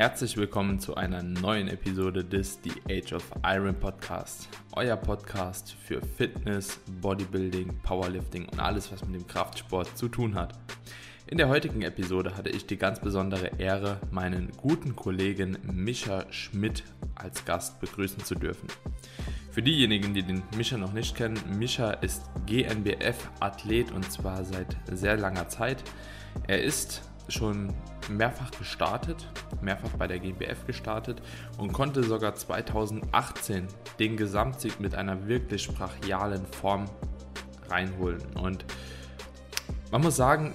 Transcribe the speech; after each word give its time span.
Herzlich 0.00 0.38
willkommen 0.38 0.80
zu 0.80 0.94
einer 0.94 1.22
neuen 1.22 1.68
Episode 1.68 2.24
des 2.24 2.58
The 2.64 2.72
Age 2.90 3.12
of 3.12 3.22
Iron 3.44 3.74
Podcast. 3.74 4.48
Euer 4.72 4.96
Podcast 4.96 5.76
für 5.84 6.00
Fitness, 6.00 6.80
Bodybuilding, 7.02 7.82
Powerlifting 7.82 8.48
und 8.48 8.60
alles, 8.60 8.90
was 8.90 9.04
mit 9.04 9.14
dem 9.20 9.26
Kraftsport 9.26 9.98
zu 9.98 10.08
tun 10.08 10.36
hat. 10.36 10.54
In 11.26 11.36
der 11.36 11.50
heutigen 11.50 11.82
Episode 11.82 12.34
hatte 12.34 12.48
ich 12.48 12.64
die 12.64 12.78
ganz 12.78 12.98
besondere 12.98 13.50
Ehre, 13.58 14.00
meinen 14.10 14.50
guten 14.56 14.96
Kollegen 14.96 15.58
Mischa 15.70 16.24
Schmidt 16.32 16.82
als 17.14 17.44
Gast 17.44 17.78
begrüßen 17.82 18.24
zu 18.24 18.36
dürfen. 18.36 18.68
Für 19.50 19.60
diejenigen, 19.60 20.14
die 20.14 20.22
den 20.22 20.42
Mischa 20.56 20.78
noch 20.78 20.94
nicht 20.94 21.14
kennen, 21.14 21.38
Mischa 21.58 21.90
ist 21.90 22.22
GNBF-Athlet 22.46 23.92
und 23.92 24.10
zwar 24.10 24.46
seit 24.46 24.78
sehr 24.90 25.18
langer 25.18 25.50
Zeit. 25.50 25.84
Er 26.48 26.62
ist 26.62 27.02
schon 27.28 27.74
mehrfach 28.16 28.50
gestartet, 28.52 29.28
mehrfach 29.60 29.90
bei 29.90 30.06
der 30.06 30.18
GmbF 30.18 30.66
gestartet 30.66 31.22
und 31.58 31.72
konnte 31.72 32.02
sogar 32.02 32.34
2018 32.34 33.66
den 33.98 34.16
Gesamtsieg 34.16 34.80
mit 34.80 34.94
einer 34.94 35.26
wirklich 35.28 35.68
brachialen 35.68 36.44
Form 36.46 36.86
reinholen. 37.68 38.20
Und 38.34 38.64
man 39.90 40.02
muss 40.02 40.16
sagen, 40.16 40.54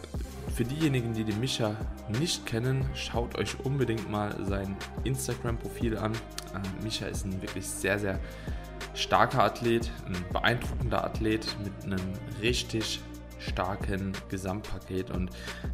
für 0.56 0.64
diejenigen, 0.64 1.14
die 1.14 1.24
den 1.24 1.40
Mischa 1.40 1.76
nicht 2.20 2.46
kennen, 2.46 2.90
schaut 2.94 3.38
euch 3.38 3.60
unbedingt 3.66 4.10
mal 4.10 4.34
sein 4.46 4.78
Instagram-Profil 5.04 5.98
an. 5.98 6.14
Äh, 6.14 6.84
Mischa 6.84 7.08
ist 7.08 7.26
ein 7.26 7.42
wirklich 7.42 7.68
sehr, 7.68 8.00
sehr 8.00 8.20
starker 8.94 9.44
Athlet, 9.44 9.92
ein 10.06 10.16
beeindruckender 10.32 11.04
Athlet 11.04 11.58
mit 11.64 11.84
einem 11.84 12.14
richtig 12.42 13.02
starken 13.40 14.14
Gesamtpaket 14.30 15.12
und 15.12 15.30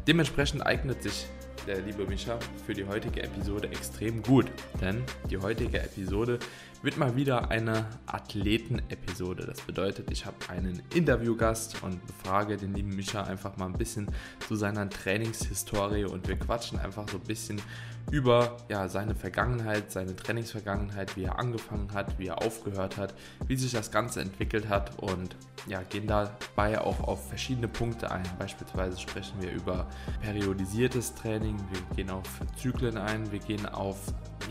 dementsprechend 0.06 0.66
eignet 0.66 1.02
sich 1.02 1.26
der 1.66 1.80
liebe 1.80 2.04
Micha 2.06 2.38
für 2.66 2.74
die 2.74 2.84
heutige 2.84 3.22
Episode 3.22 3.68
extrem 3.68 4.22
gut, 4.22 4.46
denn 4.80 5.02
die 5.30 5.38
heutige 5.38 5.80
Episode 5.80 6.38
wird 6.82 6.96
mal 6.96 7.14
wieder 7.14 7.50
eine 7.50 7.86
Athleten-Episode. 8.06 9.46
Das 9.46 9.60
bedeutet, 9.60 10.10
ich 10.10 10.26
habe 10.26 10.36
einen 10.48 10.82
Interviewgast 10.94 11.82
und 11.82 12.04
befrage 12.06 12.56
den 12.56 12.74
lieben 12.74 12.96
Micha 12.96 13.22
einfach 13.22 13.56
mal 13.56 13.66
ein 13.66 13.78
bisschen 13.78 14.08
zu 14.48 14.56
seiner 14.56 14.90
Trainingshistorie 14.90 16.04
und 16.04 16.26
wir 16.26 16.36
quatschen 16.36 16.78
einfach 16.78 17.08
so 17.08 17.18
ein 17.18 17.24
bisschen 17.24 17.62
über 18.10 18.56
ja, 18.68 18.88
seine 18.88 19.14
Vergangenheit, 19.14 19.90
seine 19.90 20.14
Trainingsvergangenheit, 20.14 21.16
wie 21.16 21.24
er 21.24 21.38
angefangen 21.38 21.92
hat, 21.94 22.18
wie 22.18 22.26
er 22.26 22.42
aufgehört 22.42 22.96
hat, 22.96 23.14
wie 23.46 23.56
sich 23.56 23.72
das 23.72 23.90
Ganze 23.90 24.20
entwickelt 24.20 24.68
hat 24.68 24.98
und 24.98 25.36
ja, 25.66 25.82
gehen 25.82 26.06
dabei 26.06 26.80
auch 26.80 27.00
auf 27.00 27.28
verschiedene 27.28 27.68
Punkte 27.68 28.10
ein. 28.10 28.24
Beispielsweise 28.38 28.98
sprechen 28.98 29.40
wir 29.40 29.52
über 29.52 29.86
periodisiertes 30.20 31.14
Training, 31.14 31.56
wir 31.70 31.96
gehen 31.96 32.10
auf 32.10 32.40
Zyklen 32.56 32.98
ein, 32.98 33.30
wir 33.30 33.38
gehen 33.38 33.66
auf 33.66 33.98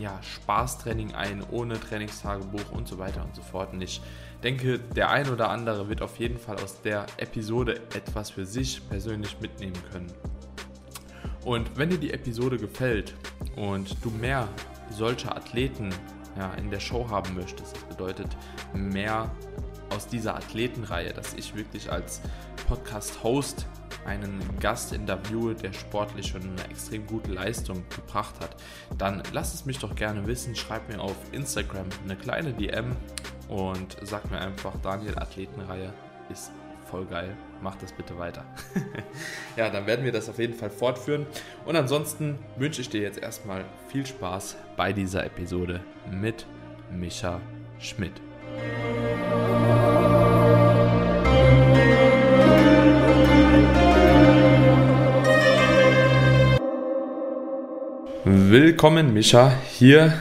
ja, 0.00 0.18
Spaßtraining 0.22 1.14
ein, 1.14 1.44
ohne 1.50 1.78
Trainingstagebuch 1.78 2.72
und 2.72 2.88
so 2.88 2.98
weiter 2.98 3.22
und 3.24 3.34
so 3.34 3.42
fort. 3.42 3.72
Und 3.72 3.82
ich 3.82 4.00
denke, 4.42 4.78
der 4.78 5.10
ein 5.10 5.28
oder 5.28 5.50
andere 5.50 5.88
wird 5.88 6.02
auf 6.02 6.18
jeden 6.18 6.38
Fall 6.38 6.56
aus 6.56 6.80
der 6.82 7.06
Episode 7.18 7.80
etwas 7.94 8.30
für 8.30 8.46
sich 8.46 8.88
persönlich 8.88 9.38
mitnehmen 9.40 9.78
können. 9.92 10.12
Und 11.44 11.76
wenn 11.76 11.90
dir 11.90 11.98
die 11.98 12.12
Episode 12.12 12.56
gefällt 12.56 13.14
und 13.56 13.96
du 14.02 14.10
mehr 14.10 14.48
solcher 14.90 15.36
Athleten 15.36 15.90
ja, 16.36 16.54
in 16.54 16.70
der 16.70 16.80
Show 16.80 17.08
haben 17.08 17.34
möchtest, 17.34 17.74
das 17.74 17.84
bedeutet 17.84 18.28
mehr 18.74 19.30
aus 19.90 20.06
dieser 20.06 20.36
Athletenreihe, 20.36 21.12
dass 21.12 21.34
ich 21.34 21.54
wirklich 21.54 21.90
als 21.90 22.20
Podcast-Host 22.68 23.66
einen 24.06 24.40
Gast 24.58 24.92
interviewe, 24.92 25.54
der 25.54 25.72
sportlich 25.72 26.28
schon 26.28 26.42
eine 26.42 26.64
extrem 26.70 27.06
gute 27.06 27.32
Leistung 27.32 27.84
gebracht 27.94 28.34
hat, 28.40 28.56
dann 28.98 29.22
lass 29.32 29.54
es 29.54 29.64
mich 29.64 29.78
doch 29.78 29.94
gerne 29.94 30.26
wissen. 30.26 30.56
Schreib 30.56 30.88
mir 30.88 31.00
auf 31.00 31.16
Instagram 31.32 31.86
eine 32.04 32.16
kleine 32.16 32.52
DM 32.52 32.96
und 33.48 33.96
sag 34.02 34.30
mir 34.30 34.40
einfach, 34.40 34.74
Daniel, 34.82 35.18
Athletenreihe 35.18 35.92
ist 36.30 36.50
voll 36.90 37.04
geil. 37.06 37.36
Mach 37.62 37.76
das 37.76 37.92
bitte 37.92 38.18
weiter. 38.18 38.44
ja, 39.56 39.70
dann 39.70 39.86
werden 39.86 40.04
wir 40.04 40.10
das 40.10 40.28
auf 40.28 40.40
jeden 40.40 40.54
Fall 40.54 40.68
fortführen. 40.68 41.26
Und 41.64 41.76
ansonsten 41.76 42.36
wünsche 42.56 42.80
ich 42.80 42.88
dir 42.88 43.00
jetzt 43.00 43.22
erstmal 43.22 43.64
viel 43.86 44.04
Spaß 44.04 44.56
bei 44.76 44.92
dieser 44.92 45.24
Episode 45.24 45.80
mit 46.10 46.44
Micha 46.90 47.40
Schmidt. 47.78 48.14
Willkommen, 58.24 59.14
Micha, 59.14 59.52
hier 59.70 60.14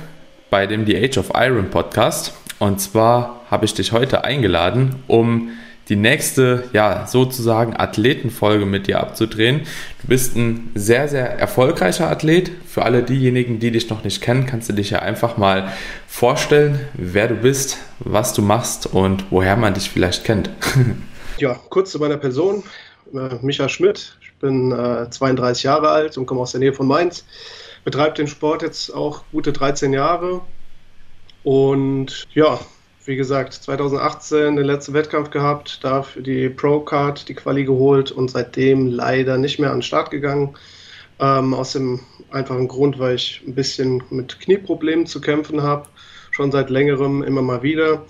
bei 0.51 0.67
dem 0.67 0.85
The 0.85 0.95
Age 0.95 1.17
of 1.17 1.31
Iron 1.33 1.71
Podcast. 1.71 2.35
Und 2.59 2.79
zwar 2.79 3.41
habe 3.49 3.65
ich 3.65 3.73
dich 3.73 3.93
heute 3.93 4.23
eingeladen, 4.23 5.01
um 5.07 5.49
die 5.91 5.97
nächste, 5.97 6.63
ja, 6.71 7.05
sozusagen 7.05 7.75
Athletenfolge 7.75 8.65
mit 8.65 8.87
dir 8.87 9.01
abzudrehen. 9.01 9.67
Du 10.01 10.07
bist 10.07 10.37
ein 10.37 10.71
sehr, 10.73 11.09
sehr 11.09 11.37
erfolgreicher 11.37 12.09
Athlet. 12.09 12.49
Für 12.65 12.83
alle 12.83 13.03
diejenigen, 13.03 13.59
die 13.59 13.71
dich 13.71 13.89
noch 13.89 14.03
nicht 14.03 14.21
kennen, 14.21 14.45
kannst 14.45 14.69
du 14.69 14.73
dich 14.73 14.91
ja 14.91 14.99
einfach 14.99 15.35
mal 15.35 15.71
vorstellen, 16.07 16.79
wer 16.93 17.27
du 17.27 17.35
bist, 17.35 17.77
was 17.99 18.33
du 18.33 18.41
machst 18.41 18.87
und 18.87 19.25
woher 19.31 19.57
man 19.57 19.73
dich 19.73 19.89
vielleicht 19.89 20.23
kennt. 20.23 20.49
ja, 21.37 21.59
kurz 21.69 21.91
zu 21.91 21.99
meiner 21.99 22.17
Person. 22.17 22.63
Äh, 23.13 23.35
Micha 23.41 23.67
Schmidt. 23.67 24.17
Ich 24.21 24.31
bin 24.39 24.71
äh, 24.71 25.09
32 25.09 25.63
Jahre 25.63 25.89
alt 25.89 26.17
und 26.17 26.25
komme 26.25 26.39
aus 26.39 26.53
der 26.53 26.61
Nähe 26.61 26.73
von 26.73 26.87
Mainz 26.87 27.25
betreibe 27.83 28.15
den 28.15 28.27
Sport 28.27 28.61
jetzt 28.61 28.93
auch 28.93 29.23
gute 29.31 29.51
13 29.53 29.93
Jahre. 29.93 30.41
Und 31.43 32.27
ja, 32.33 32.59
wie 33.05 33.15
gesagt, 33.15 33.53
2018 33.53 34.55
den 34.55 34.65
letzten 34.65 34.93
Wettkampf 34.93 35.31
gehabt, 35.31 35.83
dafür 35.83 36.21
die 36.21 36.49
Pro-Card, 36.49 37.27
die 37.27 37.33
Quali 37.33 37.65
geholt 37.65 38.11
und 38.11 38.29
seitdem 38.29 38.87
leider 38.87 39.37
nicht 39.37 39.59
mehr 39.59 39.71
an 39.71 39.77
den 39.77 39.83
Start 39.83 40.11
gegangen. 40.11 40.55
Ähm, 41.19 41.53
aus 41.53 41.73
dem 41.73 41.99
einfachen 42.31 42.67
Grund, 42.67 42.97
weil 42.99 43.15
ich 43.15 43.41
ein 43.45 43.53
bisschen 43.53 44.03
mit 44.09 44.39
Knieproblemen 44.39 45.05
zu 45.05 45.21
kämpfen 45.21 45.61
habe, 45.61 45.87
schon 46.31 46.51
seit 46.51 46.69
längerem 46.69 47.23
immer 47.23 47.41
mal 47.41 47.63
wieder. 47.63 48.05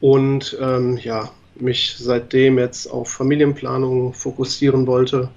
Und 0.00 0.56
ähm, 0.60 0.96
ja, 0.98 1.30
mich 1.58 1.96
seitdem 1.98 2.58
jetzt 2.58 2.86
auf 2.86 3.10
Familienplanung 3.10 4.12
fokussieren 4.12 4.86
wollte 4.86 5.30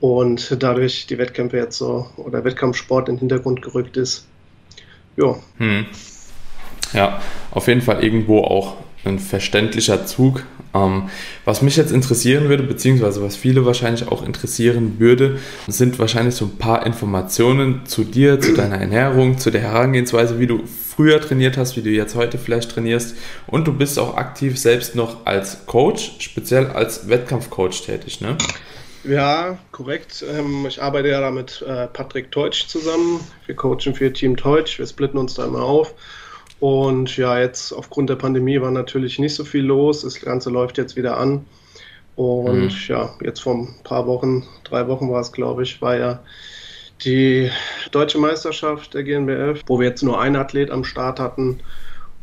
und 0.00 0.62
dadurch 0.62 1.06
die 1.06 1.18
Wettkämpfe 1.18 1.56
jetzt 1.56 1.78
so 1.78 2.06
oder 2.16 2.44
Wettkampfsport 2.44 3.08
in 3.08 3.16
den 3.16 3.20
Hintergrund 3.20 3.62
gerückt 3.62 3.96
ist. 3.96 4.26
Ja. 5.16 5.36
Hm. 5.58 5.86
Ja, 6.94 7.20
auf 7.50 7.68
jeden 7.68 7.82
Fall 7.82 8.02
irgendwo 8.02 8.40
auch 8.40 8.76
ein 9.04 9.18
verständlicher 9.18 10.06
Zug. 10.06 10.42
Ähm, 10.74 11.10
was 11.44 11.62
mich 11.62 11.76
jetzt 11.76 11.92
interessieren 11.92 12.48
würde, 12.48 12.62
beziehungsweise 12.62 13.22
was 13.22 13.36
viele 13.36 13.64
wahrscheinlich 13.64 14.08
auch 14.08 14.24
interessieren 14.24 14.96
würde, 14.98 15.38
sind 15.68 15.98
wahrscheinlich 15.98 16.34
so 16.34 16.46
ein 16.46 16.56
paar 16.56 16.84
Informationen 16.86 17.86
zu 17.86 18.04
dir, 18.04 18.40
zu 18.40 18.54
deiner 18.54 18.80
Ernährung, 18.80 19.38
zu 19.38 19.50
der 19.50 19.60
Herangehensweise, 19.60 20.40
wie 20.40 20.46
du 20.46 20.62
früher 20.66 21.20
trainiert 21.20 21.56
hast, 21.56 21.76
wie 21.76 21.82
du 21.82 21.90
jetzt 21.90 22.14
heute 22.14 22.38
vielleicht 22.38 22.70
trainierst. 22.72 23.16
Und 23.46 23.66
du 23.66 23.72
bist 23.72 23.98
auch 23.98 24.16
aktiv 24.16 24.58
selbst 24.58 24.94
noch 24.94 25.26
als 25.26 25.66
Coach, 25.66 26.16
speziell 26.18 26.68
als 26.68 27.08
Wettkampfcoach 27.08 27.82
tätig, 27.84 28.20
ne? 28.20 28.36
Ja, 29.04 29.58
korrekt. 29.70 30.24
Ähm, 30.34 30.64
ich 30.66 30.82
arbeite 30.82 31.08
ja 31.08 31.20
da 31.20 31.30
mit 31.30 31.62
äh, 31.68 31.88
Patrick 31.88 32.32
Teutsch 32.32 32.66
zusammen. 32.68 33.20
Wir 33.44 33.54
coachen 33.54 33.94
für 33.94 34.10
Team 34.10 34.34
Teutsch. 34.34 34.78
Wir 34.78 34.86
splitten 34.86 35.18
uns 35.18 35.34
da 35.34 35.44
immer 35.44 35.62
auf. 35.62 35.94
Und 36.64 37.18
ja, 37.18 37.38
jetzt 37.38 37.72
aufgrund 37.72 38.08
der 38.08 38.16
Pandemie 38.16 38.58
war 38.58 38.70
natürlich 38.70 39.18
nicht 39.18 39.34
so 39.34 39.44
viel 39.44 39.64
los. 39.64 40.00
Das 40.00 40.18
Ganze 40.18 40.48
läuft 40.48 40.78
jetzt 40.78 40.96
wieder 40.96 41.18
an. 41.18 41.44
Und 42.16 42.62
mhm. 42.62 42.70
ja, 42.88 43.14
jetzt 43.22 43.40
vor 43.40 43.54
ein 43.54 43.74
paar 43.84 44.06
Wochen, 44.06 44.44
drei 44.64 44.88
Wochen 44.88 45.10
war 45.10 45.20
es, 45.20 45.30
glaube 45.30 45.62
ich, 45.62 45.82
war 45.82 45.98
ja 45.98 46.20
die 47.04 47.50
deutsche 47.90 48.16
Meisterschaft 48.16 48.94
der 48.94 49.02
GNBF, 49.02 49.60
wo 49.66 49.78
wir 49.78 49.88
jetzt 49.88 50.02
nur 50.02 50.18
einen 50.18 50.36
Athlet 50.36 50.70
am 50.70 50.84
Start 50.84 51.20
hatten. 51.20 51.60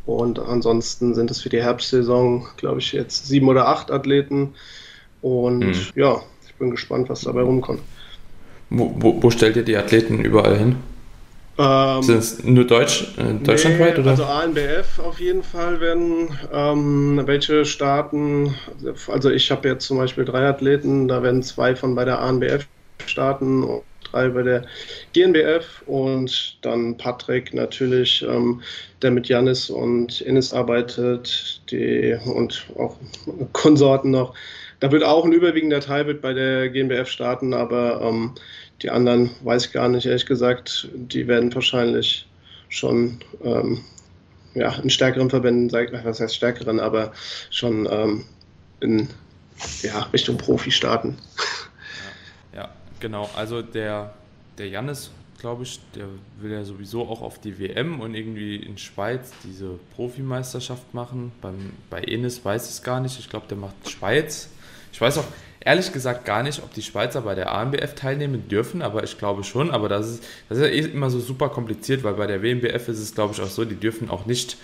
Und 0.08 0.40
ansonsten 0.40 1.14
sind 1.14 1.30
es 1.30 1.40
für 1.42 1.50
die 1.50 1.62
Herbstsaison, 1.62 2.48
glaube 2.58 2.80
ich, 2.80 2.94
jetzt 2.94 3.28
sieben 3.28 3.48
oder 3.48 3.68
acht 3.68 3.92
Athleten. 3.92 4.56
Und 5.22 5.60
mhm. 5.60 5.76
ja, 5.94 6.20
bin 6.58 6.72
gespannt, 6.72 7.10
was 7.10 7.22
dabei 7.22 7.42
rumkommt. 7.42 7.82
Wo, 8.72 8.92
wo, 8.98 9.22
wo 9.22 9.30
stellt 9.30 9.56
ihr 9.58 9.64
die 9.64 9.78
Athleten 9.78 10.26
überall 10.26 10.58
hin? 10.58 10.78
Ähm, 11.58 12.04
Sind 12.04 12.18
es 12.18 12.44
nur 12.44 12.66
Deutsch, 12.66 13.08
äh, 13.18 13.34
deutschlandweit? 13.44 13.96
Nee, 13.96 14.02
oder? 14.02 14.12
Also 14.12 14.24
ANBF 14.24 15.00
auf 15.00 15.20
jeden 15.20 15.44
Fall 15.44 15.80
werden 15.80 16.30
ähm, 16.52 17.22
welche 17.26 17.66
starten. 17.66 18.56
Also 19.08 19.30
ich 19.30 19.52
habe 19.52 19.68
jetzt 19.68 19.86
zum 19.86 19.98
Beispiel 19.98 20.26
drei 20.26 20.48
Athleten, 20.48 21.08
da 21.08 21.22
werden 21.24 21.44
zwei 21.44 21.76
von 21.76 21.96
bei 21.96 22.06
der 22.06 22.20
ANBF 22.20 22.66
starten 23.06 23.64
und 23.64 23.84
drei 24.12 24.30
bei 24.30 24.44
der 24.44 24.66
GNBF 25.14 25.84
und 25.86 26.58
dann 26.62 26.98
Patrick 26.98 27.54
natürlich, 27.54 28.26
ähm, 28.28 28.62
der 29.02 29.12
mit 29.12 29.28
Janis 29.28 29.70
und 29.70 30.22
Ines 30.22 30.54
arbeitet, 30.54 31.62
die 31.70 32.18
und 32.26 32.66
auch 32.78 32.96
Konsorten 33.54 34.12
noch 34.12 34.34
da 34.82 34.92
wird 34.92 35.04
auch 35.04 35.24
ein 35.24 35.32
überwiegender 35.32 35.80
Teil 35.80 36.08
wird 36.08 36.22
bei 36.22 36.34
der 36.34 36.70
GmbF 36.70 37.08
starten, 37.08 37.54
aber 37.54 38.02
ähm, 38.02 38.34
die 38.82 38.90
anderen 38.90 39.30
weiß 39.44 39.68
ich 39.68 39.72
gar 39.72 39.90
nicht, 39.90 40.06
ehrlich 40.06 40.26
gesagt. 40.26 40.90
Die 40.94 41.28
werden 41.28 41.54
wahrscheinlich 41.54 42.28
schon 42.70 43.20
ähm, 43.44 43.84
ja, 44.54 44.74
in 44.76 44.90
stärkeren 44.90 45.30
Verbänden, 45.30 45.72
was 46.04 46.20
heißt 46.20 46.36
stärkeren, 46.36 46.80
aber 46.80 47.14
schon 47.50 47.88
ähm, 47.90 48.26
in 48.80 49.08
ja, 49.84 50.02
Richtung 50.14 50.38
Profi 50.38 50.72
starten. 50.72 51.18
Ja, 52.54 52.62
ja, 52.62 52.70
genau. 53.00 53.30
Also 53.36 53.62
der, 53.62 54.14
der 54.58 54.70
Jannis, 54.70 55.12
glaube 55.40 55.64
ich, 55.64 55.80
der 55.96 56.08
will 56.40 56.52
ja 56.52 56.64
sowieso 56.64 57.08
auch 57.08 57.22
auf 57.22 57.40
die 57.40 57.60
WM 57.60 58.00
und 58.00 58.16
irgendwie 58.16 58.56
in 58.56 58.78
Schweiz 58.78 59.32
diese 59.44 59.80
Profimeisterschaft 59.96 60.94
machen. 60.94 61.32
Beim, 61.42 61.74
bei 61.90 62.02
Enes 62.02 62.44
weiß 62.44 62.66
ich 62.66 62.72
es 62.72 62.84
gar 62.84 63.00
nicht. 63.00 63.20
Ich 63.20 63.30
glaube, 63.30 63.48
der 63.48 63.58
macht 63.58 63.90
Schweiz. 63.90 64.50
Ich 64.92 65.00
weiß 65.00 65.18
auch, 65.18 65.26
ehrlich 65.62 65.92
gesagt 65.94 66.26
gar 66.26 66.44
nicht, 66.44 66.62
ob 66.64 66.74
die 66.74 66.82
Schweizer 66.82 67.22
bei 67.22 67.36
der 67.36 67.52
ANBF 67.54 67.96
teilnehmen 67.96 68.48
dürfen, 68.48 68.82
aber 68.82 69.04
ich 69.04 69.18
glaube 69.18 69.44
schon. 69.44 69.72
Aber 69.72 69.90
das 69.90 70.10
ist, 70.10 70.24
das 70.50 70.58
ist 70.58 70.64
ja 70.64 70.70
eh 70.70 70.80
immer 70.80 71.10
so 71.10 71.20
super 71.20 71.50
kompliziert, 71.50 72.04
weil 72.04 72.14
bei 72.14 72.28
der 72.28 72.42
WMBF 72.42 72.88
ist 72.88 73.00
es, 73.00 73.16
glaube 73.16 73.34
ich, 73.34 73.42
auch 73.42 73.48
so, 73.48 73.66
die 73.66 73.76
dürfen 73.76 74.10
auch 74.10 74.26
nicht 74.26 74.58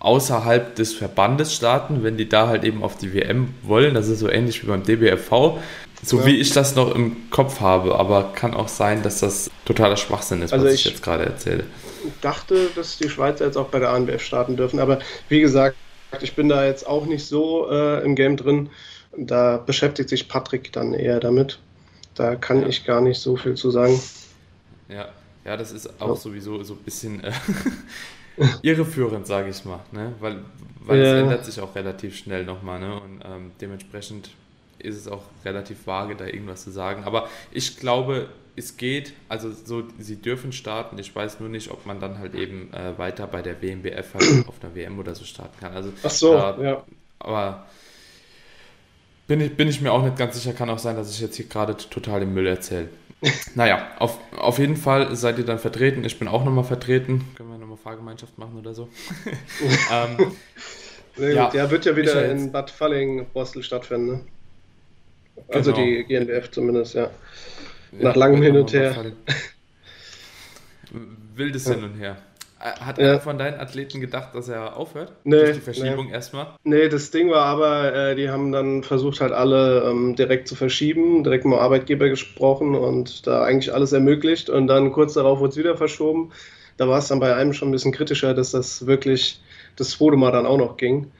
außerhalb 0.00 0.74
des 0.74 0.94
Verbandes 0.94 1.54
starten, 1.54 2.02
wenn 2.02 2.16
die 2.16 2.28
da 2.28 2.48
halt 2.48 2.64
eben 2.64 2.82
auf 2.82 2.98
die 2.98 3.14
WM 3.14 3.54
wollen. 3.62 3.94
Das 3.94 4.08
ist 4.08 4.18
so 4.18 4.28
ähnlich 4.28 4.62
wie 4.62 4.66
beim 4.66 4.82
DBFV, 4.82 5.58
so 6.02 6.18
ja. 6.18 6.26
wie 6.26 6.36
ich 6.38 6.52
das 6.52 6.74
noch 6.74 6.92
im 6.94 7.30
Kopf 7.30 7.60
habe. 7.60 7.94
Aber 7.96 8.32
kann 8.34 8.54
auch 8.54 8.68
sein, 8.68 9.02
dass 9.02 9.20
das 9.20 9.48
totaler 9.64 9.96
Schwachsinn 9.96 10.42
ist, 10.42 10.52
also 10.52 10.64
was 10.64 10.74
ich, 10.74 10.86
ich 10.86 10.92
jetzt 10.92 11.04
gerade 11.04 11.24
erzähle. 11.24 11.64
Ich 12.04 12.20
dachte, 12.20 12.68
dass 12.74 12.98
die 12.98 13.08
Schweizer 13.08 13.44
jetzt 13.44 13.56
auch 13.56 13.68
bei 13.68 13.78
der 13.78 13.90
ANBF 13.90 14.22
starten 14.22 14.56
dürfen, 14.56 14.80
aber 14.80 14.98
wie 15.28 15.40
gesagt, 15.40 15.76
ich 16.20 16.34
bin 16.34 16.48
da 16.48 16.66
jetzt 16.66 16.86
auch 16.86 17.06
nicht 17.06 17.24
so 17.26 17.70
äh, 17.70 18.04
im 18.04 18.16
Game 18.16 18.36
drin. 18.36 18.70
Da 19.16 19.58
beschäftigt 19.58 20.08
sich 20.08 20.28
Patrick 20.28 20.72
dann 20.72 20.94
eher 20.94 21.20
damit. 21.20 21.58
Da 22.14 22.36
kann 22.36 22.62
ja. 22.62 22.68
ich 22.68 22.84
gar 22.84 23.00
nicht 23.00 23.20
so 23.20 23.36
viel 23.36 23.54
zu 23.54 23.70
sagen. 23.70 24.00
Ja, 24.88 25.08
ja 25.44 25.56
das 25.56 25.72
ist 25.72 26.00
auch 26.00 26.08
ja. 26.08 26.16
sowieso 26.16 26.62
so 26.62 26.74
ein 26.74 26.80
bisschen 26.80 27.22
äh, 27.24 27.32
irreführend, 28.62 29.26
sage 29.26 29.50
ich 29.50 29.64
mal. 29.64 29.80
Ne? 29.92 30.12
Weil, 30.20 30.38
weil 30.80 30.98
ja. 30.98 31.04
es 31.04 31.22
ändert 31.22 31.44
sich 31.44 31.60
auch 31.60 31.74
relativ 31.74 32.16
schnell 32.16 32.44
nochmal. 32.44 32.80
Ne? 32.80 32.94
Und 32.94 33.22
ähm, 33.24 33.50
dementsprechend 33.60 34.30
ist 34.78 34.96
es 34.96 35.08
auch 35.08 35.22
relativ 35.44 35.86
vage, 35.86 36.16
da 36.16 36.26
irgendwas 36.26 36.64
zu 36.64 36.70
sagen. 36.70 37.04
Aber 37.04 37.28
ich 37.50 37.78
glaube, 37.78 38.28
es 38.56 38.76
geht, 38.76 39.14
also 39.28 39.50
so, 39.50 39.84
sie 39.98 40.16
dürfen 40.16 40.52
starten. 40.52 40.98
Ich 40.98 41.14
weiß 41.14 41.40
nur 41.40 41.48
nicht, 41.48 41.70
ob 41.70 41.86
man 41.86 42.00
dann 42.00 42.18
halt 42.18 42.34
eben 42.34 42.72
äh, 42.72 42.98
weiter 42.98 43.26
bei 43.26 43.42
der 43.42 43.62
WMBF 43.62 44.14
halt 44.14 44.48
auf 44.48 44.62
einer 44.62 44.74
WM 44.74 44.98
oder 44.98 45.14
so 45.14 45.24
starten 45.24 45.58
kann. 45.58 45.72
Also, 45.72 45.92
Ach 46.02 46.10
so, 46.10 46.34
äh, 46.34 46.64
ja. 46.64 46.84
Aber 47.18 47.66
bin 49.32 49.40
ich, 49.40 49.56
bin 49.56 49.66
ich 49.66 49.80
mir 49.80 49.90
auch 49.92 50.02
nicht 50.02 50.18
ganz 50.18 50.34
sicher. 50.34 50.52
Kann 50.52 50.68
auch 50.68 50.78
sein, 50.78 50.94
dass 50.94 51.10
ich 51.10 51.18
jetzt 51.18 51.36
hier 51.36 51.46
gerade 51.46 51.74
total 51.74 52.20
im 52.20 52.34
Müll 52.34 52.46
erzähle. 52.46 52.90
naja, 53.54 53.88
auf, 53.98 54.18
auf 54.36 54.58
jeden 54.58 54.76
Fall 54.76 55.16
seid 55.16 55.38
ihr 55.38 55.46
dann 55.46 55.58
vertreten. 55.58 56.04
Ich 56.04 56.18
bin 56.18 56.28
auch 56.28 56.44
nochmal 56.44 56.64
vertreten. 56.64 57.24
Können 57.34 57.48
wir 57.50 57.56
nochmal 57.56 57.78
Fahrgemeinschaft 57.78 58.36
machen 58.36 58.58
oder 58.58 58.74
so? 58.74 58.90
ähm, 59.90 60.32
ja, 61.16 61.50
ja, 61.54 61.70
wird 61.70 61.86
ja 61.86 61.96
wieder 61.96 62.30
in 62.30 62.52
Bad 62.52 62.70
Falling-Bostel 62.70 63.62
stattfinden. 63.62 64.06
Ne? 64.06 64.20
Also 65.48 65.72
genau. 65.72 65.82
die 65.82 66.04
GNBF 66.04 66.50
zumindest, 66.50 66.94
ja. 66.94 67.10
Nach 67.92 68.14
ja, 68.14 68.18
langem 68.18 68.42
Hin 68.42 68.56
und 68.58 68.70
her. 68.74 69.14
Wildes 71.34 71.68
ja. 71.68 71.74
Hin 71.74 71.84
und 71.84 71.94
her. 71.94 72.18
Äh, 72.62 72.78
hat 72.80 72.98
ja. 72.98 73.10
einer 73.10 73.20
von 73.20 73.38
deinen 73.38 73.58
Athleten 73.58 74.00
gedacht, 74.00 74.34
dass 74.34 74.48
er 74.48 74.76
aufhört? 74.76 75.12
Nee, 75.24 75.36
Durch 75.40 75.54
die 75.54 75.60
Verschiebung 75.60 76.06
nee. 76.06 76.12
erstmal? 76.12 76.46
Nee, 76.62 76.88
das 76.88 77.10
Ding 77.10 77.28
war 77.28 77.44
aber, 77.44 77.92
äh, 77.92 78.14
die 78.14 78.30
haben 78.30 78.52
dann 78.52 78.84
versucht 78.84 79.20
halt 79.20 79.32
alle 79.32 79.82
ähm, 79.90 80.14
direkt 80.14 80.46
zu 80.46 80.54
verschieben, 80.54 81.24
direkt 81.24 81.44
mit 81.44 81.54
dem 81.54 81.58
Arbeitgeber 81.58 82.08
gesprochen 82.08 82.76
und 82.76 83.26
da 83.26 83.42
eigentlich 83.42 83.74
alles 83.74 83.92
ermöglicht 83.92 84.48
und 84.48 84.68
dann 84.68 84.92
kurz 84.92 85.14
darauf 85.14 85.40
wurde 85.40 85.50
es 85.50 85.56
wieder 85.56 85.76
verschoben. 85.76 86.30
Da 86.76 86.88
war 86.88 86.98
es 86.98 87.08
dann 87.08 87.18
bei 87.18 87.34
einem 87.34 87.52
schon 87.52 87.68
ein 87.68 87.72
bisschen 87.72 87.92
kritischer, 87.92 88.32
dass 88.32 88.52
das 88.52 88.86
wirklich 88.86 89.40
das 89.74 89.90
zweite 89.90 90.16
Mal 90.16 90.30
dann 90.30 90.46
auch 90.46 90.58
noch 90.58 90.76
ging. 90.76 91.10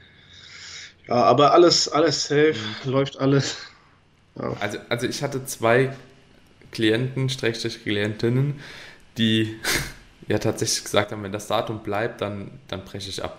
Ja, 1.09 1.15
aber 1.15 1.53
alles, 1.53 1.89
alles 1.89 2.23
safe, 2.25 2.55
mhm. 2.85 2.91
läuft 2.91 3.19
alles. 3.19 3.57
Ja. 4.39 4.55
Also, 4.61 4.77
also 4.87 5.07
ich 5.07 5.21
hatte 5.21 5.45
zwei 5.45 5.93
Klienten, 6.71 7.29
Schrägstrich 7.29 7.83
Klientinnen, 7.83 8.61
die 9.17 9.59
ja 10.27 10.39
tatsächlich 10.39 10.83
gesagt 10.83 11.11
haben, 11.11 11.23
wenn 11.23 11.31
das 11.31 11.47
Datum 11.47 11.79
bleibt, 11.83 12.21
dann, 12.21 12.51
dann 12.67 12.83
breche 12.83 13.09
ich 13.09 13.23
ab. 13.23 13.37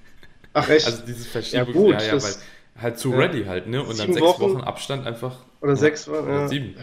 Ach 0.52 0.68
echt? 0.68 0.86
Also 0.86 1.02
dieses 1.06 1.26
Verschiebung, 1.26 1.66
ja, 1.66 1.72
gut, 1.72 1.92
ja, 1.92 2.02
ja, 2.02 2.22
weil 2.22 2.34
halt 2.80 2.98
zu 2.98 3.12
ja. 3.12 3.18
ready 3.18 3.44
halt, 3.44 3.66
ne? 3.66 3.82
Und 3.82 3.98
dann 3.98 4.12
sechs 4.12 4.20
Wochen, 4.20 4.42
Wochen, 4.42 4.60
Abstand 4.62 5.06
einfach. 5.06 5.36
Oder 5.60 5.76
sechs 5.76 6.08
Wochen, 6.08 6.28
ja. 6.28 6.48
sieben. 6.48 6.76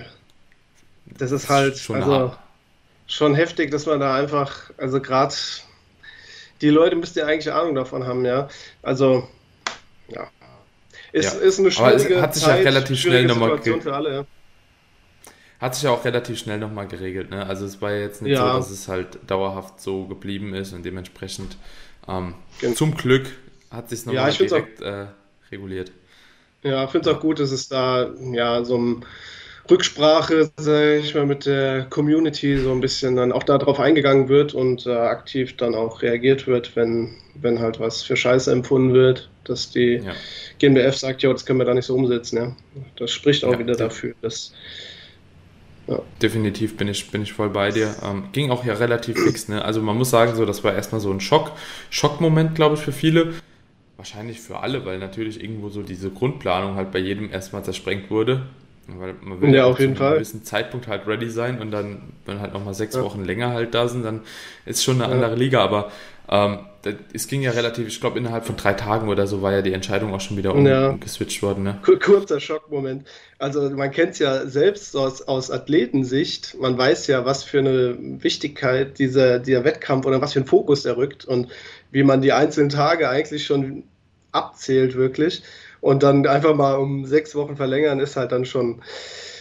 Das 1.05 1.31
ist 1.31 1.49
halt 1.49 1.77
schon, 1.77 2.01
also, 2.01 2.35
schon 3.07 3.35
heftig, 3.35 3.71
dass 3.71 3.85
man 3.85 3.99
da 3.99 4.15
einfach, 4.15 4.71
also 4.77 5.01
gerade 5.01 5.33
die 6.61 6.69
Leute 6.69 6.95
müssten 6.95 7.19
ja 7.19 7.25
eigentlich 7.25 7.53
Ahnung 7.53 7.75
davon 7.75 8.05
haben, 8.05 8.25
ja. 8.25 8.47
Also, 8.81 9.27
ja. 10.09 10.29
Ist, 11.11 11.33
ja. 11.35 11.39
ist 11.39 11.59
eine 11.59 11.71
schwierige 11.71 12.21
hat 12.21 12.33
sich 12.33 12.43
Zeit, 12.43 12.59
ja 12.59 12.63
relativ 12.63 12.99
schnell 12.99 13.25
nochmal 13.25 13.61
für 13.61 13.93
alle, 13.93 14.13
ja. 14.13 14.25
Hat 15.59 15.73
sich 15.73 15.83
ja 15.83 15.91
auch 15.91 16.05
relativ 16.05 16.37
schnell 16.37 16.59
nochmal 16.59 16.87
geregelt. 16.87 17.31
Ne? 17.31 17.45
Also 17.45 17.65
es 17.65 17.81
war 17.81 17.93
jetzt 17.93 18.21
nicht 18.21 18.33
ja. 18.33 18.53
so, 18.53 18.57
dass 18.59 18.69
es 18.69 18.87
halt 18.87 19.19
dauerhaft 19.25 19.81
so 19.81 20.05
geblieben 20.05 20.53
ist 20.53 20.73
und 20.73 20.85
dementsprechend 20.85 21.57
ähm, 22.07 22.35
genau. 22.61 22.73
zum 22.73 22.95
Glück 22.95 23.27
hat 23.71 23.89
sich 23.89 23.99
es 23.99 24.05
nochmal 24.05 24.31
ja, 24.31 24.37
direkt 24.37 24.83
auch, 24.83 24.85
äh, 24.85 25.05
reguliert. 25.51 25.91
Ja, 26.63 26.85
ich 26.85 26.91
finde 26.91 27.09
es 27.09 27.15
auch 27.15 27.19
gut, 27.19 27.39
dass 27.39 27.51
es 27.51 27.67
da 27.67 28.09
ja 28.31 28.63
so 28.63 28.77
ein 28.77 29.05
Rücksprache, 29.69 30.49
sag 30.57 30.99
ich 30.99 31.13
mal, 31.13 31.25
mit 31.25 31.45
der 31.45 31.85
Community 31.89 32.57
so 32.57 32.71
ein 32.71 32.79
bisschen 32.79 33.15
dann 33.15 33.31
auch 33.31 33.43
darauf 33.43 33.79
eingegangen 33.79 34.29
wird 34.29 34.53
und 34.53 34.85
äh, 34.85 34.91
aktiv 34.91 35.57
dann 35.57 35.75
auch 35.75 36.01
reagiert 36.01 36.47
wird, 36.47 36.75
wenn, 36.75 37.15
wenn 37.35 37.59
halt 37.59 37.79
was 37.79 38.03
für 38.03 38.15
Scheiße 38.15 38.51
empfunden 38.51 38.93
wird, 38.93 39.29
dass 39.43 39.69
die 39.69 40.01
ja. 40.03 40.13
GmbF 40.59 40.95
sagt, 40.95 41.21
ja, 41.21 41.31
das 41.31 41.45
können 41.45 41.59
wir 41.59 41.65
da 41.65 41.73
nicht 41.73 41.85
so 41.85 41.95
umsetzen. 41.95 42.37
Ja. 42.37 42.55
Das 42.97 43.11
spricht 43.11 43.43
auch 43.43 43.53
ja, 43.53 43.59
wieder 43.59 43.75
dafür, 43.75 44.13
dass 44.21 44.53
ja. 45.87 45.99
Definitiv 46.21 46.75
bin 46.75 46.89
ich, 46.89 47.11
bin 47.11 47.21
ich 47.21 47.33
voll 47.33 47.49
bei 47.49 47.71
dir. 47.71 47.95
Ähm, 48.03 48.25
ging 48.33 48.51
auch 48.51 48.65
ja 48.65 48.73
relativ 48.73 49.17
fix. 49.17 49.47
Ne? 49.47 49.63
Also 49.63 49.81
man 49.81 49.97
muss 49.97 50.09
sagen, 50.09 50.35
so, 50.35 50.45
das 50.45 50.63
war 50.63 50.73
erstmal 50.73 50.99
so 50.99 51.11
ein 51.11 51.21
Schock, 51.21 51.53
Schockmoment, 51.89 52.55
glaube 52.55 52.75
ich, 52.75 52.81
für 52.81 52.91
viele. 52.91 53.33
Wahrscheinlich 53.95 54.41
für 54.41 54.59
alle, 54.59 54.85
weil 54.85 54.99
natürlich 54.99 55.41
irgendwo 55.41 55.69
so 55.69 55.81
diese 55.81 56.09
Grundplanung 56.09 56.75
halt 56.75 56.91
bei 56.91 56.99
jedem 56.99 57.31
erstmal 57.31 57.63
zersprengt 57.63 58.11
wurde. 58.11 58.43
Weil 58.87 59.15
man 59.21 59.41
will 59.41 59.53
ja, 59.53 59.65
auf 59.65 59.79
jeden 59.79 59.95
zu 59.95 60.03
einem 60.03 60.15
gewissen 60.15 60.43
Zeitpunkt 60.43 60.87
halt 60.87 61.07
ready 61.07 61.29
sein 61.29 61.59
und 61.59 61.71
dann, 61.71 62.13
wenn 62.25 62.39
halt 62.39 62.53
nochmal 62.53 62.73
sechs 62.73 62.95
ja. 62.95 63.03
Wochen 63.03 63.25
länger 63.25 63.49
halt 63.49 63.73
da 63.73 63.87
sind, 63.87 64.03
dann 64.03 64.21
ist 64.65 64.83
schon 64.83 65.01
eine 65.01 65.11
andere 65.11 65.35
Liga. 65.35 65.61
Aber 65.61 65.91
ähm, 66.29 66.59
es 67.13 67.27
ging 67.27 67.41
ja 67.41 67.51
relativ, 67.51 67.87
ich 67.87 67.99
glaube, 67.99 68.19
innerhalb 68.19 68.45
von 68.45 68.55
drei 68.55 68.73
Tagen 68.73 69.09
oder 69.09 69.27
so 69.27 69.41
war 69.41 69.51
ja 69.51 69.61
die 69.61 69.73
Entscheidung 69.73 70.13
auch 70.13 70.21
schon 70.21 70.37
wieder 70.37 70.53
um, 70.53 70.65
ja. 70.65 70.89
umgeswitcht 70.89 71.41
worden. 71.41 71.63
Ne? 71.63 71.79
Kurzer 72.03 72.39
Schockmoment. 72.39 73.07
Also 73.39 73.69
man 73.69 73.91
kennt 73.91 74.13
es 74.13 74.19
ja 74.19 74.47
selbst 74.47 74.95
aus, 74.95 75.21
aus 75.21 75.51
Athletensicht. 75.51 76.57
Man 76.59 76.77
weiß 76.77 77.07
ja, 77.07 77.25
was 77.25 77.43
für 77.43 77.59
eine 77.59 77.97
Wichtigkeit 77.99 78.99
dieser, 78.99 79.39
dieser 79.39 79.63
Wettkampf 79.63 80.05
oder 80.05 80.21
was 80.21 80.33
für 80.33 80.39
ein 80.39 80.45
Fokus 80.45 80.85
er 80.85 80.97
rückt 80.97 81.25
und 81.25 81.47
wie 81.91 82.03
man 82.03 82.21
die 82.21 82.33
einzelnen 82.33 82.69
Tage 82.69 83.09
eigentlich 83.09 83.45
schon 83.45 83.83
abzählt 84.31 84.95
wirklich. 84.95 85.43
Und 85.81 86.03
dann 86.03 86.25
einfach 86.25 86.55
mal 86.55 86.75
um 86.75 87.05
sechs 87.05 87.35
Wochen 87.35 87.55
verlängern 87.55 87.99
ist 87.99 88.15
halt 88.15 88.31
dann 88.31 88.45
schon, 88.45 88.81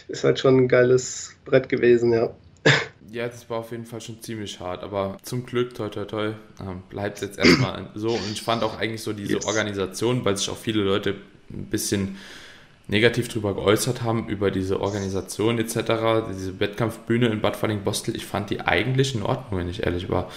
ist 0.07 0.23
halt 0.23 0.39
schon 0.39 0.57
ein 0.57 0.67
geiles 0.67 1.35
Brett 1.45 1.69
gewesen, 1.69 2.13
ja. 2.13 2.33
Ja, 3.09 3.27
das 3.27 3.49
war 3.49 3.59
auf 3.59 3.71
jeden 3.71 3.85
Fall 3.85 4.01
schon 4.01 4.21
ziemlich 4.21 4.59
hart, 4.59 4.83
aber 4.83 5.17
zum 5.21 5.45
Glück, 5.45 5.73
toi 5.73 5.87
toi 5.87 6.03
toi, 6.03 6.33
ähm, 6.59 6.83
bleibt 6.89 7.17
es 7.17 7.21
jetzt 7.21 7.39
erstmal 7.39 7.89
so. 7.95 8.09
Und 8.09 8.31
ich 8.31 8.41
fand 8.41 8.63
auch 8.63 8.77
eigentlich 8.77 9.01
so 9.01 9.13
diese 9.13 9.35
yes. 9.35 9.45
Organisation, 9.45 10.25
weil 10.25 10.35
sich 10.35 10.49
auch 10.49 10.57
viele 10.57 10.83
Leute 10.83 11.15
ein 11.49 11.67
bisschen 11.67 12.17
negativ 12.87 13.27
darüber 13.27 13.53
geäußert 13.53 14.01
haben, 14.01 14.27
über 14.27 14.51
diese 14.51 14.81
Organisation 14.81 15.59
etc., 15.59 16.27
diese 16.29 16.59
Wettkampfbühne 16.59 17.27
in 17.27 17.41
Bad 17.41 17.55
Falling-Bostel, 17.55 18.15
ich 18.15 18.25
fand 18.25 18.49
die 18.49 18.61
eigentlich 18.61 19.15
in 19.15 19.23
Ordnung, 19.23 19.59
wenn 19.59 19.69
ich 19.69 19.83
ehrlich 19.83 20.09
war 20.09 20.29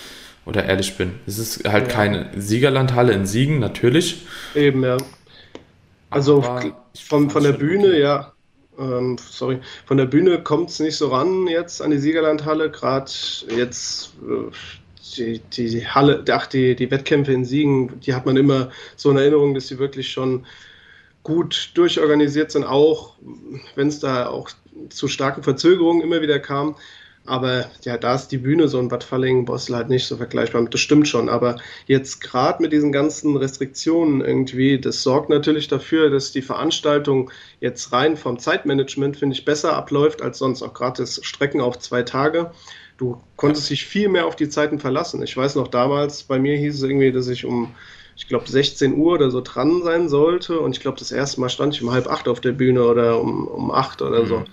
oder 0.47 0.65
ehrlich 0.65 0.97
bin. 0.97 1.15
Es 1.27 1.39
ist 1.39 1.69
halt 1.69 1.89
ja. 1.89 1.93
keine 1.93 2.31
Siegerlandhalle 2.37 3.13
in 3.13 3.27
Siegen, 3.27 3.59
natürlich. 3.59 4.27
Eben, 4.55 4.83
ja. 4.83 4.97
Also 6.09 6.43
von, 6.43 7.31
von 7.31 7.43
der 7.43 7.53
Bühne, 7.53 7.89
gut. 7.89 7.99
ja, 7.99 8.33
ähm, 8.79 9.17
sorry, 9.19 9.61
von 9.87 9.97
der 9.97 10.07
Bühne 10.07 10.43
kommt 10.43 10.71
es 10.71 10.81
nicht 10.81 10.97
so 10.97 11.09
ran 11.09 11.47
jetzt 11.47 11.83
an 11.83 11.91
die 11.91 11.99
Siegerlandhalle. 11.99 12.71
Gerade 12.71 13.11
jetzt 13.49 14.13
äh, 14.23 14.51
die, 15.17 15.41
die 15.53 15.87
Halle, 15.87 16.25
ach, 16.31 16.47
die, 16.47 16.77
die 16.77 16.91
Wettkämpfe 16.91 17.33
in 17.33 17.45
Siegen, 17.45 18.01
die 18.01 18.15
hat 18.15 18.27
man 18.27 18.37
immer 18.37 18.71
so 18.97 19.11
in 19.11 19.17
Erinnerung, 19.17 19.55
dass 19.55 19.69
sie 19.69 19.79
wirklich 19.79 20.11
schon 20.11 20.47
gut 21.23 21.73
durchorganisiert 21.75 22.51
sind, 22.51 22.65
auch 22.65 23.15
wenn 23.75 23.89
es 23.89 24.01
da 24.01 24.29
auch 24.29 24.51
zu 24.89 25.09
starken 25.09 25.43
Verzögerungen 25.43 26.03
immer 26.03 26.23
wieder 26.23 26.39
kam. 26.39 26.77
Aber 27.27 27.71
ja, 27.85 27.97
da 27.97 28.15
ist 28.15 28.29
die 28.29 28.39
Bühne 28.39 28.67
so 28.67 28.81
in 28.81 28.89
Bad 28.89 29.05
Fallingen, 29.05 29.45
Bossel 29.45 29.77
halt 29.77 29.89
nicht 29.89 30.07
so 30.07 30.17
vergleichbar. 30.17 30.65
Das 30.65 30.81
stimmt 30.81 31.07
schon. 31.07 31.29
Aber 31.29 31.57
jetzt 31.87 32.21
gerade 32.21 32.63
mit 32.63 32.73
diesen 32.73 32.93
ganzen 32.93 33.37
Restriktionen 33.37 34.21
irgendwie, 34.21 34.81
das 34.81 35.03
sorgt 35.03 35.29
natürlich 35.29 35.69
dafür, 35.69 36.11
dass 36.11 36.33
die 36.33 36.43
Veranstaltung 36.43 37.31
jetzt 37.61 37.93
rein 37.93 38.17
vom 38.17 38.39
Zeitmanagement, 38.39 39.17
finde 39.17 39.37
ich, 39.37 39.45
besser 39.45 39.77
abläuft 39.77 40.23
als 40.23 40.39
sonst. 40.39 40.63
Auch 40.63 40.75
gerade 40.75 41.03
das 41.03 41.21
Strecken 41.23 41.61
auf 41.61 41.79
zwei 41.79 42.03
Tage. 42.03 42.53
Du 42.97 43.21
konntest 43.37 43.71
dich 43.71 43.85
viel 43.85 44.09
mehr 44.09 44.27
auf 44.27 44.37
die 44.37 44.49
Zeiten 44.49 44.79
verlassen. 44.79 45.23
Ich 45.23 45.37
weiß 45.37 45.55
noch 45.55 45.69
damals, 45.69 46.23
bei 46.25 46.39
mir 46.39 46.57
hieß 46.57 46.77
es 46.77 46.83
irgendwie, 46.83 47.13
dass 47.13 47.29
ich 47.29 47.45
um 47.45 47.75
ich 48.21 48.29
glaube, 48.29 48.47
16 48.47 48.99
Uhr 48.99 49.15
oder 49.15 49.31
so 49.31 49.41
dran 49.41 49.83
sein 49.83 50.11
sollte. 50.11 50.61
Und 50.61 50.77
ich 50.77 50.83
glaube, 50.83 50.99
das 50.99 51.11
erste 51.11 51.41
Mal 51.41 51.49
stand 51.49 51.75
ich 51.75 51.83
um 51.83 51.91
halb 51.91 52.07
acht 52.07 52.29
auf 52.29 52.41
der 52.41 52.53
Bühne 52.53 52.85
oder 52.85 53.19
um, 53.19 53.47
um 53.47 53.71
acht 53.71 54.03
oder 54.03 54.25
mhm. 54.25 54.27
so, 54.27 54.45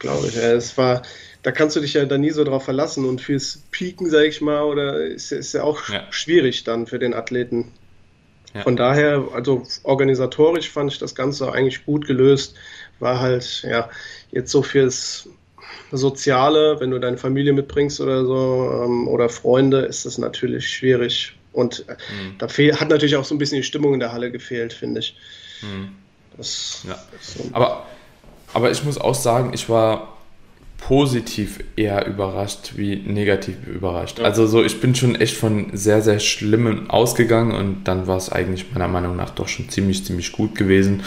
glaube 0.00 0.26
ich. 0.26 0.36
Es 0.36 0.76
war, 0.76 1.02
da 1.44 1.52
kannst 1.52 1.76
du 1.76 1.80
dich 1.80 1.94
ja 1.94 2.04
dann 2.04 2.20
nie 2.20 2.30
so 2.30 2.42
drauf 2.42 2.64
verlassen. 2.64 3.04
Und 3.04 3.20
fürs 3.20 3.62
Pieken, 3.70 4.10
sage 4.10 4.26
ich 4.26 4.40
mal, 4.40 4.62
oder 4.62 5.04
ist, 5.04 5.30
ist 5.30 5.52
ja 5.52 5.62
auch 5.62 5.88
ja. 5.88 6.04
schwierig 6.10 6.64
dann 6.64 6.88
für 6.88 6.98
den 6.98 7.14
Athleten. 7.14 7.70
Ja. 8.52 8.62
Von 8.62 8.76
daher, 8.76 9.28
also 9.32 9.62
organisatorisch 9.84 10.68
fand 10.68 10.92
ich 10.92 10.98
das 10.98 11.14
Ganze 11.14 11.52
eigentlich 11.52 11.86
gut 11.86 12.06
gelöst. 12.06 12.56
War 12.98 13.20
halt, 13.20 13.62
ja, 13.62 13.88
jetzt 14.32 14.50
so 14.50 14.62
fürs 14.62 15.28
Soziale, 15.92 16.80
wenn 16.80 16.90
du 16.90 16.98
deine 16.98 17.16
Familie 17.16 17.52
mitbringst 17.52 18.00
oder 18.00 18.24
so, 18.24 18.82
ähm, 18.84 19.08
oder 19.08 19.28
Freunde, 19.28 19.80
ist 19.80 20.04
das 20.04 20.18
natürlich 20.18 20.68
schwierig. 20.68 21.36
Und 21.52 21.84
äh, 21.88 21.92
mhm. 21.92 22.38
da 22.38 22.48
hat 22.48 22.88
natürlich 22.88 23.16
auch 23.16 23.24
so 23.24 23.34
ein 23.34 23.38
bisschen 23.38 23.58
die 23.58 23.64
Stimmung 23.64 23.94
in 23.94 24.00
der 24.00 24.12
Halle 24.12 24.30
gefehlt, 24.30 24.72
finde 24.72 25.00
ich. 25.00 25.16
Mhm. 25.62 25.92
Das, 26.36 26.84
ja. 26.86 26.98
so 27.20 27.48
aber, 27.52 27.86
aber 28.52 28.70
ich 28.70 28.84
muss 28.84 28.98
auch 28.98 29.14
sagen, 29.14 29.50
ich 29.52 29.68
war 29.68 30.08
positiv 30.78 31.60
eher 31.76 32.06
überrascht 32.06 32.72
wie 32.76 32.96
negativ 32.96 33.56
überrascht. 33.66 34.18
Ja. 34.18 34.24
Also 34.24 34.46
so, 34.46 34.62
ich 34.64 34.80
bin 34.80 34.94
schon 34.94 35.14
echt 35.14 35.36
von 35.36 35.66
sehr, 35.72 36.02
sehr 36.02 36.18
Schlimmen 36.18 36.90
ausgegangen 36.90 37.52
und 37.52 37.84
dann 37.84 38.06
war 38.06 38.16
es 38.16 38.30
eigentlich 38.30 38.72
meiner 38.72 38.88
Meinung 38.88 39.16
nach 39.16 39.30
doch 39.30 39.48
schon 39.48 39.68
ziemlich, 39.68 40.04
ziemlich 40.04 40.32
gut 40.32 40.54
gewesen. 40.54 41.02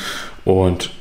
Und 0.46 0.92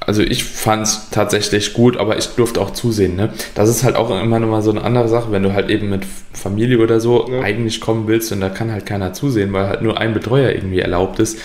also 0.00 0.22
ich 0.22 0.44
fand 0.44 0.84
es 0.86 1.10
tatsächlich 1.10 1.74
gut, 1.74 1.96
aber 1.96 2.16
ich 2.16 2.28
durfte 2.28 2.60
auch 2.60 2.70
zusehen. 2.70 3.16
Ne? 3.16 3.30
Das 3.54 3.68
ist 3.68 3.82
halt 3.82 3.96
auch 3.96 4.10
immer 4.10 4.38
noch 4.38 4.48
mal 4.48 4.62
so 4.62 4.70
eine 4.70 4.82
andere 4.82 5.08
Sache, 5.08 5.32
wenn 5.32 5.42
du 5.42 5.52
halt 5.52 5.68
eben 5.68 5.90
mit 5.90 6.02
Familie 6.32 6.78
oder 6.78 7.00
so 7.00 7.28
ja. 7.30 7.40
eigentlich 7.40 7.80
kommen 7.80 8.06
willst 8.06 8.30
und 8.32 8.40
da 8.40 8.48
kann 8.48 8.70
halt 8.70 8.86
keiner 8.86 9.12
zusehen, 9.12 9.52
weil 9.52 9.66
halt 9.66 9.82
nur 9.82 9.98
ein 9.98 10.14
Betreuer 10.14 10.52
irgendwie 10.52 10.78
erlaubt 10.78 11.18
ist. 11.18 11.38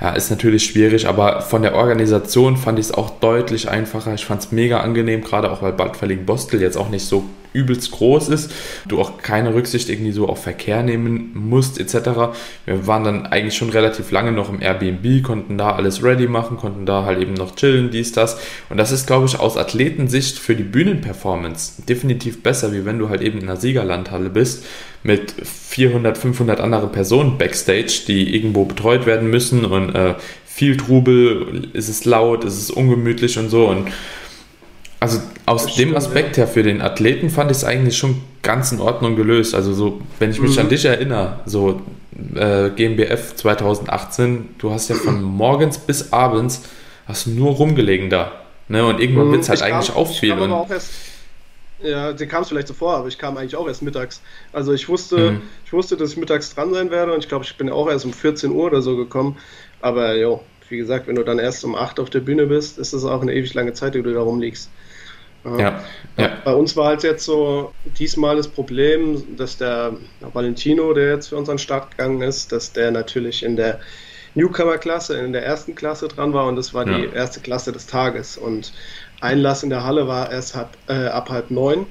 Ja, 0.00 0.12
ist 0.12 0.30
natürlich 0.30 0.64
schwierig, 0.64 1.06
aber 1.06 1.42
von 1.42 1.60
der 1.60 1.74
Organisation 1.74 2.56
fand 2.56 2.78
ich 2.78 2.86
es 2.86 2.92
auch 2.92 3.10
deutlich 3.20 3.68
einfacher. 3.68 4.14
Ich 4.14 4.24
fand 4.24 4.42
es 4.42 4.50
mega 4.50 4.80
angenehm, 4.80 5.22
gerade 5.22 5.50
auch 5.50 5.60
weil 5.60 5.72
Bad 5.72 5.96
Verlingen-Bostel 5.96 6.62
jetzt 6.62 6.76
auch 6.76 6.88
nicht 6.88 7.04
so 7.04 7.24
übelst 7.52 7.90
groß 7.90 8.28
ist, 8.28 8.52
du 8.88 9.00
auch 9.00 9.18
keine 9.18 9.54
Rücksicht 9.54 9.88
irgendwie 9.88 10.12
so 10.12 10.28
auf 10.28 10.42
Verkehr 10.42 10.82
nehmen 10.82 11.32
musst 11.34 11.80
etc. 11.80 12.34
Wir 12.64 12.86
waren 12.86 13.04
dann 13.04 13.26
eigentlich 13.26 13.56
schon 13.56 13.70
relativ 13.70 14.10
lange 14.10 14.32
noch 14.32 14.48
im 14.48 14.62
Airbnb, 14.62 15.22
konnten 15.22 15.58
da 15.58 15.72
alles 15.72 16.02
ready 16.02 16.26
machen, 16.26 16.56
konnten 16.56 16.86
da 16.86 17.04
halt 17.04 17.20
eben 17.20 17.34
noch 17.34 17.56
chillen, 17.56 17.90
dies, 17.90 18.12
das. 18.12 18.38
Und 18.68 18.76
das 18.76 18.92
ist, 18.92 19.06
glaube 19.06 19.26
ich, 19.26 19.38
aus 19.38 19.56
Athletensicht 19.56 20.38
für 20.38 20.54
die 20.54 20.62
Bühnenperformance 20.64 21.82
definitiv 21.88 22.42
besser, 22.42 22.72
wie 22.72 22.84
wenn 22.84 22.98
du 22.98 23.08
halt 23.08 23.22
eben 23.22 23.38
in 23.38 23.48
einer 23.48 23.56
Siegerlandhalle 23.56 24.30
bist 24.30 24.64
mit 25.02 25.32
400, 25.42 26.18
500 26.18 26.60
anderen 26.60 26.92
Personen 26.92 27.38
backstage, 27.38 28.02
die 28.06 28.34
irgendwo 28.34 28.64
betreut 28.64 29.06
werden 29.06 29.30
müssen 29.30 29.64
und 29.64 29.94
äh, 29.94 30.14
viel 30.44 30.76
Trubel, 30.76 31.68
ist 31.72 31.88
es 31.88 32.04
laut, 32.04 32.44
ist 32.44 32.58
es 32.58 32.70
ungemütlich 32.70 33.38
und 33.38 33.48
so 33.48 33.66
und 33.66 33.88
also 35.00 35.18
aus 35.46 35.64
das 35.64 35.74
dem 35.74 35.88
stimmt, 35.88 35.96
Aspekt 35.96 36.36
ja. 36.36 36.44
her 36.44 36.52
für 36.52 36.62
den 36.62 36.82
Athleten 36.82 37.30
fand 37.30 37.50
ich 37.50 37.56
es 37.56 37.64
eigentlich 37.64 37.96
schon 37.96 38.20
ganz 38.42 38.70
in 38.70 38.80
Ordnung 38.80 39.16
gelöst. 39.16 39.54
Also 39.54 39.72
so, 39.72 40.00
wenn 40.18 40.30
ich 40.30 40.40
mich 40.40 40.52
mhm. 40.52 40.60
an 40.60 40.68
dich 40.68 40.84
erinnere, 40.84 41.40
so 41.46 41.80
äh, 42.34 42.68
GmbF 42.70 43.34
2018, 43.34 44.56
du 44.58 44.70
hast 44.70 44.88
ja 44.90 44.96
von 44.96 45.22
morgens 45.36 45.78
bis 45.78 46.12
abends 46.12 46.62
hast 47.06 47.26
nur 47.26 47.52
rumgelegen 47.52 48.10
da. 48.10 48.32
Ne? 48.68 48.84
Und 48.84 49.00
irgendwann 49.00 49.28
mhm, 49.28 49.32
wird 49.32 49.42
es 49.42 49.48
halt 49.48 49.62
eigentlich 49.62 49.94
kam, 49.94 49.96
auch 49.96 50.12
viel. 50.12 50.32
Und, 50.32 50.52
auch 50.52 50.70
erst, 50.70 50.90
ja, 51.82 52.12
dir 52.12 52.26
kam 52.26 52.42
es 52.42 52.48
vielleicht 52.48 52.68
so 52.68 52.74
vor, 52.74 52.94
aber 52.94 53.08
ich 53.08 53.18
kam 53.18 53.36
eigentlich 53.36 53.56
auch 53.56 53.66
erst 53.66 53.82
mittags. 53.82 54.20
Also 54.52 54.72
ich 54.74 54.88
wusste, 54.88 55.32
mhm. 55.32 55.42
ich 55.64 55.72
wusste, 55.72 55.96
dass 55.96 56.12
ich 56.12 56.16
mittags 56.18 56.54
dran 56.54 56.72
sein 56.72 56.90
werde 56.90 57.12
und 57.12 57.20
ich 57.20 57.28
glaube, 57.28 57.44
ich 57.44 57.56
bin 57.56 57.70
auch 57.70 57.88
erst 57.88 58.04
um 58.04 58.12
14 58.12 58.50
Uhr 58.50 58.66
oder 58.66 58.82
so 58.82 58.96
gekommen. 58.96 59.38
Aber 59.80 60.14
jo, 60.14 60.42
wie 60.68 60.76
gesagt, 60.76 61.08
wenn 61.08 61.16
du 61.16 61.24
dann 61.24 61.38
erst 61.38 61.64
um 61.64 61.74
8 61.74 61.98
auf 62.00 62.10
der 62.10 62.20
Bühne 62.20 62.46
bist, 62.46 62.78
ist 62.78 62.92
das 62.92 63.04
auch 63.04 63.22
eine 63.22 63.34
ewig 63.34 63.54
lange 63.54 63.72
Zeit, 63.72 63.94
die 63.94 64.02
du 64.02 64.12
da 64.12 64.20
rumliegst. 64.20 64.70
Ja, 65.44 65.82
ja. 66.18 66.32
Bei 66.44 66.52
uns 66.52 66.76
war 66.76 66.88
halt 66.88 67.02
jetzt 67.02 67.24
so 67.24 67.72
diesmal 67.98 68.36
das 68.36 68.48
Problem, 68.48 69.36
dass 69.36 69.56
der 69.56 69.96
Valentino, 70.20 70.92
der 70.92 71.14
jetzt 71.14 71.28
für 71.28 71.36
unseren 71.36 71.58
Start 71.58 71.92
gegangen 71.92 72.20
ist, 72.20 72.52
dass 72.52 72.72
der 72.72 72.90
natürlich 72.90 73.42
in 73.42 73.56
der 73.56 73.80
Newcomer-Klasse, 74.34 75.16
in 75.18 75.32
der 75.32 75.44
ersten 75.44 75.74
Klasse 75.74 76.08
dran 76.08 76.34
war 76.34 76.46
und 76.46 76.56
das 76.56 76.74
war 76.74 76.86
ja. 76.86 76.98
die 76.98 77.06
erste 77.14 77.40
Klasse 77.40 77.72
des 77.72 77.86
Tages. 77.86 78.36
Und 78.36 78.72
Einlass 79.20 79.62
in 79.62 79.70
der 79.70 79.84
Halle 79.84 80.06
war 80.06 80.30
erst 80.30 80.54
halb, 80.54 80.76
äh, 80.88 81.06
ab 81.06 81.30
halb 81.30 81.50
neun. 81.50 81.86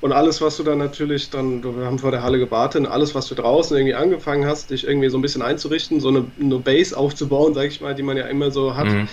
Und 0.00 0.12
alles, 0.12 0.40
was 0.40 0.56
du 0.56 0.64
dann 0.64 0.78
natürlich 0.78 1.30
dann, 1.30 1.62
wir 1.62 1.86
haben 1.86 2.00
vor 2.00 2.10
der 2.10 2.24
Halle 2.24 2.38
gewartet, 2.38 2.86
alles, 2.86 3.14
was 3.14 3.28
du 3.28 3.36
draußen 3.36 3.76
irgendwie 3.76 3.94
angefangen 3.94 4.46
hast, 4.46 4.70
dich 4.70 4.84
irgendwie 4.84 5.08
so 5.08 5.16
ein 5.16 5.22
bisschen 5.22 5.42
einzurichten, 5.42 6.00
so 6.00 6.08
eine, 6.08 6.24
eine 6.40 6.58
Base 6.58 6.96
aufzubauen, 6.96 7.54
sag 7.54 7.68
ich 7.68 7.80
mal, 7.80 7.94
die 7.94 8.02
man 8.02 8.16
ja 8.16 8.26
immer 8.26 8.50
so 8.50 8.76
hat, 8.76 8.86
mhm 8.86 9.08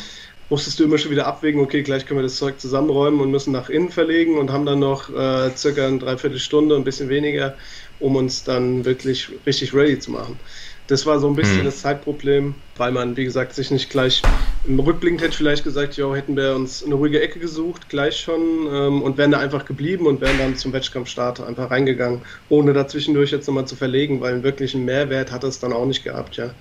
musstest 0.49 0.79
du 0.79 0.83
immer 0.83 0.97
schon 0.97 1.11
wieder 1.11 1.27
abwägen, 1.27 1.61
okay, 1.61 1.83
gleich 1.83 2.05
können 2.05 2.19
wir 2.19 2.23
das 2.23 2.37
Zeug 2.37 2.59
zusammenräumen 2.59 3.21
und 3.21 3.31
müssen 3.31 3.51
nach 3.51 3.69
innen 3.69 3.89
verlegen 3.89 4.37
und 4.37 4.51
haben 4.51 4.65
dann 4.65 4.79
noch 4.79 5.09
äh, 5.09 5.51
circa 5.55 5.87
eine 5.87 5.99
Dreiviertelstunde, 5.99 6.75
ein 6.75 6.83
bisschen 6.83 7.09
weniger, 7.09 7.55
um 7.99 8.15
uns 8.15 8.43
dann 8.43 8.85
wirklich 8.85 9.29
richtig 9.45 9.73
ready 9.73 9.99
zu 9.99 10.11
machen. 10.11 10.39
Das 10.87 11.05
war 11.05 11.19
so 11.19 11.27
ein 11.27 11.35
bisschen 11.35 11.59
mhm. 11.59 11.65
das 11.65 11.81
Zeitproblem, 11.81 12.55
weil 12.77 12.91
man, 12.91 13.15
wie 13.15 13.23
gesagt, 13.23 13.53
sich 13.53 13.69
nicht 13.69 13.91
gleich 13.91 14.23
im 14.65 14.79
Rückblick 14.79 15.21
hätte 15.21 15.37
vielleicht 15.37 15.63
gesagt, 15.63 15.97
ja, 15.97 16.11
hätten 16.15 16.35
wir 16.35 16.55
uns 16.55 16.83
eine 16.83 16.95
ruhige 16.95 17.21
Ecke 17.21 17.37
gesucht, 17.37 17.89
gleich 17.89 18.17
schon, 18.17 18.67
ähm, 18.73 19.03
und 19.03 19.15
wären 19.19 19.29
da 19.29 19.37
einfach 19.37 19.65
geblieben 19.65 20.07
und 20.07 20.19
wären 20.19 20.39
dann 20.39 20.55
zum 20.55 20.73
Wettkampfstart 20.73 21.41
einfach 21.41 21.69
reingegangen, 21.69 22.21
ohne 22.49 22.73
dazwischendurch 22.73 23.29
jetzt 23.29 23.45
nochmal 23.45 23.67
zu 23.67 23.75
verlegen, 23.75 24.19
weil 24.19 24.33
einen 24.33 24.43
wirklichen 24.43 24.83
Mehrwert 24.83 25.31
hat 25.31 25.43
es 25.43 25.59
dann 25.59 25.73
auch 25.73 25.85
nicht 25.85 26.03
gehabt, 26.03 26.37
ja. 26.37 26.55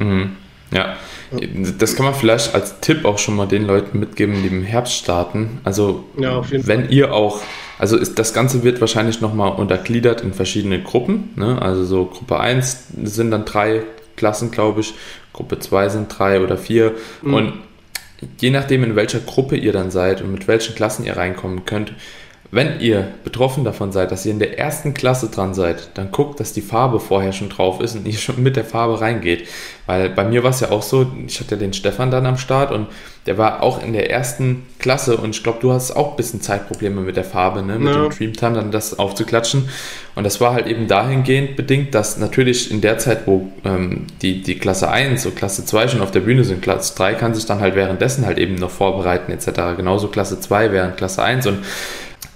Mhm. 0.00 0.36
Ja, 0.72 0.96
das 1.78 1.96
kann 1.96 2.06
man 2.06 2.14
vielleicht 2.14 2.54
als 2.54 2.80
Tipp 2.80 3.04
auch 3.04 3.18
schon 3.18 3.36
mal 3.36 3.46
den 3.46 3.66
Leuten 3.66 3.98
mitgeben, 3.98 4.42
die 4.42 4.48
im 4.48 4.62
Herbst 4.62 4.94
starten. 4.94 5.60
Also, 5.64 6.04
ja, 6.16 6.42
wenn 6.50 6.84
Fall. 6.84 6.92
ihr 6.92 7.12
auch, 7.12 7.40
also 7.78 7.96
ist, 7.96 8.18
das 8.18 8.32
Ganze 8.32 8.62
wird 8.62 8.80
wahrscheinlich 8.80 9.20
nochmal 9.20 9.52
untergliedert 9.52 10.20
in 10.22 10.32
verschiedene 10.32 10.82
Gruppen. 10.82 11.30
Ne? 11.36 11.60
Also, 11.60 11.84
so 11.84 12.04
Gruppe 12.04 12.38
1 12.38 12.88
sind 13.02 13.30
dann 13.30 13.44
drei 13.44 13.82
Klassen, 14.16 14.50
glaube 14.50 14.80
ich, 14.80 14.94
Gruppe 15.32 15.58
2 15.58 15.88
sind 15.88 16.18
drei 16.18 16.40
oder 16.40 16.56
vier. 16.56 16.92
Mhm. 17.22 17.34
Und 17.34 17.52
je 18.38 18.50
nachdem, 18.50 18.84
in 18.84 18.96
welcher 18.96 19.20
Gruppe 19.20 19.56
ihr 19.56 19.72
dann 19.72 19.90
seid 19.90 20.22
und 20.22 20.32
mit 20.32 20.48
welchen 20.48 20.74
Klassen 20.74 21.04
ihr 21.04 21.16
reinkommen 21.16 21.64
könnt, 21.64 21.92
wenn 22.52 22.80
ihr 22.80 23.06
betroffen 23.22 23.62
davon 23.62 23.92
seid, 23.92 24.10
dass 24.10 24.26
ihr 24.26 24.32
in 24.32 24.40
der 24.40 24.58
ersten 24.58 24.92
Klasse 24.92 25.28
dran 25.28 25.54
seid, 25.54 25.90
dann 25.94 26.10
guckt, 26.10 26.40
dass 26.40 26.52
die 26.52 26.62
Farbe 26.62 26.98
vorher 26.98 27.32
schon 27.32 27.48
drauf 27.48 27.80
ist 27.80 27.94
und 27.94 28.06
ihr 28.06 28.18
schon 28.18 28.42
mit 28.42 28.56
der 28.56 28.64
Farbe 28.64 29.00
reingeht. 29.00 29.46
Weil 29.86 30.10
bei 30.10 30.24
mir 30.24 30.42
war 30.42 30.50
es 30.50 30.60
ja 30.60 30.70
auch 30.70 30.82
so, 30.82 31.06
ich 31.26 31.38
hatte 31.40 31.56
den 31.56 31.72
Stefan 31.72 32.10
dann 32.10 32.26
am 32.26 32.38
Start 32.38 32.72
und 32.72 32.88
der 33.26 33.38
war 33.38 33.62
auch 33.62 33.82
in 33.82 33.92
der 33.92 34.10
ersten 34.10 34.66
Klasse 34.78 35.16
und 35.16 35.30
ich 35.30 35.42
glaube, 35.42 35.58
du 35.60 35.72
hast 35.72 35.92
auch 35.92 36.12
ein 36.12 36.16
bisschen 36.16 36.40
Zeitprobleme 36.40 37.00
mit 37.02 37.16
der 37.16 37.24
Farbe, 37.24 37.62
ne? 37.62 37.78
mit 37.78 37.94
ja. 37.94 38.02
dem 38.02 38.10
Dreamtime 38.10 38.54
dann 38.54 38.70
das 38.72 38.98
aufzuklatschen. 38.98 39.68
Und 40.16 40.24
das 40.24 40.40
war 40.40 40.52
halt 40.52 40.66
eben 40.66 40.88
dahingehend 40.88 41.54
bedingt, 41.54 41.94
dass 41.94 42.18
natürlich 42.18 42.70
in 42.70 42.80
der 42.80 42.98
Zeit, 42.98 43.26
wo 43.26 43.48
ähm, 43.64 44.06
die, 44.22 44.42
die 44.42 44.58
Klasse 44.58 44.90
1 44.90 45.24
und 45.26 45.36
Klasse 45.36 45.64
2 45.64 45.88
schon 45.88 46.00
auf 46.00 46.10
der 46.10 46.20
Bühne 46.20 46.44
sind, 46.44 46.62
Klasse 46.62 46.96
3 46.96 47.14
kann 47.14 47.34
sich 47.34 47.46
dann 47.46 47.60
halt 47.60 47.76
währenddessen 47.76 48.26
halt 48.26 48.38
eben 48.38 48.56
noch 48.56 48.70
vorbereiten 48.70 49.30
etc. 49.30 49.76
Genauso 49.76 50.08
Klasse 50.08 50.40
2 50.40 50.72
während 50.72 50.96
Klasse 50.96 51.22
1 51.22 51.46
und 51.46 51.58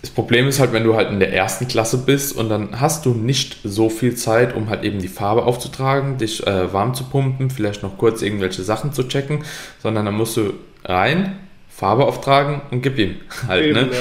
das 0.04 0.10
Problem 0.10 0.46
ist 0.48 0.60
halt, 0.60 0.74
wenn 0.74 0.84
du 0.84 0.96
halt 0.96 1.08
in 1.08 1.18
der 1.18 1.32
ersten 1.32 1.66
Klasse 1.66 1.96
bist 1.96 2.36
und 2.36 2.50
dann 2.50 2.78
hast 2.78 3.06
du 3.06 3.14
nicht 3.14 3.56
so 3.64 3.88
viel 3.88 4.14
Zeit, 4.14 4.54
um 4.54 4.68
halt 4.68 4.84
eben 4.84 4.98
die 4.98 5.08
Farbe 5.08 5.44
aufzutragen, 5.44 6.18
dich 6.18 6.46
äh, 6.46 6.70
warm 6.74 6.94
zu 6.94 7.04
pumpen, 7.04 7.48
vielleicht 7.48 7.82
noch 7.82 7.96
kurz 7.96 8.20
irgendwelche 8.20 8.62
Sachen 8.62 8.92
zu 8.92 9.04
checken, 9.04 9.46
sondern 9.82 10.04
dann 10.04 10.14
musst 10.14 10.36
du 10.36 10.52
rein, 10.84 11.40
Farbe 11.70 12.04
auftragen 12.04 12.60
und 12.70 12.82
gib 12.82 12.98
ihm 12.98 13.16
halt. 13.48 13.64
Eben, 13.64 13.72
ne? 13.72 13.94
Ja. 13.94 13.98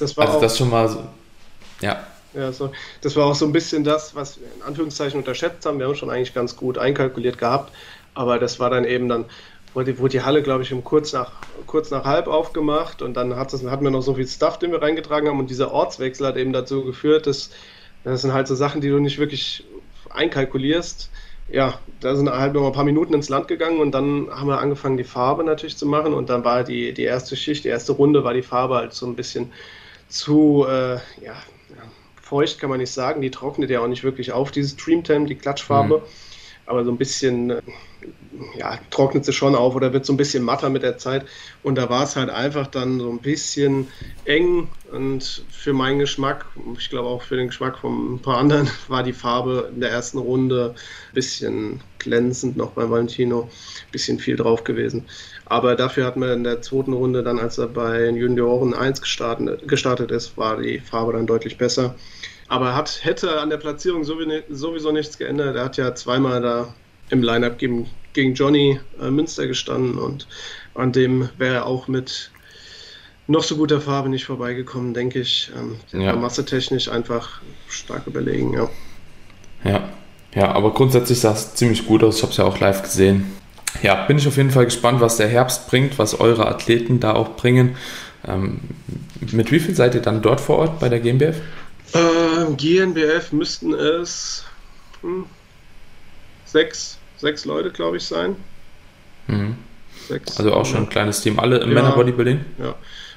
Das 0.00 0.16
war 0.16 0.26
also 0.26 0.40
das 0.40 0.58
schon 0.58 0.70
mal 0.70 0.88
so, 0.88 1.04
ja. 1.80 2.04
Ja, 2.34 2.50
so, 2.50 2.72
das 3.02 3.14
war 3.14 3.26
auch 3.26 3.36
so 3.36 3.46
ein 3.46 3.52
bisschen 3.52 3.84
das, 3.84 4.16
was 4.16 4.40
wir 4.40 4.48
in 4.56 4.62
Anführungszeichen 4.62 5.20
unterschätzt 5.20 5.64
haben. 5.66 5.78
Wir 5.78 5.86
haben 5.86 5.94
schon 5.94 6.10
eigentlich 6.10 6.34
ganz 6.34 6.56
gut 6.56 6.78
einkalkuliert 6.78 7.38
gehabt, 7.38 7.72
aber 8.14 8.40
das 8.40 8.58
war 8.58 8.70
dann 8.70 8.84
eben 8.84 9.08
dann 9.08 9.26
wurde, 9.74 9.98
wurde 9.98 10.12
die 10.12 10.22
Halle, 10.22 10.42
glaube 10.42 10.62
ich, 10.62 10.72
um 10.72 10.82
kurz 10.84 11.12
nach, 11.12 11.32
kurz 11.66 11.90
nach 11.90 12.04
halb 12.04 12.26
aufgemacht 12.28 13.02
und 13.02 13.14
dann 13.14 13.36
hat 13.36 13.52
es, 13.52 13.64
hatten 13.64 13.84
wir 13.84 13.90
noch 13.90 14.02
so 14.02 14.14
viel 14.14 14.26
Stuff, 14.26 14.58
den 14.58 14.72
wir 14.72 14.80
reingetragen 14.80 15.28
haben 15.28 15.38
und 15.38 15.50
dieser 15.50 15.72
Ortswechsel 15.72 16.26
hat 16.26 16.36
eben 16.36 16.52
dazu 16.52 16.84
geführt, 16.84 17.26
dass 17.26 17.50
das 18.04 18.22
sind 18.22 18.34
halt 18.34 18.46
so 18.46 18.54
Sachen, 18.54 18.80
die 18.80 18.90
du 18.90 18.98
nicht 18.98 19.18
wirklich 19.18 19.64
einkalkulierst. 20.10 21.10
Ja, 21.48 21.78
da 22.00 22.14
sind 22.14 22.30
halt 22.30 22.54
noch 22.54 22.66
ein 22.66 22.72
paar 22.72 22.84
Minuten 22.84 23.14
ins 23.14 23.28
Land 23.28 23.48
gegangen 23.48 23.80
und 23.80 23.92
dann 23.92 24.28
haben 24.30 24.48
wir 24.48 24.58
angefangen, 24.58 24.96
die 24.96 25.04
Farbe 25.04 25.44
natürlich 25.44 25.76
zu 25.76 25.86
machen 25.86 26.14
und 26.14 26.30
dann 26.30 26.44
war 26.44 26.64
die, 26.64 26.92
die 26.92 27.02
erste 27.02 27.36
Schicht, 27.36 27.64
die 27.64 27.68
erste 27.68 27.92
Runde 27.92 28.24
war 28.24 28.34
die 28.34 28.42
Farbe 28.42 28.76
halt 28.76 28.92
so 28.92 29.06
ein 29.06 29.16
bisschen 29.16 29.52
zu, 30.08 30.66
äh, 30.68 30.94
ja, 31.22 31.34
feucht 32.24 32.58
kann 32.58 32.70
man 32.70 32.80
nicht 32.80 32.90
sagen, 32.90 33.20
die 33.20 33.30
trocknet 33.30 33.70
ja 33.70 33.80
auch 33.80 33.86
nicht 33.86 34.04
wirklich 34.04 34.32
auf, 34.32 34.50
dieses 34.50 34.76
Dreamtime, 34.76 35.26
die 35.26 35.34
Klatschfarbe. 35.34 35.98
Mhm. 35.98 36.02
Aber 36.66 36.84
so 36.84 36.90
ein 36.90 36.96
bisschen, 36.96 37.50
äh, 37.50 37.62
ja, 38.56 38.78
trocknet 38.90 39.24
sie 39.24 39.32
schon 39.32 39.54
auf 39.54 39.74
oder 39.74 39.92
wird 39.92 40.06
so 40.06 40.12
ein 40.12 40.16
bisschen 40.16 40.42
matter 40.42 40.68
mit 40.70 40.82
der 40.82 40.98
Zeit. 40.98 41.26
Und 41.62 41.76
da 41.76 41.88
war 41.88 42.04
es 42.04 42.16
halt 42.16 42.30
einfach 42.30 42.66
dann 42.66 43.00
so 43.00 43.10
ein 43.10 43.20
bisschen 43.20 43.88
eng. 44.24 44.68
Und 44.90 45.44
für 45.50 45.72
meinen 45.72 45.98
Geschmack, 45.98 46.46
ich 46.78 46.90
glaube 46.90 47.08
auch 47.08 47.22
für 47.22 47.36
den 47.36 47.48
Geschmack 47.48 47.78
von 47.78 48.14
ein 48.14 48.22
paar 48.22 48.38
anderen, 48.38 48.68
war 48.88 49.02
die 49.02 49.12
Farbe 49.12 49.70
in 49.74 49.80
der 49.80 49.90
ersten 49.90 50.18
Runde 50.18 50.74
ein 50.74 51.14
bisschen 51.14 51.82
glänzend 51.98 52.56
noch 52.56 52.72
bei 52.72 52.88
Valentino. 52.88 53.42
Ein 53.42 53.92
bisschen 53.92 54.18
viel 54.18 54.36
drauf 54.36 54.64
gewesen. 54.64 55.06
Aber 55.46 55.74
dafür 55.74 56.06
hat 56.06 56.16
man 56.16 56.30
in 56.30 56.44
der 56.44 56.62
zweiten 56.62 56.92
Runde 56.92 57.22
dann, 57.22 57.38
als 57.38 57.58
er 57.58 57.68
bei 57.68 58.08
Junioren 58.08 58.74
1 58.74 59.00
gestartet, 59.00 59.66
gestartet 59.68 60.10
ist, 60.10 60.36
war 60.36 60.58
die 60.58 60.78
Farbe 60.78 61.12
dann 61.12 61.26
deutlich 61.26 61.58
besser. 61.58 61.94
Aber 62.48 62.74
hat, 62.74 63.04
hätte 63.04 63.40
an 63.40 63.50
der 63.50 63.56
Platzierung 63.56 64.04
sowieso 64.04 64.92
nichts 64.92 65.18
geändert. 65.18 65.56
Er 65.56 65.64
hat 65.64 65.76
ja 65.76 65.94
zweimal 65.94 66.42
da 66.42 66.74
im 67.10 67.22
Lineup 67.22 67.58
gegen, 67.58 67.88
gegen 68.12 68.34
Johnny 68.34 68.80
äh, 69.00 69.10
Münster 69.10 69.46
gestanden 69.46 69.98
und 69.98 70.26
an 70.74 70.92
dem 70.92 71.28
wäre 71.38 71.54
er 71.54 71.66
auch 71.66 71.88
mit 71.88 72.30
noch 73.26 73.42
so 73.42 73.56
guter 73.56 73.80
Farbe 73.80 74.08
nicht 74.08 74.26
vorbeigekommen, 74.26 74.92
denke 74.92 75.20
ich. 75.20 75.50
Ähm, 75.56 75.76
ja. 75.98 76.14
Massetechnisch 76.14 76.88
einfach 76.88 77.40
stark 77.68 78.06
überlegen, 78.06 78.52
ja. 78.52 78.68
Ja, 79.64 79.88
ja, 80.34 80.52
aber 80.52 80.74
grundsätzlich 80.74 81.20
sah 81.20 81.32
es 81.32 81.54
ziemlich 81.54 81.86
gut 81.86 82.02
aus. 82.02 82.16
Ich 82.16 82.22
habe 82.22 82.32
es 82.32 82.36
ja 82.36 82.44
auch 82.44 82.60
live 82.60 82.82
gesehen. 82.82 83.32
Ja, 83.82 84.04
bin 84.04 84.18
ich 84.18 84.28
auf 84.28 84.36
jeden 84.36 84.50
Fall 84.50 84.66
gespannt, 84.66 85.00
was 85.00 85.16
der 85.16 85.28
Herbst 85.28 85.68
bringt, 85.68 85.98
was 85.98 86.20
eure 86.20 86.46
Athleten 86.46 87.00
da 87.00 87.14
auch 87.14 87.36
bringen. 87.36 87.76
Ähm, 88.26 88.60
mit 89.32 89.50
wie 89.50 89.60
viel 89.60 89.74
seid 89.74 89.94
ihr 89.94 90.02
dann 90.02 90.22
dort 90.22 90.40
vor 90.40 90.58
Ort 90.58 90.80
bei 90.80 90.88
der 90.88 91.00
GmbF? 91.00 91.36
Äh, 91.92 92.52
GNBF 92.56 93.32
müssten 93.32 93.74
es 93.74 94.44
hm, 95.02 95.26
sechs, 96.54 96.98
sechs 97.16 97.44
Leute, 97.44 97.70
glaube 97.70 97.96
ich, 97.96 98.04
sein. 98.04 98.36
Mhm. 99.26 99.56
Sechs, 100.08 100.38
also 100.38 100.52
auch 100.52 100.64
schon 100.64 100.84
ein 100.84 100.88
kleines 100.88 101.20
Team. 101.20 101.38
Alle 101.40 101.58
im 101.58 101.70
ja, 101.70 101.74
Männerbodybuilding? 101.74 102.44
Ja. 102.58 102.76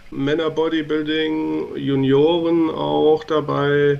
Männerbodybuilding, 0.10 1.76
Junioren 1.76 2.72
auch 2.72 3.24
dabei. 3.24 4.00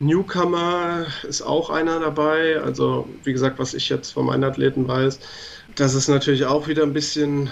Newcomer 0.00 1.06
ist 1.26 1.40
auch 1.42 1.70
einer 1.70 1.98
dabei. 1.98 2.60
Also, 2.60 3.08
wie 3.24 3.32
gesagt, 3.32 3.58
was 3.58 3.72
ich 3.72 3.88
jetzt 3.88 4.10
von 4.10 4.26
meinen 4.26 4.44
Athleten 4.44 4.86
weiß, 4.86 5.18
das 5.74 5.94
ist 5.94 6.08
natürlich 6.08 6.44
auch 6.44 6.68
wieder 6.68 6.82
ein 6.82 6.92
bisschen 6.92 7.50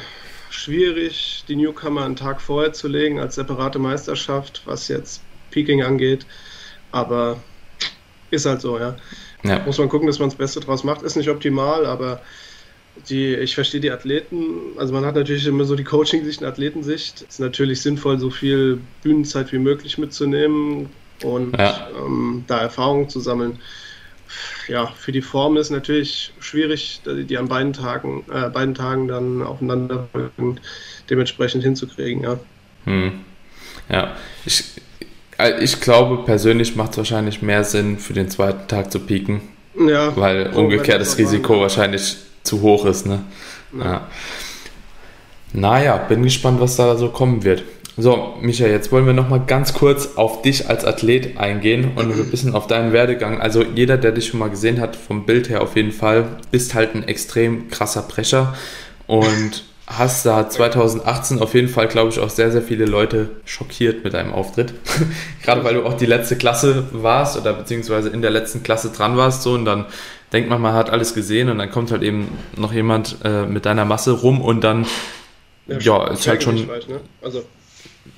schwierig, 0.51 1.45
die 1.49 1.57
Newcomer 1.57 2.05
einen 2.05 2.17
Tag 2.17 2.43
vorher 2.43 2.75
zu 2.75 2.89
legen 2.89 3.21
als 3.21 3.37
separate 3.37 3.79
Meisterschaft, 3.79 4.63
was 4.67 4.89
jetzt 4.89 5.23
Peking 5.51 5.83
angeht. 5.83 6.27
Aber 6.93 7.39
ist 8.31 8.45
halt 8.45 8.61
so, 8.61 8.79
ja. 8.79 8.97
Ja. 9.43 9.61
Muss 9.65 9.79
man 9.79 9.89
gucken, 9.89 10.07
dass 10.07 10.19
man 10.19 10.29
das 10.29 10.39
Beste 10.39 10.61
draus 10.61 10.85
macht. 10.85 11.03
Ist 11.03 11.17
nicht 11.17 11.29
optimal, 11.29 11.87
aber 11.87 12.21
die, 13.09 13.35
ich 13.35 13.55
verstehe 13.55 13.81
die 13.81 13.91
Athleten, 13.91 14.79
also 14.79 14.93
man 14.95 15.05
hat 15.05 15.15
natürlich 15.15 15.47
immer 15.47 15.65
so 15.65 15.77
die 15.77 15.85
Coaching-Sicht 15.85 16.41
und 16.41 16.47
Athletensicht. 16.47 17.23
Es 17.23 17.35
ist 17.35 17.41
natürlich 17.41 17.83
sinnvoll, 17.83 18.19
so 18.19 18.31
viel 18.31 18.81
Bühnenzeit 19.03 19.53
wie 19.53 19.59
möglich 19.59 19.99
mitzunehmen 19.99 20.89
und 21.23 21.57
ja. 21.59 21.89
ähm, 21.99 22.45
da 22.47 22.59
Erfahrungen 22.59 23.09
zu 23.09 23.21
sammeln. 23.21 23.59
Ja, 24.67 24.87
für 24.87 25.13
die 25.13 25.23
Form 25.23 25.57
ist 25.57 25.71
natürlich 25.71 26.33
schwierig, 26.41 27.01
die 27.05 27.39
an 27.39 27.49
beiden 27.49 27.73
Tagen, 27.73 28.25
äh, 28.33 28.49
beiden 28.49 28.75
Tagen 28.75 29.07
dann 29.09 29.43
aufeinander 29.43 30.09
dementsprechend 31.09 31.63
hinzukriegen, 31.63 32.23
ja. 32.25 32.39
Hm. 32.85 33.21
Ja, 33.89 34.17
ich, 34.45 34.65
ich 35.61 35.81
glaube, 35.81 36.25
persönlich 36.25 36.77
macht 36.77 36.93
es 36.93 36.99
wahrscheinlich 36.99 37.43
mehr 37.43 37.65
Sinn, 37.65 37.99
für 37.99 38.13
den 38.13 38.31
zweiten 38.31 38.69
Tag 38.69 38.91
zu 38.91 39.01
pieken. 39.01 39.41
Ja. 39.79 40.17
Weil 40.17 40.49
umgekehrt 40.55 41.01
das 41.01 41.19
Risiko 41.19 41.55
war, 41.55 41.63
wahrscheinlich 41.63 42.17
zu 42.43 42.63
hoch 42.63 42.87
ist. 42.87 43.07
Ne? 43.07 43.21
Ja. 43.79 43.85
ja. 43.85 44.07
Naja, 45.53 45.97
bin 45.97 46.23
gespannt, 46.23 46.61
was 46.61 46.77
da 46.77 46.97
so 46.97 47.09
kommen 47.09 47.45
wird. 47.45 47.63
So, 47.99 48.35
Micha, 48.43 48.67
jetzt 48.67 48.93
wollen 48.93 49.07
wir 49.07 49.15
nochmal 49.15 49.43
ganz 49.47 49.73
kurz 49.73 50.17
auf 50.17 50.43
dich 50.43 50.69
als 50.69 50.85
Athlet 50.85 51.39
eingehen 51.39 51.93
und 51.97 52.13
ein 52.13 52.31
bisschen 52.31 52.55
auf 52.55 52.67
deinen 52.67 52.93
Werdegang. 52.93 53.41
Also 53.41 53.63
jeder, 53.63 53.97
der 53.97 54.13
dich 54.13 54.27
schon 54.27 54.39
mal 54.39 54.51
gesehen 54.51 54.81
hat, 54.83 54.97
vom 54.97 55.25
Bild 55.25 55.49
her 55.49 55.63
auf 55.63 55.77
jeden 55.77 55.93
Fall, 55.93 56.27
bist 56.51 56.75
halt 56.75 56.95
ein 56.95 57.09
extrem 57.09 57.69
krasser 57.69 58.03
Brecher 58.03 58.55
und 59.07 59.65
hast 59.87 60.27
da 60.27 60.49
2018 60.49 61.41
auf 61.41 61.55
jeden 61.55 61.69
Fall, 61.69 61.87
glaube 61.87 62.11
ich, 62.11 62.19
auch 62.19 62.29
sehr, 62.29 62.51
sehr 62.51 62.63
viele 62.63 62.87
Leute 62.87 63.31
schockiert 63.45 64.03
mit 64.03 64.15
deinem 64.15 64.33
Auftritt. 64.33 64.75
Gerade 65.43 65.63
weil 65.63 65.75
du 65.75 65.85
auch 65.85 65.95
die 65.95 66.07
letzte 66.07 66.37
Klasse 66.37 66.85
warst 66.91 67.37
oder 67.37 67.53
beziehungsweise 67.53 68.09
in 68.09 68.21
der 68.21 68.33
letzten 68.33 68.63
Klasse 68.63 68.91
dran 68.91 69.17
warst 69.17 69.43
so 69.43 69.55
und 69.55 69.65
dann 69.65 69.87
denkt 70.33 70.51
man, 70.51 70.61
man 70.61 70.75
hat 70.75 70.91
alles 70.91 71.15
gesehen 71.15 71.49
und 71.49 71.59
dann 71.59 71.71
kommt 71.71 71.93
halt 71.93 72.03
eben 72.03 72.37
noch 72.57 72.73
jemand 72.73 73.17
äh, 73.25 73.47
mit 73.47 73.65
deiner 73.65 73.85
Masse 73.85 74.11
rum 74.11 74.41
und 74.41 74.63
dann 74.65 74.87
ja, 75.69 75.79
ja 75.79 76.09
ist 76.09 76.27
halt 76.27 76.43
schon 76.43 76.69
weit, 76.69 76.89
ne? 76.89 77.01
also, 77.23 77.45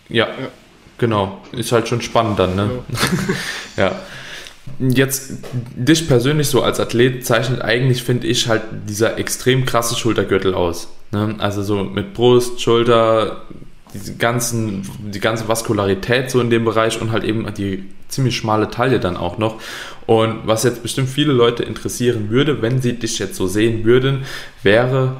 ja, 0.08 0.26
ja, 0.26 0.48
genau, 0.96 1.42
ist 1.52 1.72
halt 1.72 1.86
schon 1.86 2.00
spannend 2.00 2.38
dann, 2.38 2.56
ne? 2.56 2.70
ja. 3.76 3.82
ja. 3.84 4.00
Jetzt 4.80 5.32
dich 5.74 6.06
persönlich 6.06 6.48
so 6.48 6.62
als 6.62 6.78
Athlet 6.78 7.26
zeichnet 7.26 7.62
eigentlich, 7.62 8.02
finde 8.02 8.26
ich, 8.26 8.48
halt 8.48 8.62
dieser 8.86 9.18
extrem 9.18 9.64
krasse 9.64 9.96
Schultergürtel 9.96 10.54
aus. 10.54 10.88
Ne? 11.12 11.36
Also 11.38 11.62
so 11.62 11.84
mit 11.84 12.14
Brust, 12.14 12.60
Schulter, 12.60 13.42
die, 13.94 14.18
ganzen, 14.18 14.88
die 15.12 15.20
ganze 15.20 15.48
Vaskularität 15.48 16.30
so 16.30 16.40
in 16.40 16.50
dem 16.50 16.64
Bereich 16.64 17.00
und 17.00 17.12
halt 17.12 17.24
eben 17.24 17.52
die 17.54 17.84
ziemlich 18.08 18.36
schmale 18.36 18.70
Taille 18.70 19.00
dann 19.00 19.16
auch 19.16 19.38
noch. 19.38 19.60
Und 20.06 20.46
was 20.46 20.64
jetzt 20.64 20.82
bestimmt 20.82 21.08
viele 21.08 21.32
Leute 21.32 21.62
interessieren 21.62 22.30
würde, 22.30 22.62
wenn 22.62 22.80
sie 22.80 22.94
dich 22.94 23.18
jetzt 23.18 23.36
so 23.36 23.46
sehen 23.46 23.84
würden, 23.84 24.24
wäre 24.62 25.16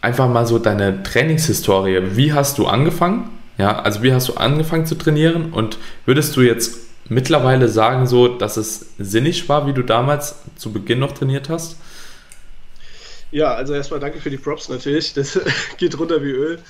einfach 0.00 0.28
mal 0.28 0.46
so 0.46 0.58
deine 0.58 1.02
Trainingshistorie. 1.02 2.00
Wie 2.12 2.32
hast 2.32 2.58
du 2.58 2.66
angefangen? 2.66 3.30
Ja, 3.56 3.78
also 3.78 4.02
wie 4.02 4.12
hast 4.12 4.28
du 4.28 4.34
angefangen 4.34 4.84
zu 4.84 4.96
trainieren 4.96 5.52
und 5.52 5.78
würdest 6.06 6.36
du 6.36 6.42
jetzt 6.42 6.78
mittlerweile 7.08 7.68
sagen, 7.68 8.06
so, 8.06 8.28
dass 8.28 8.56
es 8.56 8.86
sinnig 8.98 9.48
war, 9.48 9.66
wie 9.66 9.72
du 9.72 9.82
damals 9.82 10.36
zu 10.56 10.72
Beginn 10.72 10.98
noch 10.98 11.12
trainiert 11.12 11.48
hast? 11.48 11.76
Ja, 13.34 13.52
also 13.52 13.74
erstmal 13.74 13.98
danke 13.98 14.20
für 14.20 14.30
die 14.30 14.38
Props 14.38 14.68
natürlich. 14.68 15.12
Das 15.12 15.40
geht 15.78 15.98
runter 15.98 16.22
wie 16.22 16.30
Öl. 16.30 16.60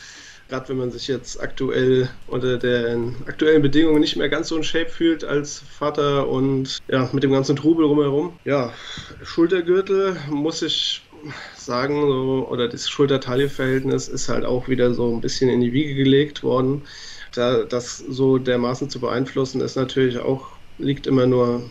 Gerade 0.49 0.69
wenn 0.71 0.79
man 0.79 0.91
sich 0.91 1.09
jetzt 1.09 1.39
aktuell 1.41 2.09
unter 2.27 2.59
den 2.59 3.17
aktuellen 3.27 3.61
Bedingungen 3.61 4.01
nicht 4.01 4.17
mehr 4.17 4.31
ganz 4.31 4.49
so 4.49 4.57
in 4.57 4.65
Shape 4.65 4.89
fühlt 4.89 5.25
als 5.25 5.59
Vater 5.59 6.27
und 6.29 6.79
ja, 6.89 7.09
mit 7.13 7.23
dem 7.23 7.33
ganzen 7.33 7.57
Trubel 7.57 7.85
rumherum. 7.85 8.39
Ja, 8.45 8.73
Schultergürtel 9.23 10.17
muss 10.31 10.63
ich 10.63 11.07
sagen, 11.55 12.01
so, 12.01 12.49
oder 12.49 12.69
das 12.69 12.89
Schulter-Taille-Verhältnis 12.89 14.09
ist 14.09 14.29
halt 14.31 14.45
auch 14.45 14.69
wieder 14.69 14.95
so 14.95 15.15
ein 15.15 15.21
bisschen 15.21 15.51
in 15.51 15.61
die 15.61 15.73
Wiege 15.73 15.95
gelegt 15.95 16.43
worden 16.43 16.85
da, 17.37 17.65
das 17.65 17.99
so 17.99 18.39
dermaßen 18.39 18.91
zu 18.91 19.01
beeinflussen, 19.01 19.61
ist 19.61 19.77
natürlich 19.77 20.19
auch, 20.19 20.59
liegt 20.79 21.07
immer 21.07 21.27
nur 21.27 21.71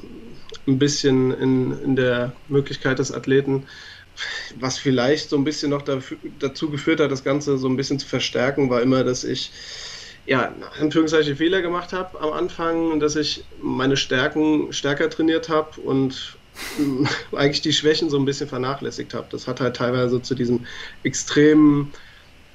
ein 0.68 0.80
bisschen 0.80 1.32
in, 1.32 1.72
in 1.80 1.96
der 1.96 2.34
Möglichkeit 2.48 3.00
des 3.00 3.12
Athleten, 3.12 3.66
was 4.60 4.78
vielleicht 4.78 5.30
so 5.30 5.38
ein 5.38 5.44
bisschen 5.44 5.72
noch 5.72 5.82
dafür, 5.82 6.18
dazu 6.40 6.70
geführt 6.70 7.00
hat, 7.00 7.12
das 7.12 7.24
Ganze 7.24 7.58
so 7.58 7.68
ein 7.68 7.78
bisschen 7.78 8.00
zu 8.00 8.08
verstärken, 8.08 8.70
war 8.70 8.82
immer, 8.82 9.04
dass 9.04 9.24
ich 9.24 9.52
ja, 10.26 10.54
Anführungszeichen 10.80 11.36
Fehler 11.36 11.62
gemacht 11.62 11.92
habe 11.92 12.20
am 12.22 12.32
Anfang, 12.32 13.00
dass 13.00 13.16
ich 13.16 13.44
meine 13.62 13.98
Stärken 13.98 14.72
stärker 14.72 15.10
trainiert 15.10 15.50
habe 15.50 15.82
und 15.82 16.38
eigentlich 17.34 17.62
die 17.62 17.74
Schwächen 17.74 18.10
so 18.10 18.18
ein 18.18 18.26
bisschen 18.26 18.48
vernachlässigt 18.48 19.14
habe. 19.14 19.28
Das 19.32 19.48
hat 19.48 19.60
halt 19.60 19.76
teilweise 19.76 20.22
zu 20.22 20.36
diesem 20.36 20.66
extremen 21.04 21.92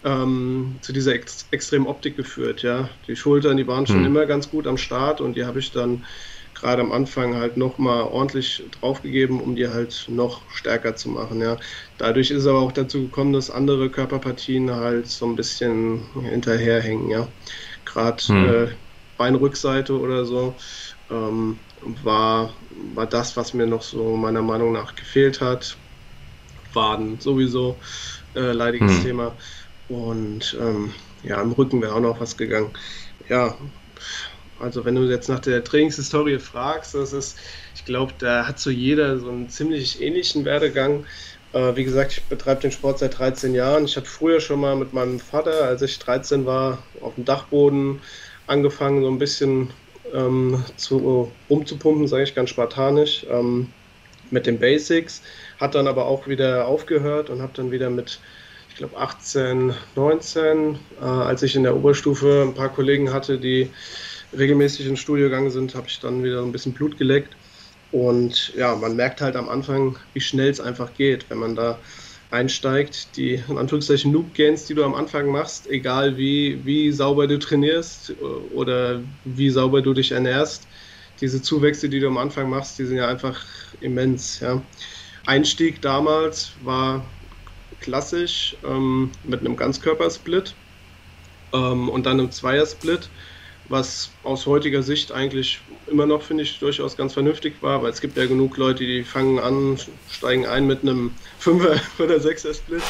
ähm, 0.04 0.76
zu 0.80 0.92
dieser 0.92 1.14
ex 1.14 1.46
extremen 1.50 1.86
Optik 1.86 2.16
geführt. 2.16 2.62
Ja, 2.62 2.88
die 3.06 3.16
Schultern, 3.16 3.56
die 3.56 3.66
waren 3.66 3.86
schon 3.86 3.98
hm. 3.98 4.06
immer 4.06 4.26
ganz 4.26 4.50
gut 4.50 4.66
am 4.66 4.78
Start 4.78 5.20
und 5.20 5.36
die 5.36 5.44
habe 5.44 5.58
ich 5.58 5.72
dann 5.72 6.04
gerade 6.60 6.82
am 6.82 6.92
Anfang 6.92 7.36
halt 7.36 7.56
nochmal 7.56 8.02
ordentlich 8.02 8.64
draufgegeben, 8.70 9.40
um 9.40 9.54
die 9.56 9.68
halt 9.68 10.06
noch 10.08 10.48
stärker 10.50 10.96
zu 10.96 11.08
machen. 11.08 11.40
Ja. 11.40 11.56
Dadurch 11.96 12.30
ist 12.30 12.46
aber 12.46 12.60
auch 12.60 12.72
dazu 12.72 13.02
gekommen, 13.02 13.32
dass 13.32 13.50
andere 13.50 13.90
Körperpartien 13.90 14.70
halt 14.74 15.06
so 15.06 15.26
ein 15.26 15.36
bisschen 15.36 16.04
hinterherhängen. 16.22 17.10
Ja. 17.10 17.28
Gerade 17.84 18.22
hm. 18.24 18.48
äh, 18.48 18.68
Beinrückseite 19.16 19.98
oder 19.98 20.24
so 20.24 20.56
ähm, 21.10 21.58
war, 21.80 22.54
war 22.94 23.06
das, 23.06 23.36
was 23.36 23.54
mir 23.54 23.66
noch 23.66 23.82
so 23.82 24.16
meiner 24.16 24.42
Meinung 24.42 24.72
nach 24.72 24.94
gefehlt 24.94 25.40
hat. 25.40 25.76
Waden 26.72 27.18
sowieso 27.18 27.80
äh, 28.34 28.52
leidiges 28.52 28.98
hm. 28.98 29.02
Thema. 29.02 29.36
Und 29.88 30.56
ähm, 30.60 30.92
ja, 31.22 31.40
im 31.40 31.52
Rücken 31.52 31.80
wäre 31.82 31.94
auch 31.94 32.00
noch 32.00 32.20
was 32.20 32.36
gegangen. 32.36 32.72
Ja, 33.28 33.56
also 34.60 34.84
wenn 34.84 34.94
du 34.94 35.04
jetzt 35.04 35.28
nach 35.28 35.40
der 35.40 35.62
Trainingshistorie 35.64 36.38
fragst, 36.38 36.94
das 36.94 37.12
ist, 37.12 37.38
ich 37.74 37.84
glaube, 37.84 38.12
da 38.18 38.46
hat 38.46 38.58
so 38.58 38.70
jeder 38.70 39.18
so 39.18 39.28
einen 39.30 39.48
ziemlich 39.48 40.02
ähnlichen 40.02 40.44
Werdegang. 40.44 41.04
Äh, 41.52 41.76
wie 41.76 41.84
gesagt, 41.84 42.12
ich 42.12 42.24
betreibe 42.24 42.60
den 42.60 42.72
Sport 42.72 42.98
seit 42.98 43.18
13 43.18 43.54
Jahren. 43.54 43.84
Ich 43.84 43.96
habe 43.96 44.06
früher 44.06 44.40
schon 44.40 44.60
mal 44.60 44.76
mit 44.76 44.92
meinem 44.92 45.20
Vater, 45.20 45.64
als 45.64 45.82
ich 45.82 45.98
13 45.98 46.44
war, 46.44 46.82
auf 47.00 47.14
dem 47.14 47.24
Dachboden 47.24 48.00
angefangen, 48.46 49.02
so 49.02 49.08
ein 49.08 49.18
bisschen 49.18 49.70
ähm, 50.12 50.62
zu, 50.76 51.32
umzupumpen, 51.48 52.08
sage 52.08 52.24
ich 52.24 52.34
ganz 52.34 52.50
spartanisch, 52.50 53.26
ähm, 53.30 53.72
mit 54.30 54.46
den 54.46 54.58
Basics. 54.58 55.22
Hat 55.58 55.74
dann 55.74 55.86
aber 55.86 56.06
auch 56.06 56.26
wieder 56.26 56.66
aufgehört 56.66 57.30
und 57.30 57.40
habe 57.42 57.52
dann 57.54 57.70
wieder 57.70 57.90
mit, 57.90 58.20
ich 58.68 58.76
glaube, 58.76 58.96
18, 58.96 59.74
19, 59.96 60.78
äh, 61.00 61.04
als 61.04 61.42
ich 61.42 61.56
in 61.56 61.62
der 61.62 61.76
Oberstufe 61.76 62.44
ein 62.46 62.54
paar 62.54 62.68
Kollegen 62.68 63.12
hatte, 63.12 63.38
die 63.38 63.70
regelmäßig 64.36 64.86
ins 64.86 65.00
Studio 65.00 65.26
gegangen 65.26 65.50
sind, 65.50 65.74
habe 65.74 65.88
ich 65.88 66.00
dann 66.00 66.22
wieder 66.22 66.42
ein 66.42 66.52
bisschen 66.52 66.74
Blut 66.74 66.96
geleckt. 66.96 67.36
Und 67.90 68.52
ja, 68.54 68.74
man 68.76 68.96
merkt 68.96 69.20
halt 69.20 69.36
am 69.36 69.48
Anfang, 69.48 69.98
wie 70.12 70.20
schnell 70.20 70.50
es 70.50 70.60
einfach 70.60 70.92
geht, 70.94 71.30
wenn 71.30 71.38
man 71.38 71.54
da 71.54 71.80
einsteigt. 72.30 73.16
Die 73.16 73.42
in 73.48 73.58
Anführungszeichen 73.58 74.12
Loop 74.12 74.34
Gains, 74.34 74.66
die 74.66 74.74
du 74.74 74.84
am 74.84 74.94
Anfang 74.94 75.30
machst, 75.30 75.66
egal 75.68 76.16
wie, 76.16 76.64
wie 76.64 76.92
sauber 76.92 77.26
du 77.26 77.38
trainierst 77.38 78.14
oder 78.20 79.02
wie 79.24 79.50
sauber 79.50 79.80
du 79.80 79.94
dich 79.94 80.12
ernährst, 80.12 80.68
diese 81.20 81.42
Zuwächse, 81.42 81.88
die 81.88 82.00
du 82.00 82.06
am 82.06 82.18
Anfang 82.18 82.50
machst, 82.50 82.78
die 82.78 82.84
sind 82.84 82.98
ja 82.98 83.08
einfach 83.08 83.44
immens. 83.80 84.40
Ja. 84.40 84.62
Einstieg 85.26 85.82
damals 85.82 86.52
war 86.62 87.10
klassisch 87.80 88.56
ähm, 88.64 89.12
mit 89.22 89.40
einem 89.40 89.56
Ganzkörpersplit 89.56 90.54
ähm, 91.52 91.88
und 91.88 92.06
dann 92.06 92.20
einem 92.20 92.30
Zweiersplit 92.30 93.10
was 93.68 94.10
aus 94.22 94.46
heutiger 94.46 94.82
Sicht 94.82 95.12
eigentlich 95.12 95.60
immer 95.86 96.06
noch, 96.06 96.22
finde 96.22 96.42
ich, 96.42 96.58
durchaus 96.58 96.96
ganz 96.96 97.12
vernünftig 97.12 97.62
war, 97.62 97.82
weil 97.82 97.90
es 97.90 98.00
gibt 98.00 98.16
ja 98.16 98.26
genug 98.26 98.56
Leute, 98.56 98.84
die 98.84 99.04
fangen 99.04 99.38
an, 99.38 99.78
steigen 100.10 100.46
ein 100.46 100.66
mit 100.66 100.82
einem 100.82 101.12
5er 101.42 101.80
oder 102.02 102.16
6er 102.16 102.54
Split. 102.54 102.82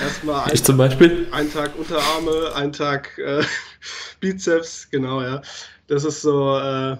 Erstmal 0.00 0.44
ein, 0.44 0.54
ich 0.54 0.62
zum 0.62 0.76
Beispiel? 0.76 1.26
Einen 1.32 1.52
Tag 1.52 1.76
Unterarme, 1.76 2.54
einen 2.54 2.72
Tag 2.72 3.18
äh, 3.18 3.42
Bizeps, 4.20 4.88
genau, 4.90 5.22
ja. 5.22 5.42
Das 5.88 6.04
ist 6.04 6.22
so 6.22 6.56
äh, 6.56 6.96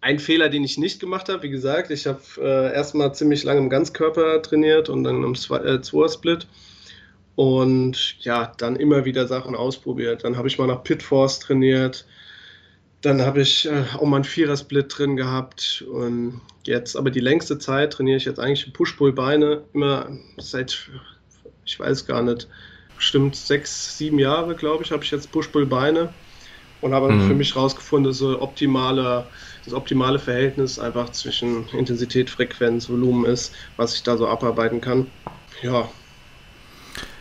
ein 0.00 0.18
Fehler, 0.18 0.48
den 0.48 0.62
ich 0.62 0.78
nicht 0.78 1.00
gemacht 1.00 1.28
habe. 1.28 1.42
Wie 1.42 1.50
gesagt, 1.50 1.90
ich 1.90 2.06
habe 2.06 2.20
äh, 2.38 2.74
erstmal 2.74 3.14
ziemlich 3.14 3.42
lange 3.42 3.60
im 3.60 3.70
Ganzkörper 3.70 4.40
trainiert 4.42 4.88
und 4.88 5.04
dann 5.04 5.24
im 5.24 5.34
2er 5.34 6.12
Split 6.12 6.46
und 7.38 8.16
ja, 8.24 8.52
dann 8.58 8.74
immer 8.74 9.04
wieder 9.04 9.28
Sachen 9.28 9.54
ausprobiert. 9.54 10.24
Dann 10.24 10.36
habe 10.36 10.48
ich 10.48 10.58
mal 10.58 10.66
nach 10.66 10.82
Pitforce 10.82 11.38
trainiert. 11.38 12.04
Dann 13.00 13.22
habe 13.22 13.42
ich 13.42 13.64
äh, 13.66 13.84
auch 13.94 14.06
mal 14.06 14.16
einen 14.16 14.24
Vierer-Split 14.24 14.86
drin 14.98 15.16
gehabt. 15.16 15.84
Und 15.88 16.40
jetzt, 16.64 16.96
aber 16.96 17.12
die 17.12 17.20
längste 17.20 17.56
Zeit 17.60 17.92
trainiere 17.92 18.16
ich 18.16 18.24
jetzt 18.24 18.40
eigentlich 18.40 18.72
Push-Pull-Beine. 18.72 19.62
Immer 19.72 20.18
seit, 20.38 20.90
ich 21.64 21.78
weiß 21.78 22.06
gar 22.06 22.22
nicht, 22.22 22.48
bestimmt 22.96 23.36
sechs, 23.36 23.96
sieben 23.96 24.18
Jahre, 24.18 24.56
glaube 24.56 24.82
ich, 24.82 24.90
habe 24.90 25.04
ich 25.04 25.12
jetzt 25.12 25.30
Push-Pull-Beine. 25.30 26.12
Und 26.80 26.92
habe 26.92 27.12
mhm. 27.12 27.28
für 27.28 27.34
mich 27.34 27.54
herausgefunden, 27.54 28.10
dass 28.10 28.18
so 28.18 28.42
optimale, 28.42 29.26
das 29.64 29.74
optimale 29.74 30.18
Verhältnis 30.18 30.80
einfach 30.80 31.12
zwischen 31.12 31.68
Intensität, 31.68 32.30
Frequenz, 32.30 32.90
Volumen 32.90 33.26
ist, 33.26 33.54
was 33.76 33.94
ich 33.94 34.02
da 34.02 34.16
so 34.16 34.26
abarbeiten 34.26 34.80
kann. 34.80 35.06
Ja, 35.62 35.88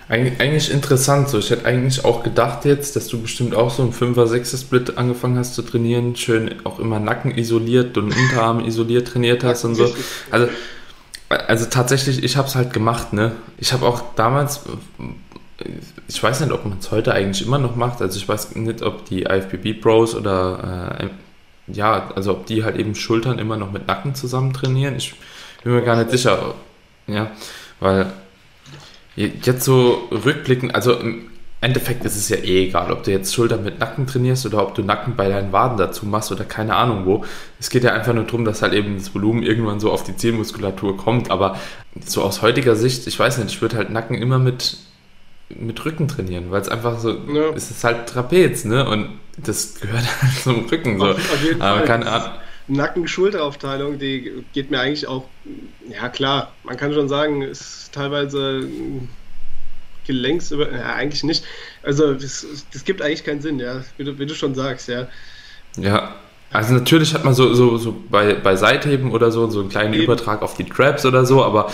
Eig 0.09 0.39
eigentlich 0.39 0.71
interessant. 0.71 1.27
So, 1.27 1.39
ich 1.39 1.49
hätte 1.49 1.65
eigentlich 1.65 2.05
auch 2.05 2.23
gedacht 2.23 2.63
jetzt, 2.63 2.95
dass 2.95 3.07
du 3.07 3.21
bestimmt 3.21 3.53
auch 3.53 3.69
so 3.69 3.83
ein 3.83 3.91
5er, 3.91 4.25
6er 4.25 4.61
Split 4.61 4.97
angefangen 4.97 5.37
hast 5.37 5.55
zu 5.55 5.61
trainieren, 5.61 6.15
schön 6.15 6.55
auch 6.63 6.79
immer 6.79 6.99
Nacken 6.99 7.37
isoliert 7.37 7.97
und 7.97 8.15
Unterarm 8.15 8.63
isoliert 8.63 9.09
trainiert 9.09 9.43
hast 9.43 9.65
und 9.65 9.75
so. 9.75 9.93
Also, 10.31 10.47
also 11.29 11.65
tatsächlich, 11.65 12.23
ich 12.23 12.37
habe 12.37 12.47
es 12.47 12.55
halt 12.55 12.71
gemacht, 12.71 13.11
ne? 13.11 13.33
Ich 13.57 13.73
habe 13.73 13.85
auch 13.85 14.01
damals, 14.15 14.61
ich 16.07 16.23
weiß 16.23 16.39
nicht, 16.39 16.53
ob 16.53 16.65
man 16.65 16.77
es 16.79 16.89
heute 16.91 17.13
eigentlich 17.13 17.45
immer 17.45 17.57
noch 17.57 17.75
macht. 17.75 18.01
Also 18.01 18.17
ich 18.17 18.29
weiß 18.29 18.55
nicht, 18.55 18.81
ob 18.83 19.05
die 19.05 19.23
IFBB 19.23 19.81
Pros 19.81 20.15
oder 20.15 20.99
äh, 21.01 21.07
ja, 21.67 22.11
also 22.15 22.31
ob 22.31 22.45
die 22.45 22.63
halt 22.63 22.77
eben 22.77 22.95
Schultern 22.95 23.39
immer 23.39 23.57
noch 23.57 23.73
mit 23.73 23.87
Nacken 23.87 24.15
zusammen 24.15 24.53
trainieren. 24.53 24.95
Ich 24.95 25.15
bin 25.63 25.73
mir 25.73 25.81
gar 25.81 25.97
nicht 25.97 26.11
sicher. 26.11 26.55
Ja, 27.07 27.31
weil 27.81 28.11
Jetzt 29.17 29.65
so 29.65 30.07
rückblicken, 30.11 30.69
also 30.71 30.93
im 30.93 31.31
Endeffekt 31.59 32.05
ist 32.05 32.15
es 32.15 32.29
ja 32.29 32.37
eh 32.37 32.67
egal, 32.67 32.91
ob 32.91 33.01
du 33.01 33.09
jetzt 33.09 33.33
Schulter 33.33 33.57
mit 33.57 33.79
Nacken 33.79 34.05
trainierst 34.05 34.45
oder 34.45 34.61
ob 34.61 34.75
du 34.75 34.83
Nacken 34.83 35.15
bei 35.15 35.27
deinen 35.27 35.51
Waden 35.51 35.77
dazu 35.77 36.05
machst 36.05 36.31
oder 36.31 36.43
keine 36.45 36.75
Ahnung 36.75 37.07
wo. 37.07 37.25
Es 37.59 37.71
geht 37.71 37.83
ja 37.83 37.93
einfach 37.93 38.13
nur 38.13 38.25
darum, 38.25 38.45
dass 38.45 38.61
halt 38.61 38.73
eben 38.73 38.95
das 38.95 39.15
Volumen 39.15 39.41
irgendwann 39.41 39.79
so 39.79 39.91
auf 39.91 40.03
die 40.03 40.15
Zielmuskulatur 40.15 40.97
kommt. 40.97 41.31
Aber 41.31 41.57
so 42.05 42.21
aus 42.21 42.43
heutiger 42.43 42.75
Sicht, 42.75 43.07
ich 43.07 43.17
weiß 43.17 43.39
nicht, 43.39 43.49
ich 43.49 43.61
würde 43.61 43.77
halt 43.77 43.89
Nacken 43.89 44.15
immer 44.21 44.37
mit, 44.37 44.77
mit 45.49 45.83
Rücken 45.83 46.07
trainieren, 46.07 46.51
weil 46.51 46.61
es 46.61 46.69
einfach 46.69 46.99
so, 46.99 47.09
ja. 47.09 47.49
es 47.55 47.71
ist 47.71 47.83
halt 47.83 48.07
Trapez, 48.07 48.63
ne? 48.65 48.87
Und 48.87 49.17
das 49.37 49.79
gehört 49.79 50.03
halt 50.21 50.33
zum 50.43 50.65
Rücken. 50.65 50.99
So. 50.99 51.07
Auf, 51.09 51.43
jeden 51.43 51.61
Aber 51.63 51.79
Fall. 51.79 51.87
keine 51.87 52.11
Ahnung. 52.11 52.29
Nacken-Schulteraufteilung, 52.67 53.97
die 53.97 54.43
geht 54.53 54.71
mir 54.71 54.79
eigentlich 54.79 55.07
auch, 55.07 55.25
ja 55.89 56.09
klar, 56.09 56.53
man 56.63 56.77
kann 56.77 56.93
schon 56.93 57.07
sagen, 57.07 57.41
ist 57.41 57.91
teilweise 57.93 58.67
Gelenks 60.05 60.51
über, 60.51 60.71
ja 60.71 60.95
eigentlich 60.95 61.23
nicht. 61.23 61.45
Also 61.83 62.13
das, 62.13 62.45
das 62.73 62.83
gibt 62.83 63.01
eigentlich 63.01 63.23
keinen 63.23 63.41
Sinn, 63.41 63.59
ja, 63.59 63.83
wie 63.97 64.03
du, 64.03 64.19
wie 64.19 64.25
du 64.25 64.35
schon 64.35 64.55
sagst, 64.55 64.87
ja. 64.89 65.07
Ja, 65.77 66.15
also 66.51 66.73
natürlich 66.73 67.13
hat 67.13 67.23
man 67.23 67.33
so, 67.33 67.53
so, 67.53 67.77
so 67.77 67.95
bei, 68.09 68.33
bei 68.33 68.55
Seitheben 68.55 69.11
oder 69.11 69.31
so, 69.31 69.49
so 69.49 69.61
einen 69.61 69.69
kleinen 69.69 69.93
Eben. 69.93 70.03
Übertrag 70.03 70.41
auf 70.41 70.55
die 70.55 70.63
Traps 70.63 71.05
oder 71.05 71.25
so, 71.25 71.43
aber 71.43 71.71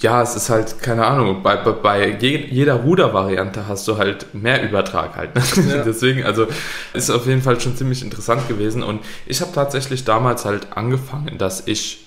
ja, 0.00 0.22
es 0.22 0.36
ist 0.36 0.50
halt, 0.50 0.82
keine 0.82 1.06
Ahnung, 1.06 1.42
bei, 1.42 1.56
bei, 1.56 1.72
bei 1.72 2.08
jeder 2.10 2.74
Rudervariante 2.74 3.68
hast 3.68 3.86
du 3.88 3.96
halt 3.96 4.34
mehr 4.34 4.62
Übertrag 4.62 5.16
halt. 5.16 5.34
Ne? 5.34 5.42
Ja. 5.68 5.82
Deswegen, 5.84 6.24
also 6.24 6.46
ist 6.92 7.10
auf 7.10 7.26
jeden 7.26 7.42
Fall 7.42 7.60
schon 7.60 7.76
ziemlich 7.76 8.02
interessant 8.02 8.48
gewesen. 8.48 8.82
Und 8.82 9.00
ich 9.26 9.40
habe 9.40 9.52
tatsächlich 9.52 10.04
damals 10.04 10.44
halt 10.44 10.76
angefangen, 10.76 11.38
dass 11.38 11.66
ich 11.66 12.04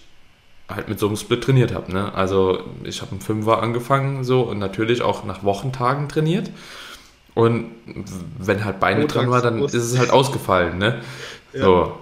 halt 0.69 0.89
mit 0.89 0.99
so 0.99 1.07
einem 1.07 1.15
Split 1.15 1.43
trainiert 1.43 1.73
habe. 1.73 1.91
Ne? 1.91 2.13
Also 2.13 2.61
ich 2.83 3.01
habe 3.01 3.15
im 3.15 3.21
Fünfer 3.21 3.63
angefangen 3.63 4.23
so 4.23 4.41
und 4.41 4.59
natürlich 4.59 5.01
auch 5.01 5.23
nach 5.23 5.43
Wochentagen 5.43 6.09
trainiert. 6.09 6.51
Und 7.33 7.71
wenn 8.39 8.65
halt 8.65 8.79
Beine 8.79 9.01
Montags 9.01 9.21
dran 9.21 9.31
war, 9.31 9.41
dann 9.41 9.63
ist 9.63 9.73
es 9.73 9.97
halt 9.97 10.09
ausgefallen. 10.09 10.77
Ne? 10.77 11.01
Ja. 11.53 11.63
So. 11.63 11.97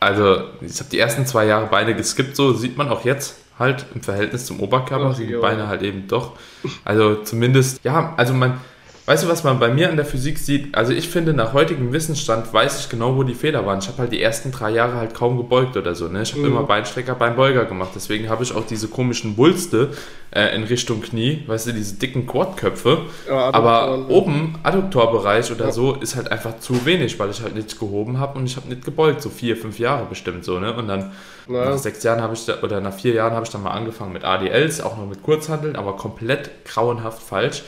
Also 0.00 0.44
ich 0.60 0.78
habe 0.80 0.90
die 0.90 0.98
ersten 0.98 1.26
zwei 1.26 1.46
Jahre 1.46 1.66
Beine 1.66 1.94
geskippt, 1.94 2.36
so 2.36 2.52
sieht 2.52 2.76
man 2.76 2.88
auch 2.88 3.04
jetzt 3.04 3.36
halt 3.58 3.86
im 3.94 4.02
Verhältnis 4.02 4.46
zum 4.46 4.60
Oberkörper 4.60 5.10
Ach, 5.10 5.14
sind 5.14 5.28
die 5.28 5.34
Beine 5.34 5.68
halt 5.68 5.82
eben 5.82 6.08
doch. 6.08 6.32
Also 6.84 7.16
zumindest, 7.16 7.84
ja, 7.84 8.14
also 8.16 8.34
man, 8.34 8.60
weißt 9.06 9.24
du, 9.24 9.28
was 9.28 9.44
man 9.44 9.58
bei 9.58 9.68
mir 9.68 9.90
an 9.90 9.96
der 9.96 10.04
Physik 10.04 10.38
sieht? 10.38 10.74
Also 10.74 10.92
ich 10.92 11.08
finde, 11.08 11.34
nach 11.34 11.52
heutigem 11.52 11.92
Wissensstand 11.92 12.52
weiß 12.52 12.80
ich 12.80 12.88
genau, 12.88 13.16
wo 13.16 13.22
die 13.22 13.34
Fehler 13.34 13.66
waren. 13.66 13.78
Ich 13.78 13.88
habe 13.88 13.98
halt 13.98 14.12
die 14.12 14.22
ersten 14.22 14.50
drei 14.50 14.70
Jahre 14.70 14.94
halt 14.94 15.14
kaum 15.14 15.36
gebeugt 15.36 15.76
oder 15.76 15.94
so. 15.94 16.08
Ne? 16.08 16.22
Ich 16.22 16.32
habe 16.32 16.42
mhm. 16.42 16.52
immer 16.52 16.62
Beinstrecker 16.62 17.14
beim 17.14 17.36
Beuger 17.36 17.64
gemacht. 17.66 17.90
Deswegen 17.94 18.28
habe 18.28 18.42
ich 18.42 18.54
auch 18.54 18.66
diese 18.66 18.88
komischen 18.88 19.36
Wulste 19.36 19.90
äh, 20.30 20.54
in 20.56 20.64
Richtung 20.64 21.02
Knie, 21.02 21.44
weißt 21.46 21.66
du, 21.66 21.72
diese 21.72 21.96
dicken 21.96 22.26
Quadköpfe. 22.26 23.02
Ja, 23.28 23.52
Aber 23.52 24.08
oben, 24.08 24.58
Adduktorbereich 24.62 25.52
oder 25.52 25.66
ja. 25.66 25.72
so, 25.72 25.94
ist 25.94 26.16
halt 26.16 26.32
einfach 26.32 26.58
zu 26.58 26.86
wenig, 26.86 27.18
weil 27.18 27.30
ich 27.30 27.42
halt 27.42 27.54
nicht 27.54 27.78
gehoben 27.78 28.18
habe 28.18 28.38
und 28.38 28.46
ich 28.46 28.56
habe 28.56 28.68
nicht 28.68 28.84
gebeugt. 28.84 29.20
So 29.20 29.28
vier, 29.28 29.56
fünf 29.56 29.78
Jahre 29.78 30.06
bestimmt 30.06 30.44
so. 30.44 30.58
Ne? 30.58 30.74
Und 30.74 30.88
dann 30.88 31.12
ja. 31.48 31.70
Nach 31.70 31.78
sechs 31.78 32.02
Jahren 32.02 32.22
habe 32.22 32.34
ich 32.34 32.46
da, 32.46 32.62
oder 32.62 32.80
nach 32.80 32.94
vier 32.94 33.14
Jahren 33.14 33.34
habe 33.34 33.44
ich 33.44 33.50
dann 33.50 33.62
mal 33.62 33.72
angefangen 33.72 34.12
mit 34.12 34.24
ADLs, 34.24 34.80
auch 34.80 34.96
noch 34.96 35.06
mit 35.06 35.22
Kurzhandeln, 35.22 35.76
aber 35.76 35.96
komplett 35.96 36.64
grauenhaft 36.64 37.22
falsch. 37.22 37.62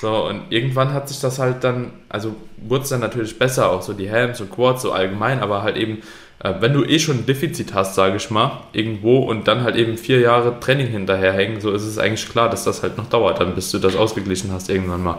So, 0.00 0.26
und 0.28 0.42
irgendwann 0.50 0.92
hat 0.92 1.08
sich 1.08 1.18
das 1.18 1.38
halt 1.38 1.64
dann, 1.64 1.90
also 2.08 2.36
wurde 2.56 2.84
es 2.84 2.90
dann 2.90 3.00
natürlich 3.00 3.38
besser, 3.38 3.70
auch 3.70 3.82
so 3.82 3.92
die 3.92 4.08
Helms 4.08 4.40
und 4.40 4.50
Quads 4.50 4.82
so 4.82 4.92
allgemein, 4.92 5.40
aber 5.40 5.62
halt 5.62 5.76
eben, 5.76 6.02
äh, 6.38 6.54
wenn 6.60 6.72
du 6.72 6.84
eh 6.84 7.00
schon 7.00 7.18
ein 7.18 7.26
Defizit 7.26 7.74
hast, 7.74 7.96
sage 7.96 8.16
ich 8.16 8.30
mal, 8.30 8.60
irgendwo 8.72 9.18
und 9.18 9.48
dann 9.48 9.64
halt 9.64 9.74
eben 9.74 9.98
vier 9.98 10.20
Jahre 10.20 10.60
Training 10.60 10.86
hinterherhängen, 10.86 11.60
so 11.60 11.72
ist 11.72 11.82
es 11.82 11.98
eigentlich 11.98 12.28
klar, 12.28 12.48
dass 12.48 12.62
das 12.62 12.82
halt 12.82 12.96
noch 12.96 13.08
dauert, 13.08 13.40
dann 13.40 13.56
bis 13.56 13.72
du 13.72 13.78
das 13.78 13.96
ausgeglichen 13.96 14.52
hast 14.52 14.70
irgendwann 14.70 15.02
mal. 15.02 15.18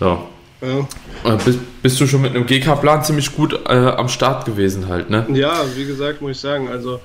So. 0.00 0.18
Ja. 0.62 0.78
Äh, 1.30 1.36
bist, 1.44 1.58
bist, 1.82 2.00
du 2.00 2.06
schon 2.06 2.22
mit 2.22 2.34
einem 2.34 2.46
GK-Plan 2.46 3.04
ziemlich 3.04 3.36
gut 3.36 3.52
äh, 3.66 3.72
am 3.72 4.08
Start 4.08 4.46
gewesen 4.46 4.88
halt, 4.88 5.10
ne? 5.10 5.26
Ja, 5.34 5.62
wie 5.74 5.84
gesagt, 5.84 6.22
muss 6.22 6.32
ich 6.32 6.40
sagen, 6.40 6.68
also 6.68 7.00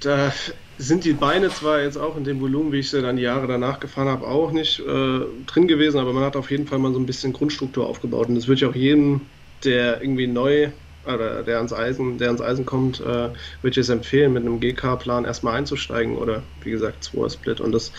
da 0.00 0.32
sind 0.86 1.04
die 1.04 1.12
Beine 1.12 1.48
zwar 1.50 1.82
jetzt 1.82 1.96
auch 1.96 2.16
in 2.16 2.24
dem 2.24 2.40
Volumen, 2.40 2.72
wie 2.72 2.80
ich 2.80 2.90
sie 2.90 3.02
dann 3.02 3.16
die 3.16 3.22
Jahre 3.22 3.46
danach 3.46 3.80
gefahren 3.80 4.08
habe, 4.08 4.26
auch 4.26 4.52
nicht 4.52 4.80
äh, 4.80 5.20
drin 5.46 5.68
gewesen, 5.68 5.98
aber 5.98 6.12
man 6.12 6.24
hat 6.24 6.36
auf 6.36 6.50
jeden 6.50 6.66
Fall 6.66 6.78
mal 6.78 6.92
so 6.92 6.98
ein 6.98 7.06
bisschen 7.06 7.32
Grundstruktur 7.32 7.86
aufgebaut. 7.86 8.28
Und 8.28 8.34
das 8.34 8.48
würde 8.48 8.58
ich 8.58 8.64
auch 8.64 8.74
jedem, 8.74 9.32
der 9.64 10.02
irgendwie 10.02 10.26
neu 10.26 10.72
oder 11.04 11.42
der 11.42 11.56
ans 11.58 11.72
Eisen, 11.72 12.18
der 12.18 12.28
ans 12.28 12.40
Eisen 12.40 12.64
kommt, 12.66 13.00
äh, 13.00 13.04
würde 13.04 13.34
ich 13.70 13.78
es 13.78 13.88
empfehlen, 13.88 14.32
mit 14.32 14.42
einem 14.44 14.60
GK-Plan 14.60 15.24
erstmal 15.24 15.56
einzusteigen 15.56 16.16
oder 16.16 16.42
wie 16.62 16.70
gesagt, 16.70 17.04
2 17.04 17.28
Split. 17.28 17.60
Und 17.60 17.72
das, 17.72 17.92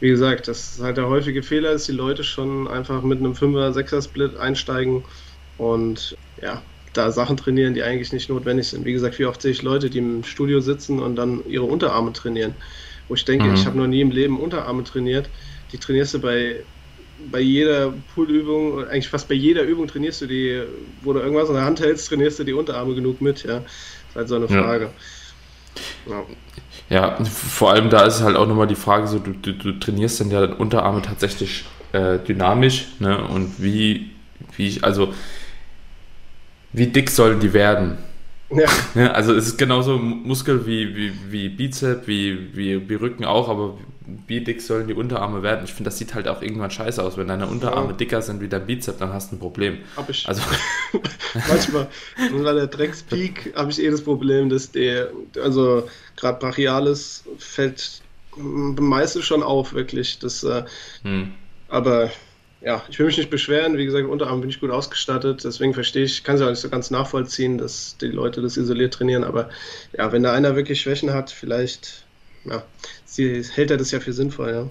wie 0.00 0.08
gesagt, 0.08 0.48
das 0.48 0.76
ist 0.76 0.82
halt 0.82 0.96
der 0.98 1.08
häufige 1.08 1.42
Fehler, 1.42 1.72
dass 1.72 1.86
die 1.86 1.92
Leute 1.92 2.24
schon 2.24 2.68
einfach 2.68 3.02
mit 3.02 3.18
einem 3.18 3.32
5er, 3.32 3.72
6er 3.72 4.02
Split 4.02 4.36
einsteigen 4.36 5.04
und 5.56 6.16
ja, 6.36 6.62
da 6.96 7.10
Sachen 7.10 7.36
trainieren, 7.36 7.74
die 7.74 7.82
eigentlich 7.82 8.12
nicht 8.12 8.28
notwendig 8.28 8.68
sind. 8.68 8.84
Wie 8.84 8.92
gesagt, 8.92 9.18
wie 9.18 9.26
oft 9.26 9.42
sehe 9.42 9.52
ich 9.52 9.62
Leute, 9.62 9.90
die 9.90 9.98
im 9.98 10.24
Studio 10.24 10.60
sitzen 10.60 10.98
und 10.98 11.16
dann 11.16 11.42
ihre 11.48 11.64
Unterarme 11.64 12.12
trainieren. 12.12 12.54
Wo 13.08 13.14
ich 13.14 13.24
denke, 13.24 13.46
mhm. 13.46 13.54
ich 13.54 13.66
habe 13.66 13.78
noch 13.78 13.86
nie 13.86 14.00
im 14.00 14.10
Leben 14.10 14.40
Unterarme 14.40 14.84
trainiert. 14.84 15.28
Die 15.72 15.78
trainierst 15.78 16.14
du 16.14 16.20
bei 16.20 16.56
bei 17.30 17.40
jeder 17.40 17.92
Pullübung, 18.14 18.86
eigentlich 18.88 19.08
fast 19.08 19.28
bei 19.28 19.34
jeder 19.34 19.62
Übung 19.62 19.88
trainierst 19.88 20.20
du 20.20 20.26
die, 20.26 20.62
wo 21.02 21.12
du 21.12 21.20
irgendwas 21.20 21.48
in 21.48 21.54
der 21.54 21.64
Hand 21.64 21.80
hältst, 21.80 22.08
trainierst 22.08 22.38
du 22.38 22.44
die 22.44 22.52
Unterarme 22.52 22.94
genug 22.94 23.20
mit, 23.20 23.42
ja. 23.44 23.60
Das 23.60 23.64
ist 24.08 24.16
halt 24.16 24.28
so 24.28 24.36
eine 24.36 24.48
Frage. 24.48 24.90
Ja. 26.06 26.24
ja. 26.90 27.24
vor 27.24 27.72
allem 27.72 27.90
da 27.90 28.04
ist 28.04 28.22
halt 28.22 28.36
auch 28.36 28.46
nochmal 28.46 28.66
die 28.66 28.74
Frage, 28.74 29.06
so 29.06 29.18
du, 29.18 29.32
du, 29.32 29.52
du 29.52 29.72
trainierst 29.72 30.20
dann 30.20 30.30
ja 30.30 30.46
dann 30.46 30.56
Unterarme 30.56 31.02
tatsächlich 31.02 31.64
äh, 31.92 32.18
dynamisch, 32.18 32.86
ne? 32.98 33.26
Und 33.28 33.62
wie, 33.62 34.10
wie, 34.56 34.78
also 34.82 35.12
wie 36.72 36.86
dick 36.86 37.10
sollen 37.10 37.40
die 37.40 37.52
werden? 37.52 37.98
Ja. 38.50 38.68
ja. 38.94 39.12
Also 39.12 39.34
es 39.34 39.46
ist 39.46 39.58
genauso 39.58 39.98
Muskel 39.98 40.66
wie, 40.66 40.94
wie, 40.94 41.12
wie 41.30 41.48
Bizep, 41.48 42.06
wie, 42.06 42.56
wie, 42.56 42.88
wie 42.88 42.94
Rücken 42.94 43.24
auch, 43.24 43.48
aber 43.48 43.76
wie 44.28 44.40
dick 44.40 44.62
sollen 44.62 44.86
die 44.86 44.94
Unterarme 44.94 45.42
werden? 45.42 45.64
Ich 45.64 45.72
finde, 45.72 45.90
das 45.90 45.98
sieht 45.98 46.14
halt 46.14 46.28
auch 46.28 46.40
irgendwann 46.40 46.70
scheiße 46.70 47.02
aus. 47.02 47.16
Wenn 47.16 47.26
deine 47.26 47.48
Unterarme 47.48 47.90
ja. 47.90 47.96
dicker 47.96 48.22
sind 48.22 48.40
wie 48.40 48.48
dein 48.48 48.66
Bizep, 48.66 48.98
dann 48.98 49.12
hast 49.12 49.32
du 49.32 49.36
ein 49.36 49.40
Problem. 49.40 49.78
Hab 49.96 50.08
ich. 50.08 50.28
Also 50.28 50.42
manchmal, 51.48 51.88
bei 52.16 52.52
der 52.52 52.68
Dreckspeak 52.68 53.52
habe 53.56 53.70
ich 53.72 53.82
eh 53.82 53.90
das 53.90 54.02
Problem, 54.02 54.48
dass 54.48 54.70
der, 54.70 55.10
also 55.42 55.88
gerade 56.14 56.38
Brachialis 56.38 57.24
fällt 57.38 58.00
meistens 58.36 59.24
schon 59.24 59.42
auf, 59.42 59.72
wirklich. 59.72 60.20
Das, 60.20 60.44
äh, 60.44 60.62
hm. 61.02 61.32
Aber 61.68 62.10
ja, 62.62 62.82
ich 62.88 62.98
will 62.98 63.06
mich 63.06 63.18
nicht 63.18 63.30
beschweren. 63.30 63.76
Wie 63.76 63.84
gesagt, 63.84 64.08
Unterarm 64.08 64.40
bin 64.40 64.50
ich 64.50 64.60
gut 64.60 64.70
ausgestattet. 64.70 65.44
Deswegen 65.44 65.74
verstehe 65.74 66.04
ich, 66.04 66.24
kann 66.24 66.36
es 66.36 66.40
ja 66.40 66.46
auch 66.46 66.50
nicht 66.50 66.60
so 66.60 66.68
ganz 66.68 66.90
nachvollziehen, 66.90 67.58
dass 67.58 67.96
die 68.00 68.06
Leute 68.06 68.42
das 68.42 68.56
isoliert 68.56 68.94
trainieren. 68.94 69.24
Aber 69.24 69.50
ja, 69.96 70.10
wenn 70.12 70.22
da 70.22 70.32
einer 70.32 70.56
wirklich 70.56 70.80
Schwächen 70.80 71.12
hat, 71.12 71.30
vielleicht 71.30 72.04
ja, 72.44 72.62
sie, 73.04 73.42
hält 73.42 73.70
er 73.70 73.76
das 73.76 73.90
ja 73.90 74.00
für 74.00 74.12
sinnvoll, 74.12 74.50
ja. 74.50 74.66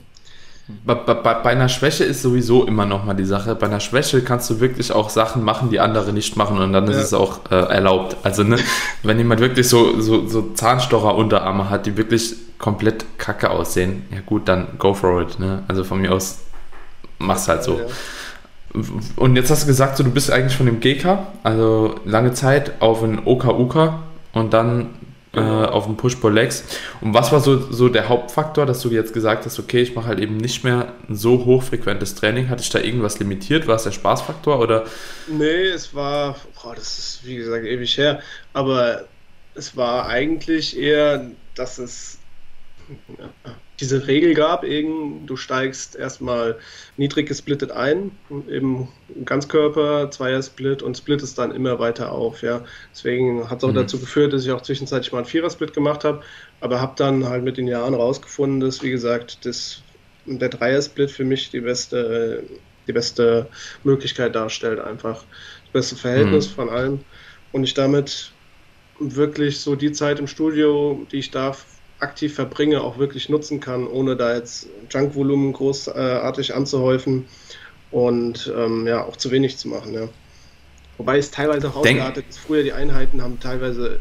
Bei, 0.83 0.95
bei, 0.95 1.13
bei, 1.13 1.51
einer 1.51 1.69
Schwäche 1.69 2.05
ist 2.05 2.23
sowieso 2.23 2.65
immer 2.65 2.87
noch 2.87 3.05
mal 3.05 3.13
die 3.13 3.25
Sache. 3.25 3.53
Bei 3.53 3.67
einer 3.67 3.79
Schwäche 3.79 4.23
kannst 4.23 4.49
du 4.49 4.59
wirklich 4.59 4.91
auch 4.91 5.11
Sachen 5.11 5.43
machen, 5.43 5.69
die 5.69 5.79
andere 5.79 6.11
nicht 6.11 6.37
machen 6.37 6.57
und 6.57 6.73
dann 6.73 6.87
ist 6.87 6.97
ja. 6.97 7.03
es 7.03 7.13
auch 7.13 7.51
äh, 7.51 7.55
erlaubt. 7.55 8.17
Also 8.23 8.41
ne, 8.41 8.57
wenn 9.03 9.19
jemand 9.19 9.41
wirklich 9.41 9.69
so, 9.69 10.01
so, 10.01 10.27
so 10.27 10.53
Zahnstocher-Unterarme 10.53 11.69
hat, 11.69 11.85
die 11.85 11.97
wirklich 11.97 12.33
komplett 12.57 13.05
kacke 13.19 13.51
aussehen, 13.51 14.07
ja 14.11 14.21
gut, 14.25 14.47
dann 14.47 14.79
go 14.79 14.95
for 14.95 15.21
it. 15.21 15.37
Ne? 15.37 15.63
Also 15.67 15.83
von 15.83 16.01
mir 16.01 16.11
aus 16.11 16.39
mach's 17.19 17.47
halt 17.47 17.63
so. 17.63 17.79
Und 19.15 19.35
jetzt 19.35 19.49
hast 19.49 19.63
du 19.63 19.67
gesagt, 19.67 19.97
so, 19.97 20.03
du 20.03 20.11
bist 20.11 20.31
eigentlich 20.31 20.55
von 20.55 20.65
dem 20.65 20.79
GK, 20.79 21.27
also 21.43 21.95
lange 22.03 22.33
Zeit 22.33 22.81
auf 22.81 23.03
ein 23.03 23.25
OKUK 23.25 23.93
und 24.33 24.53
dann 24.53 24.95
äh, 25.35 25.37
genau. 25.37 25.65
auf 25.65 25.85
den 25.85 25.97
Push-Pull-Legs. 25.97 26.63
Und 27.01 27.13
was 27.13 27.31
war 27.31 27.39
so, 27.39 27.71
so 27.71 27.89
der 27.89 28.09
Hauptfaktor, 28.09 28.65
dass 28.65 28.81
du 28.81 28.89
jetzt 28.89 29.13
gesagt 29.13 29.45
hast, 29.45 29.59
okay, 29.59 29.81
ich 29.81 29.95
mache 29.95 30.07
halt 30.07 30.19
eben 30.19 30.37
nicht 30.37 30.63
mehr 30.63 30.93
ein 31.09 31.15
so 31.15 31.45
hochfrequentes 31.45 32.15
Training? 32.15 32.49
Hatte 32.49 32.63
ich 32.63 32.69
da 32.69 32.79
irgendwas 32.79 33.19
limitiert? 33.19 33.67
War 33.67 33.75
es 33.75 33.83
der 33.83 33.91
Spaßfaktor 33.91 34.59
oder? 34.59 34.85
Nee, 35.27 35.67
es 35.67 35.93
war, 35.93 36.35
boah, 36.61 36.75
das 36.75 36.99
ist 36.99 37.25
wie 37.25 37.35
gesagt 37.35 37.65
ewig 37.65 37.97
her, 37.97 38.21
aber 38.53 39.05
es 39.55 39.75
war 39.77 40.07
eigentlich 40.07 40.77
eher, 40.77 41.31
dass 41.55 41.77
es 41.77 42.17
diese 43.79 44.07
Regel 44.07 44.33
gab, 44.33 44.63
eben, 44.63 45.25
du 45.25 45.35
steigst 45.35 45.95
erstmal 45.95 46.57
niedrig 46.95 47.27
gesplittet 47.27 47.71
ein, 47.71 48.11
eben 48.49 48.87
Ganzkörper, 49.25 50.09
Zweier-Split 50.11 50.81
und 50.81 50.97
splittest 50.97 51.37
dann 51.37 51.51
immer 51.51 51.77
weiter 51.79 52.11
auf. 52.11 52.41
Ja. 52.41 52.63
Deswegen 52.93 53.49
hat 53.49 53.57
es 53.57 53.63
auch 53.65 53.71
mhm. 53.71 53.75
dazu 53.75 53.99
geführt, 53.99 54.31
dass 54.31 54.45
ich 54.45 54.51
auch 54.51 54.61
zwischenzeitlich 54.61 55.11
mal 55.11 55.19
einen 55.19 55.27
Vierer-Split 55.27 55.73
gemacht 55.73 56.05
habe, 56.05 56.21
aber 56.61 56.79
habe 56.79 56.93
dann 56.95 57.27
halt 57.27 57.43
mit 57.43 57.57
den 57.57 57.67
Jahren 57.67 57.93
rausgefunden, 57.93 58.61
dass, 58.61 58.81
wie 58.81 58.91
gesagt, 58.91 59.45
das, 59.45 59.81
der 60.25 60.49
Dreier-Split 60.49 61.11
für 61.11 61.25
mich 61.25 61.51
die 61.51 61.61
beste, 61.61 62.43
die 62.87 62.93
beste 62.93 63.47
Möglichkeit 63.83 64.35
darstellt, 64.35 64.79
einfach 64.79 65.25
das 65.63 65.73
beste 65.73 65.95
Verhältnis 65.97 66.49
mhm. 66.49 66.53
von 66.53 66.69
allem 66.69 66.99
und 67.51 67.65
ich 67.65 67.73
damit 67.73 68.31
wirklich 68.99 69.59
so 69.59 69.75
die 69.75 69.91
Zeit 69.91 70.19
im 70.19 70.27
Studio, 70.27 71.05
die 71.11 71.17
ich 71.17 71.31
darf, 71.31 71.65
aktiv 71.99 72.35
verbringe, 72.35 72.81
auch 72.81 72.97
wirklich 72.97 73.29
nutzen 73.29 73.59
kann, 73.59 73.87
ohne 73.87 74.15
da 74.15 74.35
jetzt 74.35 74.67
Junkvolumen 74.89 75.53
großartig 75.53 76.53
anzuhäufen 76.53 77.25
und 77.91 78.51
ähm, 78.55 78.85
ja, 78.87 79.03
auch 79.03 79.15
zu 79.15 79.31
wenig 79.31 79.57
zu 79.57 79.69
machen. 79.69 79.93
Ja. 79.93 80.09
Wobei 80.97 81.17
es 81.17 81.31
teilweise 81.31 81.69
auch 81.69 81.77
ausgeartet 81.77 82.25
ist. 82.29 82.39
Früher 82.39 82.63
die 82.63 82.73
Einheiten 82.73 83.21
haben 83.21 83.39
teilweise, 83.39 83.99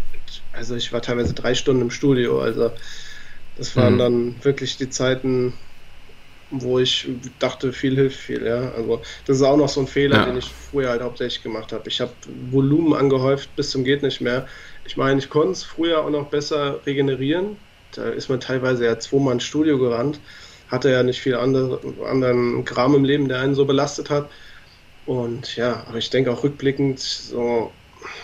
also 0.52 0.74
ich 0.74 0.92
war 0.92 1.02
teilweise 1.02 1.34
drei 1.34 1.54
Stunden 1.54 1.82
im 1.82 1.90
Studio, 1.90 2.40
also 2.40 2.70
das 3.56 3.76
waren 3.76 3.94
mhm. 3.94 3.98
dann 3.98 4.44
wirklich 4.44 4.76
die 4.76 4.90
Zeiten, 4.90 5.54
wo 6.50 6.78
ich 6.78 7.08
dachte, 7.38 7.72
viel 7.72 7.94
hilft 7.94 8.18
viel, 8.18 8.44
ja. 8.44 8.72
Also 8.72 9.02
das 9.26 9.36
ist 9.36 9.42
auch 9.42 9.56
noch 9.56 9.68
so 9.68 9.80
ein 9.80 9.86
Fehler, 9.86 10.16
ja. 10.16 10.24
den 10.26 10.38
ich 10.38 10.50
früher 10.70 10.90
halt 10.90 11.02
hauptsächlich 11.02 11.42
gemacht 11.42 11.72
habe. 11.72 11.88
Ich 11.88 12.00
habe 12.00 12.12
Volumen 12.50 12.94
angehäuft 12.94 13.54
bis 13.56 13.70
zum 13.70 13.84
geht 13.84 14.02
nicht 14.02 14.20
mehr. 14.20 14.46
Ich 14.84 14.96
meine, 14.96 15.18
ich 15.18 15.30
konnte 15.30 15.52
es 15.52 15.62
früher 15.62 16.04
auch 16.04 16.10
noch 16.10 16.28
besser 16.28 16.80
regenerieren, 16.84 17.56
da 17.96 18.08
ist 18.08 18.28
man 18.28 18.40
teilweise 18.40 18.84
ja 18.84 18.98
zweimal 18.98 19.34
ins 19.34 19.44
Studio 19.44 19.78
gerannt, 19.78 20.20
hatte 20.68 20.90
ja 20.90 21.02
nicht 21.02 21.20
viel 21.20 21.34
andere, 21.34 21.80
anderen 22.08 22.64
Kram 22.64 22.94
im 22.94 23.04
Leben, 23.04 23.28
der 23.28 23.40
einen 23.40 23.54
so 23.54 23.64
belastet 23.64 24.10
hat. 24.10 24.30
Und 25.06 25.56
ja, 25.56 25.84
aber 25.86 25.98
ich 25.98 26.10
denke 26.10 26.30
auch 26.32 26.42
rückblickend, 26.42 26.98
so 26.98 27.70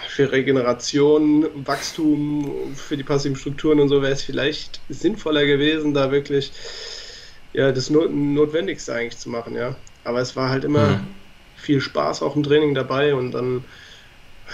für 0.09 0.33
Regeneration, 0.33 1.47
Wachstum, 1.67 2.75
für 2.75 2.97
die 2.97 3.05
passiven 3.05 3.37
Strukturen 3.37 3.81
und 3.81 3.89
so 3.89 4.03
wäre 4.03 4.13
es 4.13 4.23
vielleicht 4.23 4.81
sinnvoller 4.89 5.47
gewesen, 5.47 5.95
da 5.95 6.11
wirklich 6.11 6.53
ja, 7.53 7.73
das 7.73 7.91
Not 7.91 8.13
Notwendigste 8.13 8.95
eigentlich 8.95 9.19
zu 9.19 9.29
machen, 9.31 9.55
ja. 9.55 9.77
Aber 10.05 10.21
es 10.21 10.37
war 10.37 10.51
halt 10.51 10.65
immer 10.65 10.89
mhm. 10.89 11.07
viel 11.57 11.81
Spaß 11.81 12.23
auch 12.23 12.37
im 12.37 12.43
Training 12.43 12.75
dabei 12.75 13.15
und 13.15 13.33
dann 13.33 13.65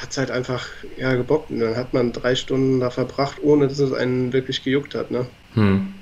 hat 0.01 0.11
es 0.11 0.19
halt 0.19 0.31
einfach 0.31 0.67
ja, 0.97 1.15
gebockt. 1.15 1.51
Und 1.51 1.61
dann 1.61 1.77
hat 1.77 1.95
man 1.95 2.13
drei 2.13 2.35
Stunden 2.35 2.81
da 2.81 2.91
verbracht, 2.91 3.37
ohne 3.43 3.69
dass 3.69 3.79
es 3.79 3.93
einen 3.93 4.33
wirklich 4.33 4.63
gejuckt 4.63 4.95
hat. 4.95 5.11
Ne? 5.11 5.27
Hm. 5.55 5.95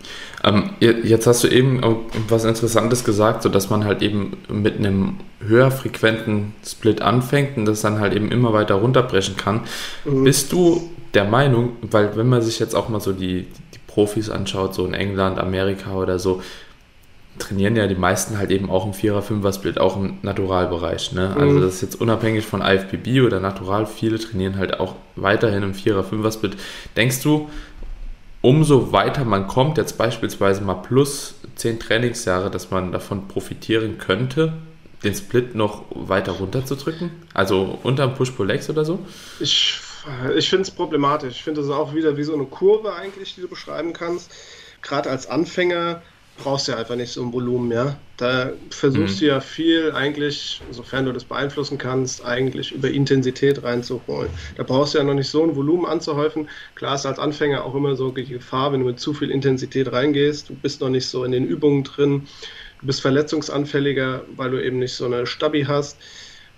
Ähm, 0.43 0.71
jetzt 0.81 1.27
hast 1.27 1.45
du 1.45 1.49
eben 1.49 1.81
was 2.29 2.45
Interessantes 2.45 3.05
gesagt, 3.05 3.43
so 3.43 3.49
dass 3.49 3.71
man 3.71 3.85
halt 3.85 4.03
eben 4.03 4.37
mit 4.49 4.79
einem 4.79 5.21
höher 5.47 5.71
frequenten 5.71 6.55
Split 6.67 7.03
anfängt 7.03 7.57
und 7.57 7.65
das 7.65 7.83
dann 7.83 8.01
halt 8.01 8.15
eben 8.15 8.31
immer 8.33 8.53
weiter 8.53 8.75
runterbrechen 8.75 9.37
kann. 9.37 9.61
Mhm. 10.05 10.25
Bist 10.25 10.53
du 10.53 10.91
der 11.15 11.25
Meinung, 11.25 11.77
weil 11.83 12.17
wenn 12.17 12.29
man 12.29 12.43
sich 12.43 12.59
jetzt 12.59 12.75
auch 12.75 12.89
mal 12.89 13.01
so 13.01 13.13
die, 13.13 13.47
die 13.75 13.79
Profis 13.87 14.29
anschaut, 14.29 14.75
so 14.75 14.85
in 14.85 14.95
England, 14.95 15.39
Amerika 15.39 15.95
oder 15.95 16.19
so, 16.19 16.43
trainieren 17.39 17.77
ja 17.77 17.87
die 17.87 17.95
meisten 17.95 18.39
halt 18.39 18.51
eben 18.51 18.71
auch 18.71 18.87
im 18.87 18.95
Vierer, 18.95 19.23
Fünfer 19.23 19.53
Split, 19.53 19.79
auch 19.79 19.97
im 19.97 20.19
Naturalbereich. 20.23 21.13
Ne? 21.13 21.29
Also 21.29 21.41
mhm. 21.41 21.43
Also 21.43 21.61
das 21.61 21.75
ist 21.75 21.83
jetzt 21.83 22.01
unabhängig 22.01 22.45
von 22.47 22.63
IFBB 22.63 23.23
oder 23.25 23.41
Natural, 23.41 23.87
viele 23.87 24.19
trainieren 24.19 24.57
halt 24.57 24.79
auch 24.81 24.95
weiterhin 25.17 25.63
im 25.63 25.75
Vierer, 25.75 26.05
Fünfer 26.05 26.33
Split. 26.33 26.57
Denkst 26.97 27.23
du, 27.23 27.49
umso 28.41 28.93
weiter 28.93 29.25
man 29.25 29.49
kommt, 29.49 29.79
jetzt 29.79 29.97
beispielsweise 29.99 30.63
mal 30.63 30.75
plus 30.75 31.35
zehn 31.57 31.81
Trainingsjahre, 31.81 32.51
dass 32.51 32.71
man 32.71 32.93
davon 32.93 33.27
profitieren 33.27 33.99
könnte, 33.99 34.53
den 35.03 35.15
Split 35.15 35.55
noch 35.55 35.85
weiter 35.91 36.33
runterzudrücken? 36.33 37.11
Also 37.33 37.79
unter 37.83 38.07
dem 38.07 38.15
Push-Pull-Legs 38.15 38.71
oder 38.71 38.85
so? 38.85 38.99
Ich, 39.41 39.81
ich 40.37 40.49
finde 40.49 40.63
es 40.63 40.71
problematisch. 40.71 41.37
Ich 41.37 41.45
finde 41.45 41.61
es 41.63 41.71
auch 41.71 41.95
wieder 41.95 42.17
wie 42.17 42.23
so 42.23 42.35
eine 42.35 42.45
Kurve 42.45 42.95
eigentlich, 42.95 43.35
die 43.35 43.41
du 43.41 43.49
beschreiben 43.49 43.93
kannst. 43.93 44.31
Gerade 44.83 45.11
als 45.11 45.27
Anfänger 45.27 46.03
brauchst 46.37 46.67
du 46.67 46.73
ja 46.73 46.79
einfach 46.79 46.97
nicht 46.97 47.13
so 47.13 47.23
ein 47.23 47.33
Volumen, 47.33 47.71
ja. 47.71 47.97
Da 48.17 48.53
versuchst 48.71 49.17
mhm. 49.17 49.21
du 49.21 49.27
ja 49.27 49.41
viel 49.41 49.93
eigentlich, 49.93 50.63
sofern 50.71 51.05
du 51.05 51.13
das 51.13 51.25
beeinflussen 51.25 51.79
kannst, 51.79 52.25
eigentlich 52.25 52.73
über 52.73 52.91
Intensität 52.91 53.63
reinzuholen. 53.63 54.31
Da 54.57 54.63
brauchst 54.63 54.95
du 54.95 54.99
ja 54.99 55.05
noch 55.05 55.15
nicht 55.15 55.29
so 55.29 55.43
ein 55.43 55.57
Volumen 55.57 55.87
anzuhäufen. 55.87 56.49
Klar 56.75 56.97
ist 56.97 57.07
als 57.07 57.19
Anfänger 57.19 57.65
auch 57.65 57.75
immer 57.75 57.97
so 57.97 58.11
die 58.11 58.25
Gefahr, 58.25 58.73
wenn 58.73 58.81
du 58.81 58.87
mit 58.87 59.01
zu 59.01 59.15
viel 59.15 59.31
Intensität 59.31 59.93
reingehst, 59.93 60.49
du 60.49 60.55
bist 60.55 60.81
noch 60.81 60.91
nicht 60.91 61.07
so 61.07 61.25
in 61.25 61.33
den 61.33 61.45
Übungen 61.45 61.85
drin, 61.85 62.27
du 62.81 62.87
bist 62.87 63.01
verletzungsanfälliger, 63.01 64.25
weil 64.29 64.51
du 64.51 64.65
eben 64.65 64.79
nicht 64.79 64.95
so 64.95 65.07
eine 65.07 65.27
Stabi 65.27 65.65
hast. 65.65 66.01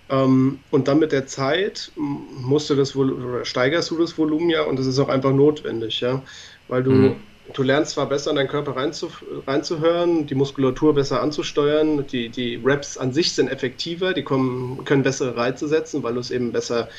Ähm, 0.09 0.59
und 0.69 0.87
dann 0.87 0.99
mit 0.99 1.11
der 1.11 1.27
Zeit 1.27 1.91
musst 1.95 2.69
du 2.69 2.75
das 2.75 2.95
oder 2.95 3.45
steigerst 3.45 3.91
du 3.91 3.97
das 3.97 4.17
Volumen 4.17 4.49
ja 4.49 4.63
und 4.63 4.79
das 4.79 4.85
ist 4.85 4.99
auch 4.99 5.09
einfach 5.09 5.33
notwendig, 5.33 6.01
ja. 6.01 6.23
Weil 6.67 6.83
du 6.83 6.91
mhm 6.91 7.15
du 7.53 7.63
lernst 7.63 7.91
zwar 7.91 8.07
besser 8.07 8.31
in 8.31 8.35
deinen 8.35 8.47
Körper 8.47 8.75
reinzu, 8.75 9.09
reinzuhören, 9.45 10.27
die 10.27 10.35
Muskulatur 10.35 10.93
besser 10.93 11.21
anzusteuern, 11.21 12.05
die, 12.07 12.29
die 12.29 12.59
Raps 12.63 12.97
an 12.97 13.13
sich 13.13 13.33
sind 13.33 13.49
effektiver, 13.49 14.13
die 14.13 14.23
kommen, 14.23 14.83
können 14.85 15.03
bessere 15.03 15.35
Reize 15.35 15.67
setzen, 15.67 16.03
weil 16.03 16.13
du 16.13 16.19
es 16.19 16.31
eben 16.31 16.51
besser 16.51 16.89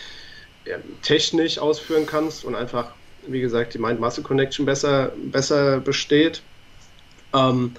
ja, 0.64 0.76
technisch 1.02 1.58
ausführen 1.58 2.06
kannst 2.06 2.44
und 2.44 2.54
einfach, 2.54 2.92
wie 3.26 3.40
gesagt, 3.40 3.74
die 3.74 3.78
Mind-Muscle-Connection 3.78 4.66
besser, 4.66 5.12
besser 5.16 5.80
besteht. 5.80 6.42
Ähm, 7.34 7.72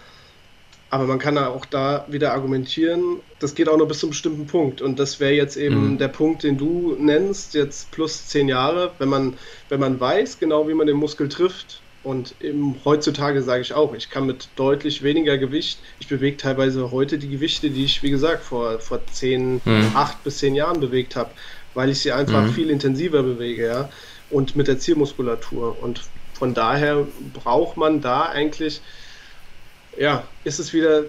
aber 0.92 1.06
man 1.06 1.20
kann 1.20 1.38
auch 1.38 1.66
da 1.66 2.06
wieder 2.08 2.34
argumentieren, 2.34 3.20
das 3.38 3.54
geht 3.54 3.70
auch 3.70 3.78
nur 3.78 3.88
bis 3.88 4.00
zu 4.00 4.08
einem 4.08 4.12
bestimmten 4.12 4.48
Punkt. 4.48 4.82
Und 4.82 4.98
das 4.98 5.20
wäre 5.20 5.34
jetzt 5.34 5.56
eben 5.56 5.92
mhm. 5.92 5.98
der 6.00 6.08
Punkt, 6.08 6.44
den 6.44 6.58
du 6.58 6.96
nennst, 6.98 7.54
jetzt 7.54 7.92
plus 7.92 8.28
zehn 8.28 8.48
Jahre, 8.48 8.92
wenn 8.98 9.10
man, 9.10 9.36
wenn 9.70 9.80
man 9.80 10.00
weiß 10.00 10.40
genau, 10.40 10.68
wie 10.68 10.74
man 10.74 10.88
den 10.88 10.98
Muskel 10.98 11.30
trifft, 11.30 11.82
Und 12.10 12.34
im, 12.40 12.74
heutzutage 12.86 13.44
sage 13.44 13.62
ich 13.62 13.76
auch, 13.76 13.94
ich 13.94 14.10
kann 14.10 14.26
mit 14.26 14.50
deutlich 14.56 15.04
weniger 15.04 15.38
Gewicht, 15.38 15.78
ich 16.00 16.08
bewege 16.08 16.38
teilweise 16.38 16.90
heute 16.90 17.20
die 17.20 17.30
Gewichte, 17.30 17.70
die 17.70 17.86
ich, 17.86 18.02
wie 18.02 18.10
gesagt, 18.10 18.44
vor, 18.44 18.80
vor 18.80 19.06
10, 19.06 19.62
mhm. 19.64 19.92
8 19.94 20.24
bis 20.24 20.40
10 20.40 20.56
Jahren 20.56 20.80
bewegt 20.80 21.16
habe, 21.16 21.30
weil 21.76 21.92
ich 21.92 22.00
sie 22.00 22.12
einfach 22.12 22.46
mhm. 22.46 22.54
viel 22.54 22.72
intensiver 22.72 23.22
bewege, 23.22 23.68
ja, 23.68 23.90
und 24.32 24.56
mit 24.56 24.68
der 24.68 24.80
Zielmuskulatur. 24.80 25.78
Und 25.84 26.02
von 26.34 26.56
daher 26.56 27.06
braucht 27.32 27.78
man 27.78 28.02
da 28.02 28.24
eigentlich, 28.24 28.82
ja, 29.96 30.24
ist 30.44 30.58
es 30.58 30.74
wieder 30.74 31.04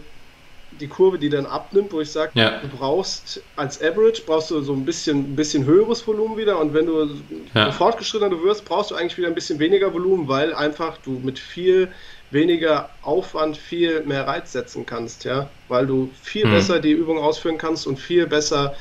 die 0.80 0.88
Kurve, 0.88 1.18
die 1.18 1.28
dann 1.28 1.46
abnimmt, 1.46 1.92
wo 1.92 2.00
ich 2.00 2.10
sage, 2.10 2.32
ja. 2.34 2.58
du 2.58 2.68
brauchst 2.68 3.42
als 3.56 3.80
Average 3.80 4.22
brauchst 4.26 4.50
du 4.50 4.60
so 4.62 4.72
ein 4.72 4.84
bisschen, 4.84 5.32
ein 5.32 5.36
bisschen 5.36 5.64
höheres 5.64 6.06
Volumen 6.06 6.36
wieder 6.36 6.58
und 6.58 6.74
wenn 6.74 6.86
du 6.86 7.10
ja. 7.54 7.70
fortgeschrittener 7.72 8.30
du 8.30 8.42
wirst, 8.42 8.64
brauchst 8.64 8.90
du 8.90 8.94
eigentlich 8.94 9.18
wieder 9.18 9.28
ein 9.28 9.34
bisschen 9.34 9.58
weniger 9.58 9.92
Volumen, 9.92 10.28
weil 10.28 10.54
einfach 10.54 10.98
du 10.98 11.20
mit 11.22 11.38
viel 11.38 11.88
weniger 12.30 12.90
Aufwand 13.02 13.56
viel 13.56 14.02
mehr 14.02 14.26
Reiz 14.26 14.52
setzen 14.52 14.86
kannst, 14.86 15.24
ja, 15.24 15.50
weil 15.68 15.86
du 15.86 16.10
viel 16.22 16.46
mhm. 16.46 16.52
besser 16.52 16.80
die 16.80 16.92
Übung 16.92 17.18
ausführen 17.18 17.58
kannst 17.58 17.86
und 17.86 17.98
viel 17.98 18.26
besser, 18.26 18.74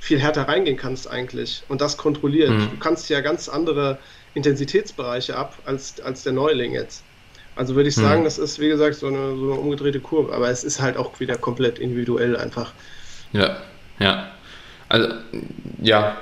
viel 0.00 0.18
härter 0.18 0.48
reingehen 0.48 0.76
kannst 0.76 1.08
eigentlich 1.08 1.62
und 1.68 1.80
das 1.80 1.96
kontrolliert. 1.96 2.50
Mhm. 2.50 2.70
Du 2.70 2.78
kannst 2.78 3.08
ja 3.08 3.20
ganz 3.20 3.48
andere 3.48 3.98
Intensitätsbereiche 4.34 5.36
ab 5.36 5.58
als, 5.64 6.00
als 6.00 6.22
der 6.22 6.32
Neuling 6.32 6.72
jetzt. 6.72 7.04
Also 7.60 7.74
würde 7.74 7.90
ich 7.90 7.96
hm. 7.96 8.04
sagen, 8.04 8.18
hm. 8.20 8.24
das 8.24 8.38
ist, 8.38 8.58
wie 8.58 8.68
gesagt, 8.68 8.94
so 8.94 9.06
eine, 9.06 9.36
so 9.36 9.52
eine 9.52 9.60
umgedrehte 9.60 10.00
Kurve. 10.00 10.32
Aber 10.32 10.48
es 10.48 10.64
ist 10.64 10.80
halt 10.80 10.96
auch 10.96 11.20
wieder 11.20 11.36
komplett 11.36 11.78
individuell 11.78 12.34
einfach. 12.34 12.72
Ja, 13.32 13.58
ja. 13.98 14.30
Also, 14.88 15.08
ja, 15.82 16.16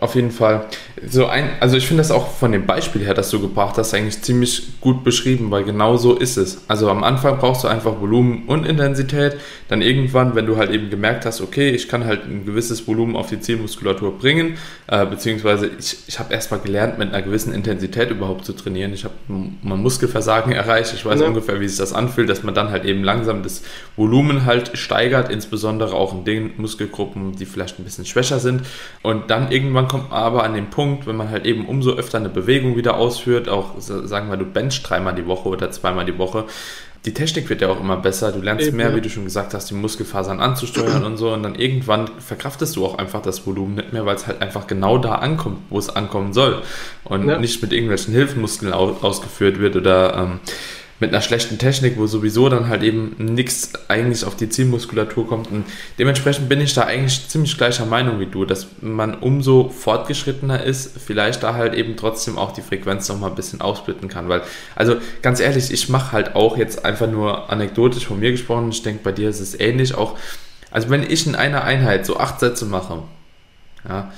auf 0.00 0.14
jeden 0.14 0.30
Fall. 0.30 0.66
So 1.06 1.26
ein, 1.26 1.50
also 1.60 1.76
ich 1.76 1.86
finde 1.86 2.02
das 2.02 2.10
auch 2.10 2.28
von 2.28 2.52
dem 2.52 2.66
Beispiel 2.66 3.04
her, 3.04 3.14
das 3.14 3.30
du 3.30 3.40
gebracht 3.40 3.76
hast, 3.78 3.94
eigentlich 3.94 4.22
ziemlich 4.22 4.80
gut 4.80 5.04
beschrieben, 5.04 5.50
weil 5.50 5.64
genau 5.64 5.96
so 5.96 6.14
ist 6.14 6.36
es. 6.36 6.62
Also 6.68 6.90
am 6.90 7.04
Anfang 7.04 7.38
brauchst 7.38 7.64
du 7.64 7.68
einfach 7.68 8.00
Volumen 8.00 8.44
und 8.46 8.64
Intensität. 8.64 9.36
Dann 9.68 9.82
irgendwann, 9.82 10.34
wenn 10.34 10.46
du 10.46 10.56
halt 10.56 10.70
eben 10.70 10.90
gemerkt 10.90 11.26
hast, 11.26 11.40
okay, 11.40 11.70
ich 11.70 11.88
kann 11.88 12.04
halt 12.04 12.24
ein 12.24 12.44
gewisses 12.46 12.86
Volumen 12.86 13.16
auf 13.16 13.28
die 13.28 13.40
Zielmuskulatur 13.40 14.18
bringen, 14.18 14.56
äh, 14.86 15.04
beziehungsweise 15.04 15.70
ich, 15.78 15.96
ich 16.06 16.18
habe 16.18 16.32
erstmal 16.32 16.60
gelernt, 16.60 16.98
mit 16.98 17.12
einer 17.12 17.22
gewissen 17.22 17.52
Intensität 17.52 18.10
überhaupt 18.10 18.44
zu 18.44 18.52
trainieren. 18.52 18.92
Ich 18.92 19.04
habe 19.04 19.14
mein 19.28 19.82
Muskelversagen 19.82 20.52
erreicht. 20.52 20.92
Ich 20.94 21.04
weiß 21.04 21.20
ja. 21.20 21.26
ungefähr, 21.26 21.60
wie 21.60 21.68
sich 21.68 21.78
das 21.78 21.92
anfühlt, 21.92 22.28
dass 22.28 22.42
man 22.42 22.54
dann 22.54 22.70
halt 22.70 22.84
eben 22.84 23.02
langsam 23.02 23.42
das 23.42 23.62
Volumen 23.96 24.46
halt 24.46 24.76
steigert, 24.78 25.30
insbesondere 25.30 25.94
auch 25.94 26.12
in 26.14 26.24
den 26.24 26.52
Muskelgruppen, 26.56 27.36
die 27.36 27.46
vielleicht 27.46 27.78
ein 27.78 27.84
bisschen 27.84 28.06
schwächer 28.06 28.38
sind. 28.38 28.62
Und 29.02 29.30
dann 29.30 29.50
irgendwann 29.50 29.87
kommt 29.88 30.10
man 30.10 30.20
aber 30.20 30.44
an 30.44 30.54
den 30.54 30.70
Punkt, 30.70 31.06
wenn 31.06 31.16
man 31.16 31.30
halt 31.30 31.46
eben 31.46 31.66
umso 31.66 31.92
öfter 31.92 32.18
eine 32.18 32.28
Bewegung 32.28 32.76
wieder 32.76 32.96
ausführt, 32.96 33.48
auch 33.48 33.72
sagen 33.78 34.30
wir, 34.30 34.36
du 34.36 34.44
bench 34.44 34.82
dreimal 34.82 35.14
die 35.14 35.26
Woche 35.26 35.48
oder 35.48 35.70
zweimal 35.70 36.04
die 36.04 36.18
Woche, 36.18 36.44
die 37.04 37.14
Technik 37.14 37.48
wird 37.48 37.62
ja 37.62 37.68
auch 37.68 37.80
immer 37.80 37.96
besser. 37.96 38.32
Du 38.32 38.40
lernst 38.40 38.66
Eben, 38.66 38.76
mehr, 38.76 38.94
wie 38.94 39.00
du 39.00 39.08
schon 39.08 39.24
gesagt 39.24 39.54
hast, 39.54 39.70
die 39.70 39.74
Muskelfasern 39.74 40.40
anzusteuern 40.40 41.04
und 41.06 41.16
so. 41.16 41.32
Und 41.32 41.42
dann 41.42 41.54
irgendwann 41.54 42.08
verkraftest 42.18 42.76
du 42.76 42.84
auch 42.84 42.98
einfach 42.98 43.22
das 43.22 43.46
Volumen 43.46 43.76
nicht 43.76 43.92
mehr, 43.92 44.04
weil 44.04 44.16
es 44.16 44.26
halt 44.26 44.42
einfach 44.42 44.66
genau 44.66 44.98
da 44.98 45.16
ankommt, 45.16 45.58
wo 45.70 45.78
es 45.78 45.88
ankommen 45.88 46.32
soll. 46.32 46.62
Und 47.04 47.28
ja. 47.28 47.38
nicht 47.38 47.62
mit 47.62 47.72
irgendwelchen 47.72 48.12
Hilfsmuskeln 48.14 48.72
ausgeführt 48.72 49.60
wird 49.60 49.76
oder 49.76 50.16
ähm, 50.16 50.40
mit 51.00 51.10
einer 51.10 51.22
schlechten 51.22 51.58
Technik, 51.58 51.96
wo 51.96 52.06
sowieso 52.06 52.48
dann 52.48 52.68
halt 52.68 52.82
eben 52.82 53.14
nichts 53.18 53.72
eigentlich 53.88 54.24
auf 54.24 54.34
die 54.34 54.48
Zielmuskulatur 54.48 55.28
kommt. 55.28 55.50
Und 55.50 55.64
dementsprechend 55.98 56.48
bin 56.48 56.60
ich 56.60 56.74
da 56.74 56.82
eigentlich 56.82 57.28
ziemlich 57.28 57.56
gleicher 57.56 57.86
Meinung 57.86 58.18
wie 58.18 58.26
du, 58.26 58.44
dass 58.44 58.66
man 58.80 59.14
umso 59.14 59.68
fortgeschrittener 59.68 60.64
ist, 60.64 60.98
vielleicht 60.98 61.42
da 61.44 61.54
halt 61.54 61.74
eben 61.74 61.96
trotzdem 61.96 62.36
auch 62.36 62.52
die 62.52 62.62
Frequenz 62.62 63.08
nochmal 63.08 63.30
ein 63.30 63.36
bisschen 63.36 63.60
aufsplitten 63.60 64.08
kann. 64.08 64.28
Weil, 64.28 64.42
also 64.74 64.96
ganz 65.22 65.38
ehrlich, 65.38 65.70
ich 65.70 65.88
mache 65.88 66.12
halt 66.12 66.34
auch 66.34 66.56
jetzt 66.56 66.84
einfach 66.84 67.08
nur 67.08 67.50
anekdotisch 67.50 68.06
von 68.06 68.18
mir 68.18 68.32
gesprochen, 68.32 68.70
ich 68.70 68.82
denke, 68.82 69.04
bei 69.04 69.12
dir 69.12 69.28
ist 69.28 69.40
es 69.40 69.58
ähnlich 69.58 69.94
auch. 69.94 70.18
Also 70.70 70.90
wenn 70.90 71.04
ich 71.04 71.26
in 71.26 71.36
einer 71.36 71.62
Einheit 71.62 72.06
so 72.06 72.18
acht 72.18 72.40
Sätze 72.40 72.66
mache, 72.66 73.02
ja, 73.88 74.12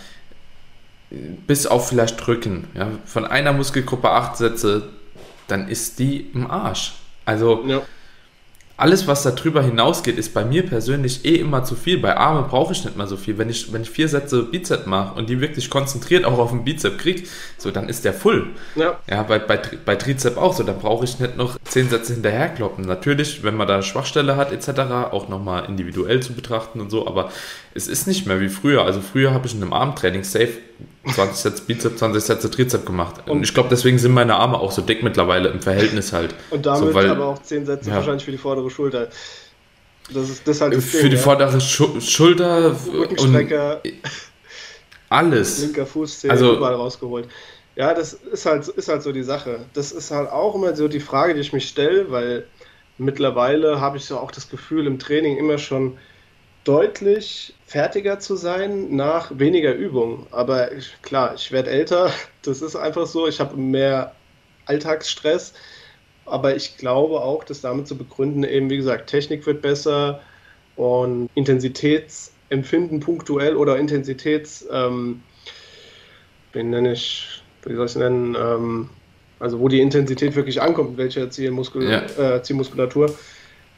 bis 1.46 1.66
auf 1.66 1.88
vielleicht 1.88 2.24
drücken, 2.24 2.68
ja, 2.74 2.88
von 3.04 3.26
einer 3.26 3.52
Muskelgruppe 3.52 4.10
acht 4.10 4.36
Sätze, 4.36 4.88
dann 5.50 5.68
ist 5.68 5.98
die 5.98 6.26
im 6.32 6.50
Arsch. 6.50 6.94
Also 7.24 7.64
ja. 7.66 7.82
alles, 8.76 9.06
was 9.06 9.22
darüber 9.22 9.62
hinausgeht, 9.62 10.18
ist 10.18 10.34
bei 10.34 10.44
mir 10.44 10.64
persönlich 10.66 11.24
eh 11.24 11.36
immer 11.36 11.64
zu 11.64 11.74
viel. 11.74 11.98
Bei 11.98 12.16
Arme 12.16 12.46
brauche 12.48 12.72
ich 12.72 12.84
nicht 12.84 12.96
mal 12.96 13.06
so 13.06 13.16
viel. 13.16 13.38
Wenn 13.38 13.50
ich, 13.50 13.72
wenn 13.72 13.82
ich 13.82 13.90
vier 13.90 14.08
Sätze 14.08 14.42
Bizep 14.42 14.86
mache 14.86 15.18
und 15.18 15.28
die 15.28 15.40
wirklich 15.40 15.70
konzentriert 15.70 16.24
auch 16.24 16.38
auf 16.38 16.50
den 16.50 16.64
Bizep 16.64 16.98
kriege, 16.98 17.22
so 17.58 17.70
dann 17.70 17.88
ist 17.88 18.04
der 18.04 18.14
full. 18.14 18.48
Ja, 18.74 18.98
ja 19.08 19.22
bei, 19.22 19.38
bei, 19.38 19.60
bei 19.84 19.96
Trizep 19.96 20.36
auch 20.36 20.54
so. 20.54 20.62
Da 20.62 20.72
brauche 20.72 21.04
ich 21.04 21.20
nicht 21.20 21.36
noch 21.36 21.58
zehn 21.64 21.88
Sätze 21.88 22.14
hinterherkloppen. 22.14 22.84
Natürlich, 22.84 23.42
wenn 23.42 23.56
man 23.56 23.68
da 23.68 23.82
Schwachstelle 23.82 24.36
hat 24.36 24.52
etc., 24.52 24.80
auch 25.10 25.28
nochmal 25.28 25.66
individuell 25.66 26.20
zu 26.20 26.32
betrachten 26.32 26.80
und 26.80 26.90
so, 26.90 27.06
aber 27.06 27.30
es 27.74 27.88
ist 27.88 28.06
nicht 28.06 28.26
mehr 28.26 28.40
wie 28.40 28.48
früher. 28.48 28.84
Also 28.84 29.00
früher 29.00 29.32
habe 29.32 29.46
ich 29.46 29.54
in 29.54 29.62
einem 29.62 29.72
Armtraining 29.72 30.24
safe 30.24 30.58
20 31.12 31.36
Sätze 31.36 31.62
Bizep, 31.62 31.98
20 31.98 32.22
Sätze 32.22 32.50
Trizep 32.50 32.84
gemacht. 32.84 33.22
Und, 33.26 33.30
und 33.30 33.42
ich 33.42 33.54
glaube, 33.54 33.68
deswegen 33.68 33.98
sind 33.98 34.12
meine 34.12 34.36
Arme 34.36 34.58
auch 34.58 34.72
so 34.72 34.82
dick 34.82 35.02
mittlerweile 35.02 35.48
im 35.48 35.60
Verhältnis 35.60 36.12
halt. 36.12 36.34
Und 36.50 36.66
damit 36.66 36.88
so, 36.88 36.94
weil, 36.94 37.08
aber 37.08 37.26
auch 37.26 37.40
10 37.40 37.66
Sätze 37.66 37.90
ja. 37.90 37.96
wahrscheinlich 37.96 38.24
für 38.24 38.32
die 38.32 38.38
vordere 38.38 38.70
Schulter. 38.70 39.08
Das 40.12 40.28
ist, 40.28 40.46
das 40.46 40.60
halt 40.60 40.74
das 40.74 40.84
für 40.84 40.98
Ding, 40.98 41.10
die 41.10 41.16
ja. 41.16 41.22
vordere 41.22 41.60
Schu 41.60 42.00
Schulter 42.00 42.76
und 43.18 43.52
alles. 45.08 45.60
Linker 45.60 45.86
Fuß, 45.86 46.24
also, 46.26 46.56
überall 46.56 46.74
rausgeholt. 46.74 47.28
Ja, 47.76 47.94
das 47.94 48.14
ist 48.14 48.46
halt, 48.46 48.66
ist 48.68 48.88
halt 48.88 49.02
so 49.02 49.12
die 49.12 49.22
Sache. 49.22 49.60
Das 49.72 49.92
ist 49.92 50.10
halt 50.10 50.28
auch 50.30 50.54
immer 50.54 50.74
so 50.74 50.88
die 50.88 51.00
Frage, 51.00 51.34
die 51.34 51.40
ich 51.40 51.52
mich 51.52 51.68
stelle, 51.68 52.10
weil 52.10 52.46
mittlerweile 52.98 53.80
habe 53.80 53.96
ich 53.96 54.04
so 54.04 54.18
auch 54.18 54.30
das 54.30 54.50
Gefühl 54.50 54.86
im 54.86 54.98
Training 54.98 55.36
immer 55.36 55.58
schon 55.58 55.96
deutlich 56.64 57.54
fertiger 57.70 58.18
zu 58.18 58.34
sein 58.34 58.96
nach 58.96 59.30
weniger 59.38 59.72
Übung. 59.72 60.26
Aber 60.32 60.72
ich, 60.72 61.00
klar, 61.02 61.34
ich 61.36 61.52
werde 61.52 61.70
älter, 61.70 62.10
das 62.42 62.62
ist 62.62 62.74
einfach 62.74 63.06
so. 63.06 63.28
Ich 63.28 63.38
habe 63.38 63.56
mehr 63.56 64.12
Alltagsstress. 64.66 65.54
Aber 66.26 66.56
ich 66.56 66.78
glaube 66.78 67.20
auch, 67.20 67.44
dass 67.44 67.60
damit 67.60 67.86
zu 67.86 67.96
begründen, 67.96 68.42
eben 68.42 68.70
wie 68.70 68.76
gesagt, 68.76 69.08
Technik 69.08 69.46
wird 69.46 69.62
besser 69.62 70.20
und 70.74 71.30
Intensitätsempfinden 71.34 72.98
punktuell 72.98 73.54
oder 73.54 73.78
Intensitäts, 73.78 74.66
ähm, 74.72 75.22
wie 76.52 76.64
nenne 76.64 76.92
ich, 76.92 77.42
wie 77.62 77.74
soll 77.74 77.86
ich 77.86 77.92
es 77.92 77.96
nennen, 77.96 78.36
ähm, 78.36 78.90
also 79.38 79.60
wo 79.60 79.68
die 79.68 79.80
Intensität 79.80 80.34
wirklich 80.34 80.60
ankommt, 80.60 80.98
welcher 80.98 81.30
Zielmuskul 81.30 81.84
ja. 81.84 82.02
äh, 82.18 82.42
Zielmuskulatur 82.42 83.14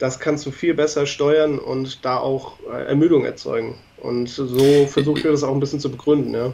das 0.02 0.18
kannst 0.18 0.44
du 0.46 0.50
viel 0.50 0.74
besser 0.74 1.06
steuern 1.06 1.60
und 1.60 2.04
da 2.04 2.16
auch 2.16 2.54
äh, 2.68 2.86
Ermüdung 2.88 3.24
erzeugen. 3.24 3.76
Und 4.00 4.28
so 4.28 4.84
versucht 4.90 5.22
wir 5.22 5.30
das 5.30 5.44
auch 5.44 5.54
ein 5.54 5.60
bisschen 5.60 5.78
zu 5.78 5.92
begründen, 5.92 6.34
ja. 6.34 6.52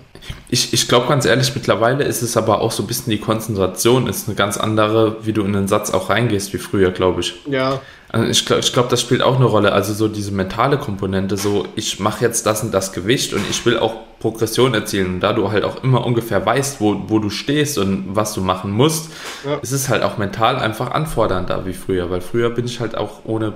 Ich, 0.51 0.75
ich 0.75 0.87
glaube 0.87 1.09
ganz 1.09 1.25
ehrlich, 1.25 1.55
mittlerweile 1.55 2.05
ist 2.05 2.21
es 2.21 2.37
aber 2.37 2.61
auch 2.61 2.73
so 2.73 2.83
ein 2.83 2.87
bisschen 2.87 3.11
die 3.11 3.19
Konzentration 3.19 4.07
ist 4.07 4.29
eine 4.29 4.37
ganz 4.37 4.59
andere, 4.59 5.25
wie 5.25 5.33
du 5.33 5.43
in 5.45 5.55
den 5.55 5.67
Satz 5.67 5.91
auch 5.91 6.11
reingehst, 6.11 6.53
wie 6.53 6.59
früher, 6.59 6.91
glaube 6.91 7.23
ich. 7.23 7.37
Ja. 7.47 7.81
Also 8.11 8.27
ich 8.27 8.47
glaube, 8.47 8.63
glaub, 8.73 8.89
das 8.89 9.01
spielt 9.01 9.23
auch 9.23 9.37
eine 9.37 9.45
Rolle. 9.45 9.73
Also 9.73 9.93
so 9.93 10.09
diese 10.09 10.33
mentale 10.33 10.79
Komponente, 10.79 11.37
so 11.37 11.67
ich 11.77 12.01
mache 12.01 12.25
jetzt 12.25 12.47
das 12.47 12.63
und 12.63 12.73
das 12.73 12.93
Gewicht 12.93 13.35
und 13.35 13.43
ich 13.51 13.65
will 13.67 13.79
auch 13.79 13.95
Progression 14.19 14.75
erzielen. 14.75 15.15
Und 15.15 15.21
da 15.21 15.33
du 15.33 15.51
halt 15.51 15.65
auch 15.65 15.83
immer 15.85 16.05
ungefähr 16.07 16.45
weißt, 16.45 16.81
wo, 16.81 17.05
wo 17.09 17.19
du 17.19 17.29
stehst 17.31 17.77
und 17.79 18.17
was 18.17 18.33
du 18.33 18.41
machen 18.41 18.73
musst, 18.73 19.11
ja. 19.45 19.57
ist 19.57 19.73
es 19.73 19.89
halt 19.89 20.03
auch 20.03 20.17
mental 20.17 20.57
einfach 20.57 20.91
anfordernder 20.91 21.67
wie 21.67 21.75
früher. 21.75 22.11
Weil 22.11 22.23
früher 22.23 22.51
bin 22.51 22.65
ich 22.65 22.81
halt 22.81 22.97
auch 22.97 23.25
ohne 23.25 23.53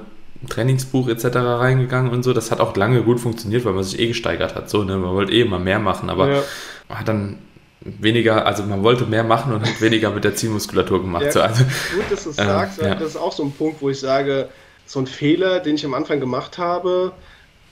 Trainingsbuch 0.49 1.09
etc. 1.09 1.37
reingegangen 1.37 2.13
und 2.13 2.23
so. 2.23 2.35
Das 2.35 2.51
hat 2.51 2.61
auch 2.61 2.77
lange 2.77 3.03
gut 3.03 3.21
funktioniert, 3.21 3.65
weil 3.65 3.73
man 3.73 3.85
sich 3.85 3.99
eh 3.99 4.09
gesteigert 4.09 4.55
hat. 4.55 4.69
So, 4.69 4.85
ne? 4.85 4.99
Man 4.99 5.15
wollte 5.15 5.33
eh 5.33 5.41
immer 5.41 5.59
mehr 5.59 5.79
machen, 5.79 6.11
aber 6.11 6.29
ja. 6.29 6.43
hat 6.91 7.09
dann 7.09 7.39
weniger, 7.85 8.47
also 8.47 8.63
man 8.63 8.83
wollte 8.83 9.07
mehr 9.07 9.25
machen 9.25 9.53
und 9.53 9.63
hat 9.63 9.81
weniger 9.81 10.11
mit 10.11 10.25
der 10.25 10.35
Zielmuskulatur 10.35 11.01
gemacht. 11.03 11.25
Ja, 11.25 11.33
so, 11.33 11.41
also, 11.41 11.65
gut, 11.65 12.05
dass 12.11 12.25
du 12.25 12.31
es 12.31 12.39
äh, 12.39 12.45
sagst. 12.45 12.81
Ja. 12.81 12.95
Das 12.95 13.11
ist 13.11 13.17
auch 13.17 13.33
so 13.33 13.45
ein 13.45 13.53
Punkt, 13.53 13.81
wo 13.83 13.91
ich 13.91 13.99
sage, 13.99 14.49
so 14.87 15.01
ein 15.01 15.07
Fehler, 15.07 15.61
den 15.61 15.77
ich 15.77 15.85
am 15.85 15.95
Anfang 15.95 16.21
gemacht 16.21 16.59
habe, 16.59 17.13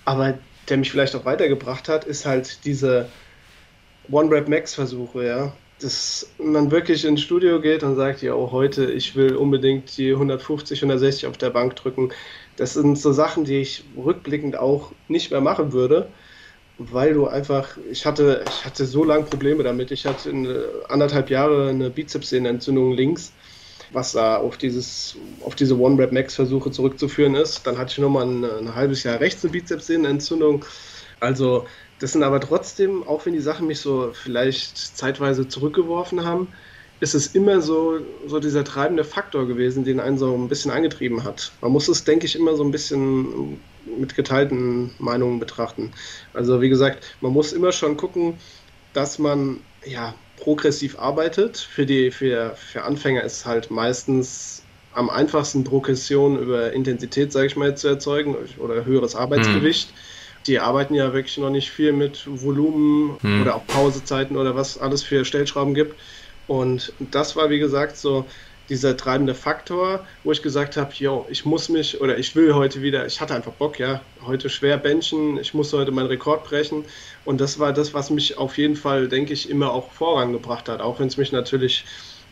aber 0.04 0.38
der 0.68 0.76
mich 0.76 0.90
vielleicht 0.90 1.14
auch 1.16 1.24
weitergebracht 1.24 1.88
hat, 1.88 2.04
ist 2.04 2.26
halt 2.26 2.64
diese 2.64 3.08
One-Rap-Max-Versuche, 4.10 5.26
ja. 5.26 5.52
Dass 5.80 6.30
man 6.38 6.70
wirklich 6.70 7.04
ins 7.04 7.22
Studio 7.22 7.60
geht 7.60 7.82
und 7.82 7.96
sagt, 7.96 8.22
ja, 8.22 8.34
oh, 8.34 8.52
heute, 8.52 8.90
ich 8.90 9.16
will 9.16 9.34
unbedingt 9.34 9.96
die 9.96 10.12
150, 10.12 10.82
160 10.82 11.26
auf 11.26 11.38
der 11.38 11.50
Bank 11.50 11.76
drücken. 11.76 12.10
Das 12.56 12.74
sind 12.74 12.98
so 12.98 13.12
Sachen, 13.12 13.44
die 13.44 13.56
ich 13.56 13.84
rückblickend 13.96 14.56
auch 14.56 14.92
nicht 15.08 15.30
mehr 15.30 15.40
machen 15.40 15.72
würde, 15.72 16.08
weil 16.82 17.12
du 17.12 17.26
einfach, 17.26 17.76
ich 17.90 18.06
hatte, 18.06 18.42
ich 18.48 18.64
hatte 18.64 18.86
so 18.86 19.04
lange 19.04 19.24
Probleme 19.24 19.62
damit. 19.62 19.90
Ich 19.90 20.06
hatte 20.06 20.30
eine, 20.30 20.64
anderthalb 20.88 21.28
Jahre 21.28 21.68
eine 21.68 21.90
Bizepssehnenentzündung 21.90 22.92
links, 22.94 23.34
was 23.92 24.12
da 24.12 24.38
auf 24.38 24.56
dieses, 24.56 25.14
auf 25.44 25.54
diese 25.54 25.78
One-Rap-Max-Versuche 25.78 26.70
zurückzuführen 26.70 27.34
ist. 27.34 27.66
Dann 27.66 27.76
hatte 27.76 27.92
ich 27.92 27.98
nochmal 27.98 28.26
ein, 28.26 28.44
ein 28.44 28.74
halbes 28.74 29.02
Jahr 29.02 29.20
rechts 29.20 29.44
eine 29.44 29.52
Bizepssehnenentzündung. 29.52 30.64
Also, 31.20 31.66
das 31.98 32.12
sind 32.12 32.22
aber 32.22 32.40
trotzdem, 32.40 33.06
auch 33.06 33.26
wenn 33.26 33.34
die 33.34 33.40
Sachen 33.40 33.66
mich 33.66 33.80
so 33.80 34.12
vielleicht 34.14 34.78
zeitweise 34.96 35.46
zurückgeworfen 35.48 36.24
haben, 36.24 36.48
ist 37.00 37.14
es 37.14 37.28
immer 37.28 37.60
so, 37.60 37.98
so 38.26 38.40
dieser 38.40 38.64
treibende 38.64 39.04
Faktor 39.04 39.46
gewesen, 39.46 39.84
den 39.84 40.00
einen 40.00 40.16
so 40.16 40.34
ein 40.34 40.48
bisschen 40.48 40.70
angetrieben 40.70 41.24
hat. 41.24 41.52
Man 41.60 41.72
muss 41.72 41.88
es, 41.88 42.04
denke 42.04 42.24
ich, 42.24 42.36
immer 42.36 42.56
so 42.56 42.64
ein 42.64 42.70
bisschen 42.70 43.60
mit 43.86 44.14
geteilten 44.14 44.90
Meinungen 44.98 45.40
betrachten. 45.40 45.92
Also 46.34 46.60
wie 46.60 46.68
gesagt, 46.68 47.16
man 47.20 47.32
muss 47.32 47.52
immer 47.52 47.72
schon 47.72 47.96
gucken, 47.96 48.34
dass 48.92 49.18
man 49.18 49.60
ja 49.84 50.14
progressiv 50.36 50.98
arbeitet. 50.98 51.58
Für 51.58 51.86
die 51.86 52.10
für, 52.10 52.54
für 52.56 52.82
Anfänger 52.82 53.22
ist 53.22 53.46
halt 53.46 53.70
meistens 53.70 54.62
am 54.92 55.08
einfachsten 55.08 55.64
Progression 55.64 56.38
über 56.38 56.72
Intensität, 56.72 57.32
sage 57.32 57.46
ich 57.46 57.56
mal, 57.56 57.76
zu 57.76 57.88
erzeugen 57.88 58.36
oder 58.58 58.84
höheres 58.84 59.14
Arbeitsgewicht. 59.14 59.88
Hm. 59.88 59.94
Die 60.46 60.58
arbeiten 60.58 60.94
ja 60.94 61.12
wirklich 61.12 61.36
noch 61.38 61.50
nicht 61.50 61.70
viel 61.70 61.92
mit 61.92 62.24
Volumen 62.26 63.18
hm. 63.20 63.42
oder 63.42 63.56
auch 63.56 63.66
Pausezeiten 63.66 64.36
oder 64.36 64.56
was 64.56 64.78
alles 64.78 65.02
für 65.02 65.24
Stellschrauben 65.24 65.74
gibt. 65.74 65.94
Und 66.46 66.92
das 66.98 67.36
war, 67.36 67.50
wie 67.50 67.60
gesagt, 67.60 67.96
so 67.96 68.26
dieser 68.70 68.96
treibende 68.96 69.34
Faktor, 69.34 70.06
wo 70.24 70.32
ich 70.32 70.42
gesagt 70.42 70.76
habe, 70.76 70.92
yo, 70.94 71.26
ich 71.28 71.44
muss 71.44 71.68
mich 71.68 72.00
oder 72.00 72.16
ich 72.16 72.34
will 72.36 72.54
heute 72.54 72.80
wieder, 72.80 73.04
ich 73.04 73.20
hatte 73.20 73.34
einfach 73.34 73.52
Bock, 73.52 73.78
ja, 73.78 74.00
heute 74.24 74.48
schwer 74.48 74.78
benchen, 74.78 75.38
ich 75.38 75.52
muss 75.52 75.72
heute 75.72 75.90
meinen 75.90 76.06
Rekord 76.06 76.44
brechen. 76.44 76.84
Und 77.24 77.40
das 77.40 77.58
war 77.58 77.72
das, 77.72 77.92
was 77.92 78.10
mich 78.10 78.38
auf 78.38 78.56
jeden 78.56 78.76
Fall, 78.76 79.08
denke 79.08 79.32
ich, 79.32 79.50
immer 79.50 79.72
auch 79.72 79.90
vorangebracht 79.92 80.68
hat, 80.68 80.80
auch 80.80 81.00
wenn 81.00 81.08
es 81.08 81.16
mich 81.16 81.32
natürlich 81.32 81.84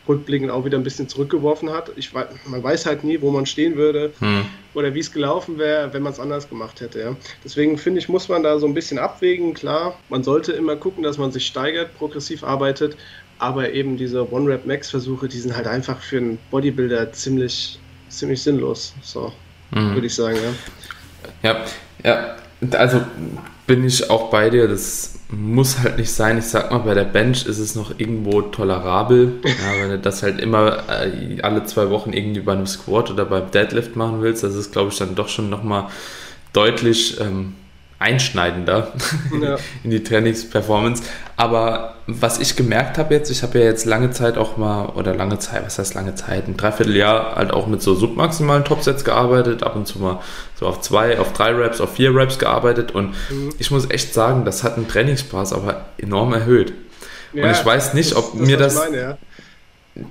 rückblickend 0.07 0.49
auch 0.49 0.65
wieder 0.65 0.77
ein 0.77 0.83
bisschen 0.83 1.07
zurückgeworfen 1.07 1.69
hat. 1.71 1.91
Ich, 1.95 2.11
man 2.13 2.63
weiß 2.63 2.87
halt 2.87 3.03
nie, 3.03 3.21
wo 3.21 3.29
man 3.29 3.45
stehen 3.45 3.75
würde 3.75 4.11
hm. 4.19 4.45
oder 4.73 4.93
wie 4.95 4.99
es 4.99 5.11
gelaufen 5.11 5.59
wäre, 5.59 5.93
wenn 5.93 6.01
man 6.01 6.13
es 6.13 6.19
anders 6.19 6.49
gemacht 6.49 6.81
hätte. 6.81 6.99
Ja. 6.99 7.15
Deswegen 7.43 7.77
finde 7.77 7.99
ich, 7.99 8.09
muss 8.09 8.27
man 8.27 8.41
da 8.41 8.57
so 8.57 8.65
ein 8.65 8.73
bisschen 8.73 8.97
abwägen. 8.97 9.53
Klar, 9.53 9.99
man 10.09 10.23
sollte 10.23 10.53
immer 10.53 10.75
gucken, 10.75 11.03
dass 11.03 11.17
man 11.17 11.31
sich 11.31 11.45
steigert, 11.45 11.95
progressiv 11.95 12.43
arbeitet, 12.43 12.97
aber 13.39 13.71
eben 13.71 13.97
diese 13.97 14.31
One-Rap-Max-Versuche, 14.31 15.27
die 15.27 15.39
sind 15.39 15.55
halt 15.55 15.65
einfach 15.65 15.99
für 15.99 16.17
einen 16.17 16.37
Bodybuilder 16.51 17.11
ziemlich, 17.13 17.79
ziemlich 18.09 18.43
sinnlos. 18.43 18.93
So, 19.01 19.31
mhm. 19.71 19.95
würde 19.95 20.07
ich 20.07 20.15
sagen, 20.15 20.37
ja. 21.41 21.51
Ja, 21.51 21.65
ja. 22.03 22.35
Also 22.77 23.01
bin 23.65 23.85
ich 23.85 24.09
auch 24.09 24.29
bei 24.29 24.49
dir. 24.49 24.67
Das 24.67 25.19
muss 25.29 25.79
halt 25.79 25.97
nicht 25.97 26.11
sein. 26.11 26.37
Ich 26.37 26.45
sag 26.45 26.71
mal, 26.71 26.79
bei 26.79 26.93
der 26.93 27.05
Bench 27.05 27.45
ist 27.45 27.59
es 27.59 27.75
noch 27.75 27.97
irgendwo 27.97 28.41
tolerabel. 28.41 29.39
Ja, 29.45 29.81
wenn 29.81 29.89
du 29.89 29.99
das 29.99 30.21
halt 30.21 30.39
immer 30.39 30.83
äh, 30.89 31.41
alle 31.41 31.63
zwei 31.65 31.89
Wochen 31.89 32.11
irgendwie 32.11 32.41
bei 32.41 32.53
einem 32.53 32.67
Squat 32.67 33.09
oder 33.09 33.25
beim 33.25 33.49
Deadlift 33.51 33.95
machen 33.95 34.21
willst, 34.21 34.43
das 34.43 34.55
ist, 34.55 34.71
glaube 34.71 34.89
ich, 34.91 34.97
dann 34.97 35.15
doch 35.15 35.29
schon 35.29 35.49
nochmal 35.49 35.87
deutlich 36.51 37.19
ähm, 37.21 37.53
einschneidender 37.99 38.93
ja. 39.41 39.57
in 39.83 39.91
die 39.91 40.03
Trainingsperformance. 40.03 41.03
Aber 41.35 41.95
was 42.07 42.39
ich 42.39 42.55
gemerkt 42.55 42.97
habe 42.97 43.13
jetzt, 43.13 43.29
ich 43.29 43.43
habe 43.43 43.59
ja 43.59 43.65
jetzt 43.65 43.85
lange 43.85 44.11
Zeit 44.11 44.37
auch 44.37 44.57
mal, 44.57 44.87
oder 44.87 45.13
lange 45.13 45.37
Zeit, 45.39 45.65
was 45.65 45.77
heißt 45.77 45.93
lange 45.93 46.15
Zeit, 46.15 46.47
ein 46.47 46.57
Dreivierteljahr 46.57 47.35
halt 47.35 47.51
auch 47.51 47.67
mit 47.67 47.81
so 47.81 47.93
submaximalen 47.93 48.63
Topsets 48.63 49.03
gearbeitet, 49.03 49.63
ab 49.63 49.75
und 49.75 49.85
zu 49.85 49.99
mal 49.99 50.19
so 50.55 50.65
auf 50.65 50.81
zwei, 50.81 51.19
auf 51.19 51.33
drei 51.33 51.51
Raps, 51.51 51.81
auf 51.81 51.93
vier 51.93 52.15
Raps 52.15 52.39
gearbeitet 52.39 52.91
und 52.91 53.09
mhm. 53.29 53.53
ich 53.59 53.69
muss 53.69 53.89
echt 53.89 54.13
sagen, 54.13 54.45
das 54.45 54.63
hat 54.63 54.77
einen 54.77 54.87
Trainingsspaß 54.87 55.53
aber 55.53 55.85
enorm 55.97 56.33
erhöht. 56.33 56.73
Ja, 57.33 57.45
und 57.45 57.51
ich 57.51 57.63
weiß 57.63 57.93
nicht, 57.93 58.15
ob 58.15 58.31
das, 58.31 58.39
das 58.39 58.47
mir 58.47 58.57
das 58.57 58.75
meine, 58.75 58.97
ja. 58.97 59.17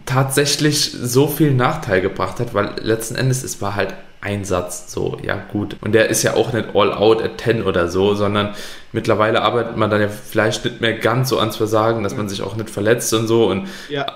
tatsächlich 0.07 0.93
so 0.93 1.27
viel 1.27 1.53
Nachteil 1.53 2.01
gebracht 2.01 2.39
hat, 2.39 2.55
weil 2.55 2.77
letzten 2.81 3.17
Endes 3.17 3.43
es 3.43 3.61
war 3.61 3.75
halt 3.75 3.95
Einsatz, 4.21 4.93
so, 4.93 5.17
ja 5.23 5.37
gut. 5.53 5.77
Und 5.81 5.93
der 5.93 6.09
ist 6.09 6.23
ja 6.23 6.35
auch 6.35 6.53
nicht 6.53 6.75
all 6.75 6.93
out 6.93 7.23
at 7.23 7.41
10 7.41 7.63
oder 7.63 7.89
so, 7.89 8.15
sondern 8.15 8.55
mittlerweile 8.93 9.43
arbeitet 9.43 9.77
man 9.77 9.91
dann 9.91 10.01
ja 10.01 10.09
vielleicht 10.09 10.65
nicht 10.65 10.81
mehr 10.81 10.95
ganz 10.95 11.29
so 11.29 11.39
ans 11.39 11.57
Versagen, 11.57 12.03
dass 12.03 12.17
man 12.17 12.29
sich 12.29 12.43
auch 12.43 12.57
nicht 12.57 12.69
verletzt 12.69 13.15
und 13.15 13.29
so. 13.29 13.47
Und, 13.47 13.69
ja. 13.89 14.07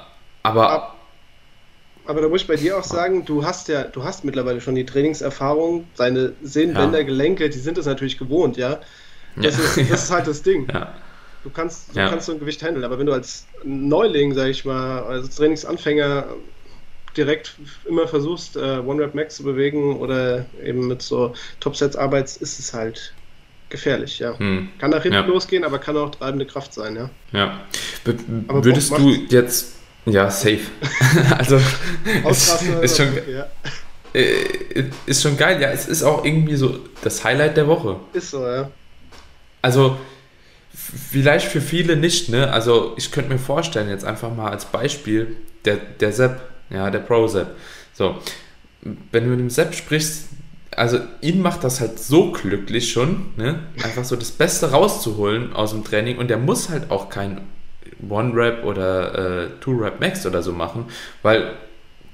Aber, 0.42 0.94
aber 2.06 2.20
da 2.20 2.28
muss 2.28 2.42
ich 2.42 2.48
bei 2.48 2.56
dir 2.56 2.76
auch 2.76 2.84
sagen, 2.84 3.24
du 3.24 3.44
hast 3.44 3.68
ja, 3.68 3.84
du 3.84 4.02
hast 4.02 4.24
mittlerweile 4.24 4.60
schon 4.60 4.74
die 4.74 4.86
Trainingserfahrung, 4.86 5.86
deine 5.96 6.32
Sehnenbänder, 6.42 6.98
ja. 6.98 7.04
Gelenke, 7.04 7.48
die 7.48 7.58
sind 7.58 7.78
es 7.78 7.86
natürlich 7.86 8.18
gewohnt, 8.18 8.56
ja. 8.56 8.80
Das, 9.36 9.56
ja. 9.56 9.82
Ist, 9.82 9.90
das 9.92 10.04
ist 10.04 10.10
halt 10.10 10.26
das 10.26 10.42
Ding. 10.42 10.66
Ja. 10.72 10.94
Du 11.44 11.50
kannst, 11.50 11.90
du 11.90 11.94
kannst 11.94 12.26
so 12.26 12.32
ein 12.32 12.38
Gewicht 12.38 12.62
handeln, 12.62 12.84
aber 12.84 12.98
wenn 12.98 13.06
du 13.06 13.12
als 13.12 13.46
Neuling, 13.64 14.32
sag 14.34 14.48
ich 14.48 14.64
mal, 14.64 15.02
als 15.02 15.34
Trainingsanfänger 15.34 16.26
direkt 17.16 17.54
immer 17.84 18.08
versuchst, 18.08 18.56
äh, 18.56 18.78
One-Rap 18.78 19.14
Max 19.14 19.36
zu 19.36 19.42
bewegen 19.44 19.96
oder 19.96 20.46
eben 20.62 20.88
mit 20.88 21.02
so 21.02 21.34
Topsets 21.60 21.96
arbeitest, 21.96 22.42
ist 22.42 22.58
es 22.58 22.72
halt 22.72 23.14
gefährlich, 23.72 24.20
ja. 24.20 24.38
Hm. 24.38 24.68
Kann 24.78 24.90
nach 24.90 25.02
hinten 25.02 25.18
ja. 25.18 25.26
losgehen, 25.26 25.64
aber 25.64 25.80
kann 25.80 25.96
auch 25.96 26.10
treibende 26.10 26.46
Kraft 26.46 26.72
sein, 26.74 26.94
ja. 26.94 27.10
Ja. 27.32 27.60
B 28.04 28.14
würdest 28.48 28.96
du 28.96 29.10
jetzt, 29.30 29.74
ja, 30.06 30.30
safe. 30.30 30.60
also, 31.36 31.56
ist, 32.30 32.62
ist, 32.82 32.96
schon, 32.96 33.08
okay, 33.08 33.32
ja. 33.32 33.46
Äh, 34.12 34.84
ist 35.06 35.22
schon 35.22 35.36
geil, 35.36 35.60
ja. 35.60 35.70
Es 35.70 35.88
ist 35.88 36.04
auch 36.04 36.24
irgendwie 36.24 36.54
so 36.54 36.78
das 37.02 37.24
Highlight 37.24 37.56
der 37.56 37.66
Woche. 37.66 37.96
Ist 38.12 38.30
so, 38.30 38.46
ja. 38.46 38.70
Also, 39.62 39.96
vielleicht 41.10 41.46
für 41.46 41.60
viele 41.60 41.96
nicht, 41.96 42.28
ne? 42.28 42.52
Also, 42.52 42.94
ich 42.96 43.10
könnte 43.10 43.32
mir 43.32 43.38
vorstellen, 43.38 43.88
jetzt 43.88 44.04
einfach 44.04 44.34
mal 44.34 44.50
als 44.50 44.66
Beispiel, 44.66 45.36
der, 45.64 45.76
der 45.76 46.12
Sepp, 46.12 46.40
ja, 46.72 46.90
der 46.90 47.00
Pro-Sepp. 47.00 47.48
So, 47.92 48.16
wenn 49.10 49.24
du 49.24 49.30
mit 49.30 49.40
dem 49.40 49.50
Sepp 49.50 49.74
sprichst, 49.74 50.28
also 50.74 50.98
ihn 51.20 51.42
macht 51.42 51.64
das 51.64 51.80
halt 51.80 51.98
so 51.98 52.32
glücklich 52.32 52.92
schon, 52.92 53.26
ne? 53.36 53.60
einfach 53.82 54.04
so 54.04 54.16
das 54.16 54.30
Beste 54.30 54.70
rauszuholen 54.70 55.52
aus 55.52 55.72
dem 55.72 55.84
Training 55.84 56.18
und 56.18 56.28
der 56.28 56.38
muss 56.38 56.70
halt 56.70 56.90
auch 56.90 57.10
kein 57.10 57.42
One-Rap 58.08 58.64
oder 58.64 59.44
äh, 59.44 59.48
Two-Rap 59.60 60.00
Max 60.00 60.26
oder 60.26 60.42
so 60.42 60.52
machen, 60.52 60.86
weil 61.22 61.52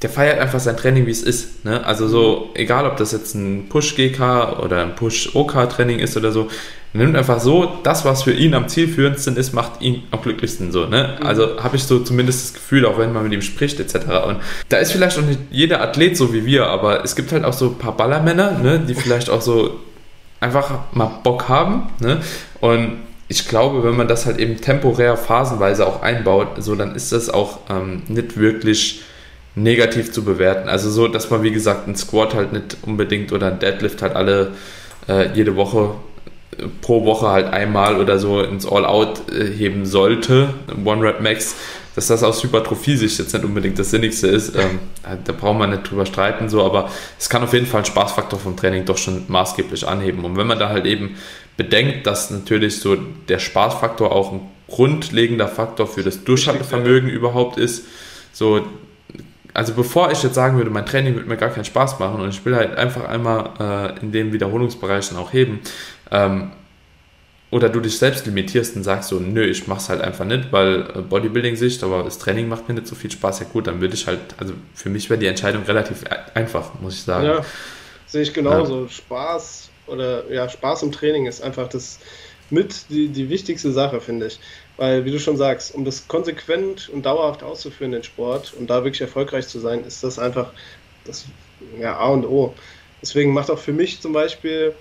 der 0.02 0.10
feiert 0.10 0.38
einfach 0.38 0.60
sein 0.60 0.76
Training, 0.76 1.06
wie 1.06 1.10
es 1.10 1.22
ist. 1.22 1.64
Ne? 1.64 1.84
Also 1.84 2.06
so, 2.06 2.50
egal 2.54 2.86
ob 2.86 2.96
das 2.96 3.12
jetzt 3.12 3.34
ein 3.34 3.68
Push-GK 3.68 4.60
oder 4.60 4.82
ein 4.82 4.94
Push-OK-Training 4.94 5.98
ist 5.98 6.16
oder 6.16 6.30
so, 6.30 6.48
er 6.94 7.00
nimmt 7.00 7.16
einfach 7.16 7.40
so 7.40 7.78
das, 7.82 8.04
was 8.04 8.22
für 8.22 8.32
ihn 8.32 8.54
am 8.54 8.68
zielführendsten 8.68 9.36
ist, 9.36 9.52
macht 9.52 9.82
ihn 9.82 10.04
am 10.10 10.22
glücklichsten 10.22 10.72
so. 10.72 10.86
Ne? 10.86 11.16
Mhm. 11.20 11.26
Also 11.26 11.62
habe 11.62 11.76
ich 11.76 11.84
so 11.84 12.00
zumindest 12.00 12.44
das 12.44 12.54
Gefühl, 12.54 12.86
auch 12.86 12.98
wenn 12.98 13.12
man 13.12 13.24
mit 13.24 13.32
ihm 13.32 13.42
spricht 13.42 13.78
etc. 13.78 13.96
Und 14.26 14.38
da 14.68 14.78
ist 14.78 14.92
vielleicht 14.92 15.18
auch 15.18 15.22
nicht 15.22 15.40
jeder 15.50 15.82
Athlet 15.82 16.16
so 16.16 16.32
wie 16.32 16.46
wir, 16.46 16.66
aber 16.66 17.04
es 17.04 17.14
gibt 17.14 17.32
halt 17.32 17.44
auch 17.44 17.52
so 17.52 17.66
ein 17.66 17.78
paar 17.78 17.96
Ballermänner, 17.96 18.58
ne? 18.58 18.80
die 18.80 18.94
vielleicht 18.94 19.28
auch 19.28 19.42
so 19.42 19.78
einfach 20.40 20.92
mal 20.92 21.10
Bock 21.22 21.48
haben. 21.48 21.88
Ne? 22.00 22.20
Und 22.60 22.98
ich 23.28 23.46
glaube, 23.46 23.84
wenn 23.84 23.96
man 23.96 24.08
das 24.08 24.24
halt 24.24 24.38
eben 24.38 24.58
temporär 24.58 25.16
phasenweise 25.18 25.86
auch 25.86 26.00
einbaut, 26.00 26.62
so 26.62 26.74
dann 26.74 26.94
ist 26.94 27.12
das 27.12 27.28
auch 27.28 27.58
ähm, 27.68 28.02
nicht 28.08 28.38
wirklich 28.38 29.02
negativ 29.54 30.12
zu 30.12 30.24
bewerten. 30.24 30.68
Also 30.68 30.90
so, 30.90 31.08
dass 31.08 31.28
man 31.30 31.42
wie 31.42 31.50
gesagt 31.50 31.86
ein 31.86 31.96
Squat 31.96 32.34
halt 32.34 32.52
nicht 32.52 32.78
unbedingt 32.82 33.32
oder 33.32 33.48
ein 33.48 33.58
Deadlift 33.58 34.00
halt 34.00 34.16
alle 34.16 34.52
äh, 35.08 35.30
jede 35.34 35.56
Woche 35.56 35.90
pro 36.80 37.04
Woche 37.04 37.28
halt 37.28 37.46
einmal 37.46 38.00
oder 38.00 38.18
so 38.18 38.42
ins 38.42 38.66
All-Out 38.66 39.30
äh, 39.30 39.44
heben 39.44 39.86
sollte, 39.86 40.54
One 40.84 41.02
Rep 41.02 41.20
Max, 41.20 41.56
dass 41.94 42.06
das 42.08 42.22
aus 42.22 42.42
Hypertrophie-Sicht 42.44 43.18
jetzt 43.18 43.32
nicht 43.32 43.44
unbedingt 43.44 43.78
das 43.78 43.90
Sinnigste 43.90 44.28
ist, 44.28 44.54
ähm, 44.54 44.78
da 45.24 45.32
braucht 45.32 45.58
man 45.58 45.70
nicht 45.70 45.90
drüber 45.90 46.06
streiten, 46.06 46.48
so, 46.48 46.62
aber 46.62 46.88
es 47.18 47.28
kann 47.28 47.42
auf 47.42 47.52
jeden 47.52 47.66
Fall 47.66 47.78
einen 47.78 47.86
Spaßfaktor 47.86 48.38
vom 48.38 48.56
Training 48.56 48.84
doch 48.84 48.98
schon 48.98 49.24
maßgeblich 49.26 49.86
anheben. 49.86 50.24
Und 50.24 50.36
wenn 50.36 50.46
man 50.46 50.58
da 50.58 50.68
halt 50.68 50.86
eben 50.86 51.16
bedenkt, 51.56 52.06
dass 52.06 52.30
natürlich 52.30 52.78
so 52.80 52.96
der 53.28 53.40
Spaßfaktor 53.40 54.12
auch 54.12 54.32
ein 54.32 54.40
grundlegender 54.68 55.48
Faktor 55.48 55.86
für 55.86 56.02
das 56.02 56.22
Durchhaltevermögen 56.22 57.08
überhaupt 57.08 57.58
ist, 57.58 57.84
so 58.32 58.64
also 59.58 59.74
bevor 59.74 60.12
ich 60.12 60.22
jetzt 60.22 60.36
sagen 60.36 60.56
würde, 60.56 60.70
mein 60.70 60.86
Training 60.86 61.16
wird 61.16 61.26
mir 61.26 61.36
gar 61.36 61.48
keinen 61.48 61.64
Spaß 61.64 61.98
machen 61.98 62.20
und 62.20 62.28
ich 62.28 62.44
will 62.44 62.54
halt 62.54 62.76
einfach 62.76 63.08
einmal 63.08 63.50
äh, 63.58 64.00
in 64.00 64.12
den 64.12 64.32
Wiederholungsbereichen 64.32 65.16
auch 65.16 65.32
heben, 65.32 65.58
ähm, 66.10 66.52
oder 67.50 67.68
du 67.70 67.80
dich 67.80 67.98
selbst 67.98 68.26
limitierst 68.26 68.76
und 68.76 68.84
sagst 68.84 69.08
so, 69.08 69.18
nö, 69.18 69.42
ich 69.44 69.66
mach's 69.66 69.88
halt 69.88 70.02
einfach 70.02 70.24
nicht, 70.24 70.52
weil 70.52 70.82
äh, 70.94 71.00
Bodybuilding-Sicht, 71.00 71.82
aber 71.82 72.02
das 72.02 72.18
Training 72.18 72.48
macht 72.48 72.68
mir 72.68 72.74
nicht 72.74 72.86
so 72.86 72.94
viel 72.94 73.10
Spaß, 73.10 73.40
ja 73.40 73.46
gut, 73.50 73.66
dann 73.66 73.80
würde 73.80 73.94
ich 73.94 74.06
halt, 74.06 74.20
also 74.38 74.52
für 74.74 74.90
mich 74.90 75.08
wäre 75.08 75.18
die 75.18 75.26
Entscheidung 75.26 75.62
relativ 75.62 76.02
e-, 76.02 76.38
einfach, 76.38 76.78
muss 76.80 76.94
ich 76.94 77.02
sagen. 77.02 77.26
Ja, 77.26 77.44
sehe 78.06 78.22
ich 78.22 78.34
genauso. 78.34 78.82
Ja. 78.82 78.88
Spaß 78.88 79.70
oder 79.86 80.30
ja, 80.30 80.48
Spaß 80.48 80.82
im 80.82 80.92
Training 80.92 81.26
ist 81.26 81.42
einfach 81.42 81.68
das 81.68 81.98
mit 82.50 82.90
die, 82.90 83.08
die 83.08 83.28
wichtigste 83.28 83.72
Sache, 83.72 84.00
finde 84.00 84.26
ich. 84.26 84.40
Weil, 84.76 85.04
wie 85.04 85.10
du 85.10 85.18
schon 85.18 85.36
sagst, 85.36 85.74
um 85.74 85.84
das 85.84 86.06
konsequent 86.06 86.88
und 86.88 87.04
dauerhaft 87.04 87.42
auszuführen, 87.42 87.92
den 87.92 88.04
Sport, 88.04 88.54
und 88.58 88.70
da 88.70 88.84
wirklich 88.84 89.00
erfolgreich 89.00 89.48
zu 89.48 89.58
sein, 89.58 89.84
ist 89.84 90.04
das 90.04 90.18
einfach 90.18 90.52
das 91.04 91.24
ja, 91.80 91.96
A 91.96 92.08
und 92.08 92.24
O. 92.24 92.54
Deswegen 93.02 93.32
macht 93.32 93.50
auch 93.50 93.58
für 93.58 93.72
mich 93.72 94.00
zum 94.00 94.12
Beispiel, 94.12 94.74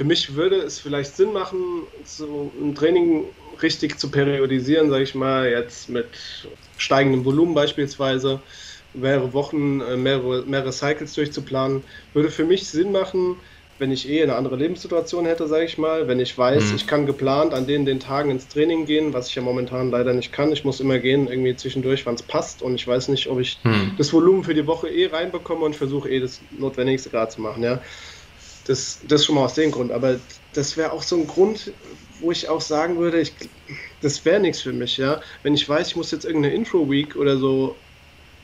für 0.00 0.06
mich 0.06 0.34
würde 0.34 0.56
es 0.56 0.80
vielleicht 0.80 1.14
Sinn 1.14 1.34
machen, 1.34 1.82
so 2.04 2.50
ein 2.58 2.74
Training 2.74 3.26
richtig 3.60 3.98
zu 3.98 4.10
periodisieren, 4.10 4.88
sage 4.88 5.02
ich 5.02 5.14
mal, 5.14 5.50
jetzt 5.50 5.90
mit 5.90 6.06
steigendem 6.78 7.26
Volumen 7.26 7.52
beispielsweise, 7.52 8.40
mehrere 8.94 9.34
Wochen, 9.34 9.82
äh, 9.82 9.98
mehrere, 9.98 10.46
mehrere 10.46 10.72
Cycles 10.72 11.12
durchzuplanen, 11.12 11.84
würde 12.14 12.30
für 12.30 12.46
mich 12.46 12.66
Sinn 12.66 12.92
machen, 12.92 13.36
wenn 13.78 13.92
ich 13.92 14.08
eh 14.08 14.22
eine 14.22 14.36
andere 14.36 14.56
Lebenssituation 14.56 15.26
hätte, 15.26 15.46
sage 15.46 15.66
ich 15.66 15.76
mal, 15.76 16.08
wenn 16.08 16.18
ich 16.18 16.36
weiß, 16.38 16.70
mhm. 16.70 16.76
ich 16.76 16.86
kann 16.86 17.04
geplant 17.04 17.52
an 17.52 17.66
den, 17.66 17.84
den 17.84 18.00
Tagen 18.00 18.30
ins 18.30 18.48
Training 18.48 18.86
gehen, 18.86 19.12
was 19.12 19.28
ich 19.28 19.34
ja 19.34 19.42
momentan 19.42 19.90
leider 19.90 20.14
nicht 20.14 20.32
kann. 20.32 20.50
Ich 20.50 20.64
muss 20.64 20.80
immer 20.80 20.98
gehen, 20.98 21.28
irgendwie 21.28 21.54
zwischendurch, 21.56 22.06
wann 22.06 22.14
es 22.14 22.22
passt 22.22 22.62
und 22.62 22.74
ich 22.74 22.88
weiß 22.88 23.08
nicht, 23.08 23.28
ob 23.28 23.38
ich 23.38 23.58
mhm. 23.64 23.92
das 23.98 24.14
Volumen 24.14 24.44
für 24.44 24.54
die 24.54 24.66
Woche 24.66 24.88
eh 24.88 25.08
reinbekomme 25.08 25.66
und 25.66 25.76
versuche 25.76 26.08
eh 26.08 26.20
das 26.20 26.40
Notwendigste 26.58 27.10
gerade 27.10 27.30
zu 27.30 27.42
machen, 27.42 27.62
ja. 27.62 27.82
Das, 28.70 29.00
das 29.08 29.24
schon 29.24 29.34
mal 29.34 29.46
aus 29.46 29.54
dem 29.54 29.72
Grund. 29.72 29.90
Aber 29.90 30.20
das 30.52 30.76
wäre 30.76 30.92
auch 30.92 31.02
so 31.02 31.16
ein 31.16 31.26
Grund, 31.26 31.72
wo 32.20 32.30
ich 32.30 32.48
auch 32.48 32.60
sagen 32.60 32.98
würde, 32.98 33.20
ich, 33.20 33.32
das 34.00 34.24
wäre 34.24 34.38
nichts 34.38 34.62
für 34.62 34.72
mich, 34.72 34.96
ja. 34.96 35.20
Wenn 35.42 35.54
ich 35.54 35.68
weiß, 35.68 35.88
ich 35.88 35.96
muss 35.96 36.12
jetzt 36.12 36.24
irgendeine 36.24 36.54
Intro-Week 36.54 37.16
oder 37.16 37.36
so 37.36 37.74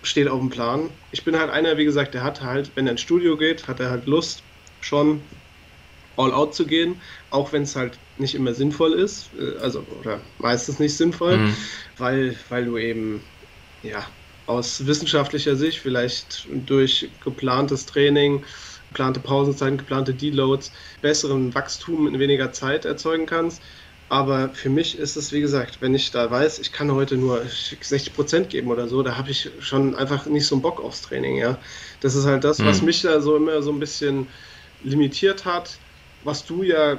steht 0.03 0.27
auf 0.27 0.41
dem 0.41 0.51
Plan. 0.51 0.91
Ich 1.13 1.25
bin 1.25 1.39
halt 1.39 1.51
einer, 1.51 1.77
wie 1.77 1.85
gesagt, 1.85 2.13
der 2.13 2.25
hat 2.25 2.41
halt, 2.41 2.73
wenn 2.75 2.89
er 2.89 2.93
ins 2.93 3.03
Studio 3.03 3.37
geht, 3.37 3.69
hat 3.69 3.79
er 3.79 3.91
halt 3.91 4.07
Lust, 4.07 4.43
schon 4.81 5.23
all 6.17 6.33
out 6.33 6.57
zu 6.57 6.67
gehen, 6.67 7.01
auch 7.31 7.53
wenn 7.53 7.63
es 7.63 7.77
halt 7.77 7.97
nicht 8.19 8.35
immer 8.35 8.53
sinnvoll 8.53 8.95
ist, 8.95 9.31
äh, 9.39 9.59
also 9.61 9.87
oder 10.01 10.21
meistens 10.39 10.81
nicht 10.81 10.97
sinnvoll, 10.97 11.37
mhm. 11.37 11.57
weil, 11.99 12.37
weil 12.49 12.65
du 12.65 12.79
eben 12.79 13.23
ja 13.85 14.05
aus 14.47 14.87
wissenschaftlicher 14.87 15.55
Sicht 15.55 15.79
vielleicht 15.79 16.49
durch 16.67 17.11
geplantes 17.23 17.87
Training, 17.87 18.45
geplante 18.97 19.21
Pausenzeiten, 19.21 19.77
geplante 19.77 20.15
Deloads 20.15 20.73
besseren 21.03 21.55
Wachstum 21.55 22.09
in 22.09 22.19
weniger 22.19 22.53
Zeit 22.53 22.87
erzeugen 22.87 23.27
kannst. 23.27 23.61
Aber 24.09 24.49
für 24.51 24.71
mich 24.71 24.99
ist 24.99 25.17
es, 25.17 25.33
wie 25.33 25.41
gesagt, 25.41 25.79
wenn 25.81 25.95
ich 25.95 26.13
da 26.13 26.31
weiß, 26.31 26.61
ich 26.61 26.73
kann 26.73 26.91
heute 26.91 27.17
nur 27.17 27.43
60 27.45 28.15
Prozent 28.15 28.49
geben 28.49 28.71
oder 28.71 28.89
so, 28.89 29.03
da 29.03 29.17
habe 29.17 29.31
ich 29.31 29.51
schon 29.61 29.95
einfach 29.97 30.25
nicht 30.27 30.47
so 30.47 30.55
einen 30.55 30.63
Bock 30.63 30.83
aufs 30.83 31.03
Training, 31.03 31.37
ja. 31.37 31.59
Das 32.01 32.15
ist 32.15 32.25
halt 32.25 32.45
das, 32.45 32.65
was 32.65 32.81
mhm. 32.81 32.87
mich 32.87 33.03
da 33.03 33.21
so 33.21 33.37
immer 33.37 33.61
so 33.63 33.71
ein 33.73 33.81
bisschen 33.81 34.29
limitiert 34.83 35.45
hat, 35.45 35.77
was 36.25 36.47
du 36.47 36.63
ja, 36.63 36.99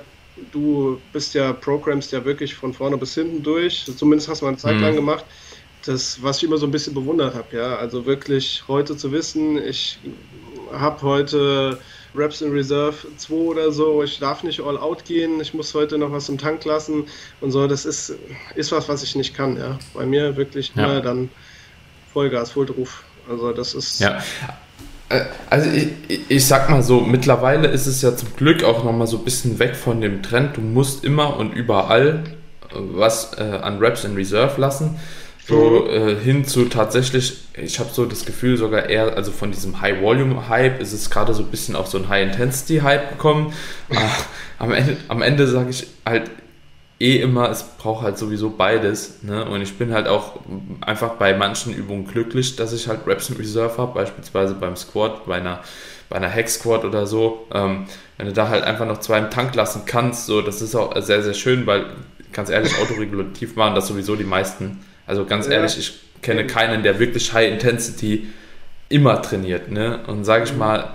du 0.52 1.02
bist 1.14 1.34
ja, 1.34 1.54
programmst 1.54 2.12
ja 2.12 2.24
wirklich 2.26 2.54
von 2.54 2.74
vorne 2.74 2.98
bis 2.98 3.16
hinten 3.16 3.42
durch, 3.42 3.86
zumindest 3.98 4.28
hast 4.28 4.42
du 4.42 4.46
mal 4.46 4.50
eine 4.50 4.58
Zeit 4.58 4.76
mhm. 4.76 4.82
lang 4.82 4.96
gemacht, 4.96 5.26
das, 5.86 6.22
was 6.22 6.38
ich 6.38 6.44
immer 6.44 6.58
so 6.58 6.68
ein 6.68 6.72
bisschen 6.72 6.94
bewundert 6.94 7.34
habe, 7.34 7.56
ja, 7.56 7.78
also 7.78 8.06
wirklich 8.06 8.64
heute 8.68 8.98
zu 8.98 9.12
wissen, 9.14 9.58
ich 9.66 9.98
habe 10.74 11.02
heute 11.02 11.80
Raps 12.16 12.42
in 12.42 12.52
Reserve 12.52 12.96
2 13.18 13.34
oder 13.34 13.72
so, 13.72 14.04
ich 14.04 14.20
darf 14.20 14.44
nicht 14.44 14.60
all 14.60 14.78
out 14.78 15.06
gehen, 15.06 15.40
ich 15.40 15.54
muss 15.54 15.74
heute 15.74 15.98
noch 15.98 16.12
was 16.12 16.30
im 16.30 16.38
Tank 16.38 16.66
lassen 16.66 17.06
und 17.42 17.52
so, 17.52 17.68
das 17.68 17.86
ist, 17.86 18.16
ist 18.56 18.72
was, 18.72 18.90
was 18.90 19.04
ich 19.04 19.16
nicht 19.16 19.36
kann, 19.36 19.58
ja. 19.58 19.78
Bei 19.94 20.06
mir 20.06 20.36
wirklich 20.36 20.72
ja. 20.76 20.86
immer 20.86 21.02
dann 21.02 21.30
Vollgas, 22.14 22.52
Volldruf. 22.52 23.04
Also 23.30 23.52
das 23.52 23.74
ist. 23.74 24.00
Ja. 24.00 24.24
Äh, 25.10 25.26
also 25.50 25.70
ich, 25.70 25.90
ich 26.30 26.46
sag 26.46 26.70
mal 26.70 26.82
so, 26.82 27.02
mittlerweile 27.02 27.68
ist 27.68 27.88
es 27.88 28.02
ja 28.02 28.16
zum 28.16 28.36
Glück 28.36 28.64
auch 28.64 28.84
nochmal 28.84 29.08
so 29.08 29.18
ein 29.18 29.24
bisschen 29.24 29.60
weg 29.60 29.76
von 29.76 30.02
dem 30.02 30.24
Trend, 30.24 30.58
du 30.58 30.62
musst 30.62 31.04
immer 31.04 31.38
und 31.38 31.54
überall 31.54 32.24
was 32.74 33.34
äh, 33.38 33.44
an 33.44 33.78
Raps 33.80 34.04
in 34.04 34.16
Reserve 34.16 34.60
lassen. 34.60 35.00
So 35.48 35.88
äh, 35.90 36.16
hin 36.16 36.44
zu 36.44 36.66
tatsächlich, 36.66 37.38
ich 37.56 37.80
habe 37.80 37.90
so 37.94 38.06
das 38.06 38.26
Gefühl 38.26 38.58
sogar 38.58 38.90
eher, 38.90 39.16
also 39.16 39.32
von 39.32 39.52
diesem 39.52 39.80
High-Volume-Hype 39.80 40.82
ist 40.82 40.92
es 40.92 41.10
gerade 41.10 41.34
so 41.34 41.44
ein 41.44 41.50
bisschen 41.50 41.76
auf 41.76 41.88
so 41.88 41.98
ein 41.98 42.10
High-Intensity-Hype 42.10 43.12
gekommen. 43.12 43.54
am 44.60 44.74
Ende, 44.74 44.98
am 45.08 45.22
Ende 45.22 45.48
sage 45.48 45.70
ich 45.70 45.88
halt, 46.06 46.30
eh 47.00 47.18
immer, 47.18 47.50
es 47.50 47.64
braucht 47.64 48.04
halt 48.04 48.18
sowieso 48.18 48.50
beides. 48.50 49.24
Ne? 49.24 49.46
Und 49.46 49.62
ich 49.62 49.78
bin 49.78 49.94
halt 49.94 50.08
auch 50.08 50.40
einfach 50.82 51.12
bei 51.12 51.36
manchen 51.36 51.74
Übungen 51.74 52.08
glücklich, 52.08 52.56
dass 52.56 52.74
ich 52.74 52.88
halt 52.88 53.06
Reps 53.06 53.30
in 53.30 53.38
Reserve 53.38 53.78
habe, 53.78 53.94
beispielsweise 53.94 54.56
beim 54.56 54.76
Squat, 54.76 55.26
bei 55.26 55.36
einer, 55.36 55.62
bei 56.10 56.18
einer 56.18 56.34
Hack 56.34 56.50
Squat 56.50 56.86
oder 56.86 57.06
so. 57.06 57.48
Ähm, 57.54 57.86
wenn 58.18 58.28
du 58.28 58.34
da 58.34 58.50
halt 58.50 58.64
einfach 58.64 58.86
noch 58.86 59.00
zwei 59.00 59.20
im 59.20 59.30
Tank 59.30 59.56
lassen 59.56 59.84
kannst, 59.86 60.26
so, 60.26 60.42
das 60.42 60.62
ist 60.62 60.76
auch 60.76 61.00
sehr, 61.02 61.22
sehr 61.22 61.36
schön, 61.36 61.68
weil 61.68 61.86
ganz 62.34 62.50
ehrlich, 62.50 62.74
autoregulativ 62.82 63.56
machen 63.56 63.76
das 63.76 63.88
sowieso 63.88 64.16
die 64.16 64.24
meisten. 64.24 64.80
Also 65.08 65.26
ganz 65.26 65.48
ja. 65.48 65.54
ehrlich, 65.54 65.78
ich 65.80 66.00
kenne 66.22 66.46
keinen, 66.46 66.84
der 66.84 67.00
wirklich 67.00 67.34
High 67.34 67.52
Intensity 67.52 68.28
immer 68.90 69.22
trainiert. 69.22 69.72
Ne? 69.72 70.00
Und 70.08 70.24
sage 70.24 70.46
ich 70.46 70.56
mal, 70.56 70.94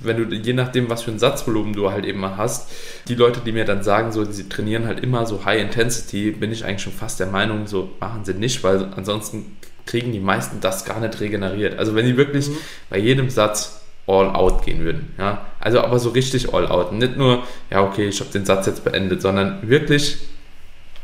wenn 0.00 0.16
du, 0.16 0.34
je 0.34 0.52
nachdem, 0.52 0.90
was 0.90 1.02
für 1.02 1.10
ein 1.10 1.18
Satzvolumen 1.18 1.72
du 1.72 1.90
halt 1.90 2.04
eben 2.04 2.24
hast, 2.36 2.70
die 3.06 3.14
Leute, 3.14 3.40
die 3.44 3.52
mir 3.52 3.64
dann 3.64 3.82
sagen, 3.82 4.10
so, 4.10 4.24
sie 4.24 4.48
trainieren 4.48 4.86
halt 4.86 5.00
immer 5.00 5.24
so 5.26 5.44
High 5.44 5.60
Intensity, 5.60 6.32
bin 6.32 6.50
ich 6.50 6.64
eigentlich 6.64 6.82
schon 6.82 6.92
fast 6.92 7.20
der 7.20 7.28
Meinung, 7.28 7.66
so 7.66 7.90
machen 8.00 8.24
sie 8.24 8.34
nicht, 8.34 8.64
weil 8.64 8.88
ansonsten 8.96 9.56
kriegen 9.86 10.12
die 10.12 10.20
meisten 10.20 10.60
das 10.60 10.84
gar 10.84 11.00
nicht 11.00 11.20
regeneriert. 11.20 11.78
Also 11.78 11.94
wenn 11.94 12.06
die 12.06 12.16
wirklich 12.16 12.48
mhm. 12.48 12.56
bei 12.90 12.98
jedem 12.98 13.30
Satz 13.30 13.82
all 14.08 14.30
out 14.34 14.64
gehen 14.64 14.84
würden. 14.84 15.14
Ja? 15.18 15.46
Also 15.60 15.80
aber 15.80 15.98
so 15.98 16.10
richtig 16.10 16.52
all 16.52 16.66
out. 16.66 16.92
Nicht 16.92 17.16
nur, 17.16 17.44
ja, 17.70 17.82
okay, 17.82 18.08
ich 18.08 18.18
habe 18.20 18.30
den 18.30 18.44
Satz 18.44 18.66
jetzt 18.66 18.82
beendet, 18.82 19.22
sondern 19.22 19.68
wirklich 19.68 20.18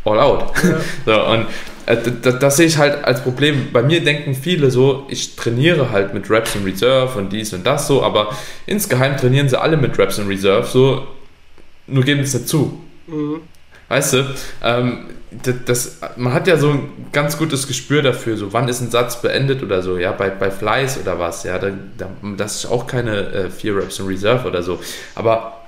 all 0.04 0.20
out. 0.20 0.52
Ja. 0.62 0.80
so, 1.06 1.26
und 1.32 1.46
äh, 1.86 1.96
das, 2.22 2.38
das, 2.38 2.56
sehe 2.56 2.66
ich 2.66 2.78
halt 2.78 3.04
als 3.04 3.22
Problem. 3.22 3.68
Bei 3.72 3.82
mir 3.82 4.02
denken 4.02 4.34
viele 4.34 4.70
so, 4.70 5.06
ich 5.08 5.36
trainiere 5.36 5.90
halt 5.90 6.14
mit 6.14 6.30
Reps 6.30 6.54
in 6.54 6.64
Reserve 6.64 7.18
und 7.18 7.32
dies 7.32 7.52
und 7.52 7.66
das 7.66 7.86
so, 7.86 8.02
aber 8.02 8.36
insgeheim 8.66 9.16
trainieren 9.16 9.48
sie 9.48 9.60
alle 9.60 9.76
mit 9.76 9.98
Reps 9.98 10.18
in 10.18 10.26
Reserve, 10.26 10.66
so, 10.66 11.06
nur 11.86 12.04
geben 12.04 12.20
es 12.20 12.34
nicht 12.34 12.48
zu. 12.48 12.80
Mhm. 13.06 13.40
Weißt 13.88 14.14
du, 14.14 14.24
ähm, 14.62 15.06
das, 15.42 15.54
das, 15.66 15.98
man 16.16 16.32
hat 16.32 16.46
ja 16.46 16.56
so 16.56 16.70
ein 16.70 17.08
ganz 17.12 17.36
gutes 17.36 17.66
Gespür 17.66 18.02
dafür, 18.02 18.36
so 18.36 18.52
wann 18.52 18.68
ist 18.68 18.80
ein 18.80 18.90
Satz 18.90 19.20
beendet 19.20 19.62
oder 19.62 19.82
so, 19.82 19.98
ja, 19.98 20.12
bei, 20.12 20.30
bei 20.30 20.50
Flies 20.50 20.98
oder 20.98 21.18
was, 21.18 21.44
ja, 21.44 21.58
da, 21.58 21.70
da, 21.98 22.08
das 22.36 22.56
ist 22.56 22.66
auch 22.66 22.86
keine 22.86 23.32
äh, 23.32 23.50
4 23.50 23.76
Reps 23.76 23.98
in 23.98 24.06
Reserve 24.06 24.48
oder 24.48 24.62
so. 24.62 24.78
Aber 25.14 25.63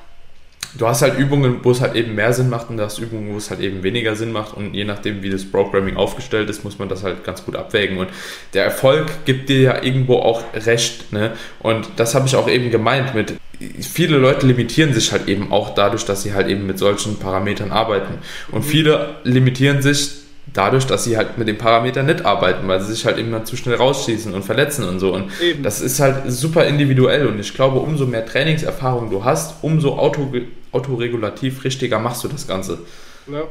du 0.78 0.86
hast 0.86 1.02
halt 1.02 1.18
Übungen, 1.18 1.60
wo 1.62 1.70
es 1.70 1.80
halt 1.80 1.94
eben 1.94 2.14
mehr 2.14 2.32
Sinn 2.32 2.48
macht 2.48 2.70
und 2.70 2.76
du 2.76 2.84
hast 2.84 2.98
Übungen, 2.98 3.32
wo 3.32 3.38
es 3.38 3.50
halt 3.50 3.60
eben 3.60 3.82
weniger 3.82 4.16
Sinn 4.16 4.32
macht 4.32 4.56
und 4.56 4.74
je 4.74 4.84
nachdem, 4.84 5.22
wie 5.22 5.30
das 5.30 5.44
Programming 5.44 5.96
aufgestellt 5.96 6.48
ist, 6.50 6.64
muss 6.64 6.78
man 6.78 6.88
das 6.88 7.02
halt 7.02 7.24
ganz 7.24 7.44
gut 7.44 7.56
abwägen 7.56 7.98
und 7.98 8.08
der 8.54 8.64
Erfolg 8.64 9.06
gibt 9.24 9.48
dir 9.48 9.60
ja 9.60 9.82
irgendwo 9.82 10.16
auch 10.16 10.42
recht, 10.54 11.12
ne? 11.12 11.32
Und 11.60 11.88
das 11.96 12.14
habe 12.14 12.26
ich 12.26 12.36
auch 12.36 12.48
eben 12.48 12.70
gemeint 12.70 13.14
mit, 13.14 13.34
viele 13.80 14.18
Leute 14.18 14.46
limitieren 14.46 14.92
sich 14.92 15.12
halt 15.12 15.28
eben 15.28 15.52
auch 15.52 15.74
dadurch, 15.74 16.04
dass 16.04 16.22
sie 16.22 16.34
halt 16.34 16.48
eben 16.48 16.66
mit 16.66 16.78
solchen 16.78 17.18
Parametern 17.18 17.72
arbeiten 17.72 18.18
und 18.52 18.64
viele 18.64 19.16
limitieren 19.24 19.82
sich 19.82 20.26
dadurch, 20.52 20.86
dass 20.86 21.04
sie 21.04 21.16
halt 21.16 21.38
mit 21.38 21.48
den 21.48 21.58
Parametern 21.58 22.06
nicht 22.06 22.24
arbeiten, 22.24 22.66
weil 22.68 22.80
sie 22.80 22.92
sich 22.92 23.04
halt 23.04 23.18
immer 23.18 23.44
zu 23.44 23.56
schnell 23.56 23.76
rausschießen 23.76 24.32
und 24.32 24.44
verletzen 24.44 24.88
und 24.88 25.00
so. 25.00 25.12
Und 25.12 25.30
Eben. 25.40 25.62
das 25.62 25.80
ist 25.80 26.00
halt 26.00 26.30
super 26.30 26.64
individuell 26.64 27.26
und 27.26 27.38
ich 27.38 27.52
glaube, 27.54 27.78
umso 27.78 28.06
mehr 28.06 28.24
Trainingserfahrung 28.24 29.10
du 29.10 29.24
hast, 29.24 29.62
umso 29.62 29.98
auto, 29.98 30.32
autoregulativ 30.76 31.64
richtiger 31.64 31.98
machst 31.98 32.22
du 32.24 32.28
das 32.28 32.46
Ganze. 32.46 32.78
Ja. 33.26 33.48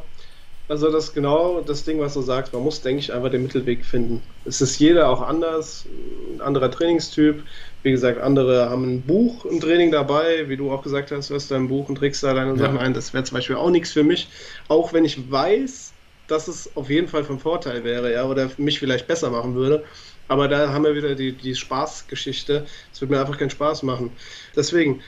Also 0.68 0.92
das 0.92 1.06
ist 1.06 1.14
genau 1.14 1.62
das 1.62 1.84
Ding, 1.84 2.00
was 2.00 2.16
du 2.16 2.22
sagst. 2.22 2.52
Man 2.52 2.64
muss, 2.64 2.82
denke 2.82 3.00
ich, 3.00 3.14
einfach 3.14 3.30
den 3.30 3.44
Mittelweg 3.44 3.86
finden. 3.86 4.24
Es 4.46 4.62
ist 4.62 4.80
jeder 4.80 5.10
auch 5.10 5.22
anders, 5.22 5.86
ein 6.34 6.42
anderer 6.42 6.72
Trainingstyp. 6.72 7.44
Wie 7.84 7.92
gesagt, 7.92 8.20
andere 8.20 8.70
haben 8.72 8.96
ein 8.96 9.02
Buch 9.04 9.46
im 9.46 9.60
Training 9.60 9.92
dabei, 9.92 10.50
wie 10.50 10.58
du 10.58 10.72
auch 10.72 10.82
gesagt 10.82 11.12
hast, 11.12 11.30
du 11.30 11.36
hast 11.36 11.52
da 11.52 11.56
ein 11.56 11.68
Buch 11.68 11.88
und 11.88 12.00
trägst 12.00 12.24
da 12.24 12.34
deine 12.34 12.58
Sachen 12.58 12.80
ein. 12.80 12.96
Das 12.96 13.14
wäre 13.14 13.24
zum 13.24 13.36
Beispiel 13.36 13.58
auch 13.58 13.70
nichts 13.70 13.92
für 13.92 14.04
mich. 14.04 14.28
Auch 14.68 14.92
wenn 14.92 15.06
ich 15.06 15.32
weiß, 15.32 15.94
dass 16.26 16.48
es 16.48 16.76
auf 16.76 16.90
jeden 16.90 17.08
Fall 17.08 17.24
von 17.24 17.38
Vorteil 17.38 17.84
wäre, 17.84 18.12
ja, 18.12 18.26
oder 18.26 18.50
mich 18.58 18.80
vielleicht 18.80 19.08
besser 19.08 19.30
machen 19.30 19.54
würde. 19.54 19.84
Aber 20.28 20.48
da 20.48 20.74
haben 20.74 20.84
wir 20.84 20.96
wieder 20.96 21.14
die, 21.14 21.34
die 21.34 21.54
Spaßgeschichte. 21.54 22.66
Es 22.92 23.02
wird 23.02 23.12
mir 23.12 23.20
einfach 23.20 23.38
keinen 23.38 23.52
Spaß 23.52 23.84
machen. 23.84 24.12
Deswegen, 24.56 25.02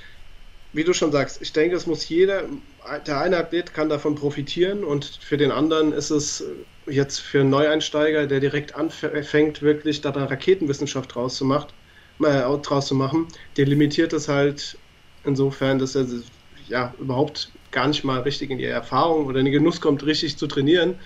wie 0.71 0.83
du 0.83 0.93
schon 0.93 1.11
sagst, 1.11 1.41
ich 1.41 1.53
denke, 1.53 1.75
es 1.75 1.87
muss 1.87 2.07
jeder, 2.07 2.47
der 3.05 3.19
eine 3.19 3.37
Athlet 3.37 3.73
kann 3.73 3.89
davon 3.89 4.15
profitieren 4.15 4.83
und 4.83 5.05
für 5.05 5.37
den 5.37 5.51
anderen 5.51 5.93
ist 5.93 6.09
es 6.11 6.43
jetzt 6.87 7.19
für 7.19 7.41
einen 7.41 7.49
Neueinsteiger, 7.49 8.27
der 8.27 8.39
direkt 8.39 8.75
anfängt, 8.75 9.61
wirklich 9.61 10.01
da 10.01 10.11
Raketenwissenschaft 10.11 11.15
draus 11.15 11.35
zu, 11.37 11.45
macht, 11.45 11.75
äh, 12.23 12.41
draus 12.59 12.87
zu 12.87 12.95
machen, 12.95 13.27
der 13.57 13.65
limitiert 13.65 14.13
es 14.13 14.27
halt 14.27 14.79
insofern, 15.23 15.79
dass 15.79 15.95
er 15.95 16.07
ja 16.65 16.93
überhaupt 16.99 17.57
gar 17.71 17.87
nicht 17.87 18.03
mal 18.03 18.21
richtig 18.21 18.49
in 18.49 18.57
die 18.57 18.65
Erfahrung 18.65 19.25
oder 19.25 19.39
in 19.39 19.45
den 19.45 19.53
Genuss 19.53 19.81
kommt, 19.81 20.05
richtig 20.05 20.37
zu 20.37 20.47
trainieren 20.47 21.01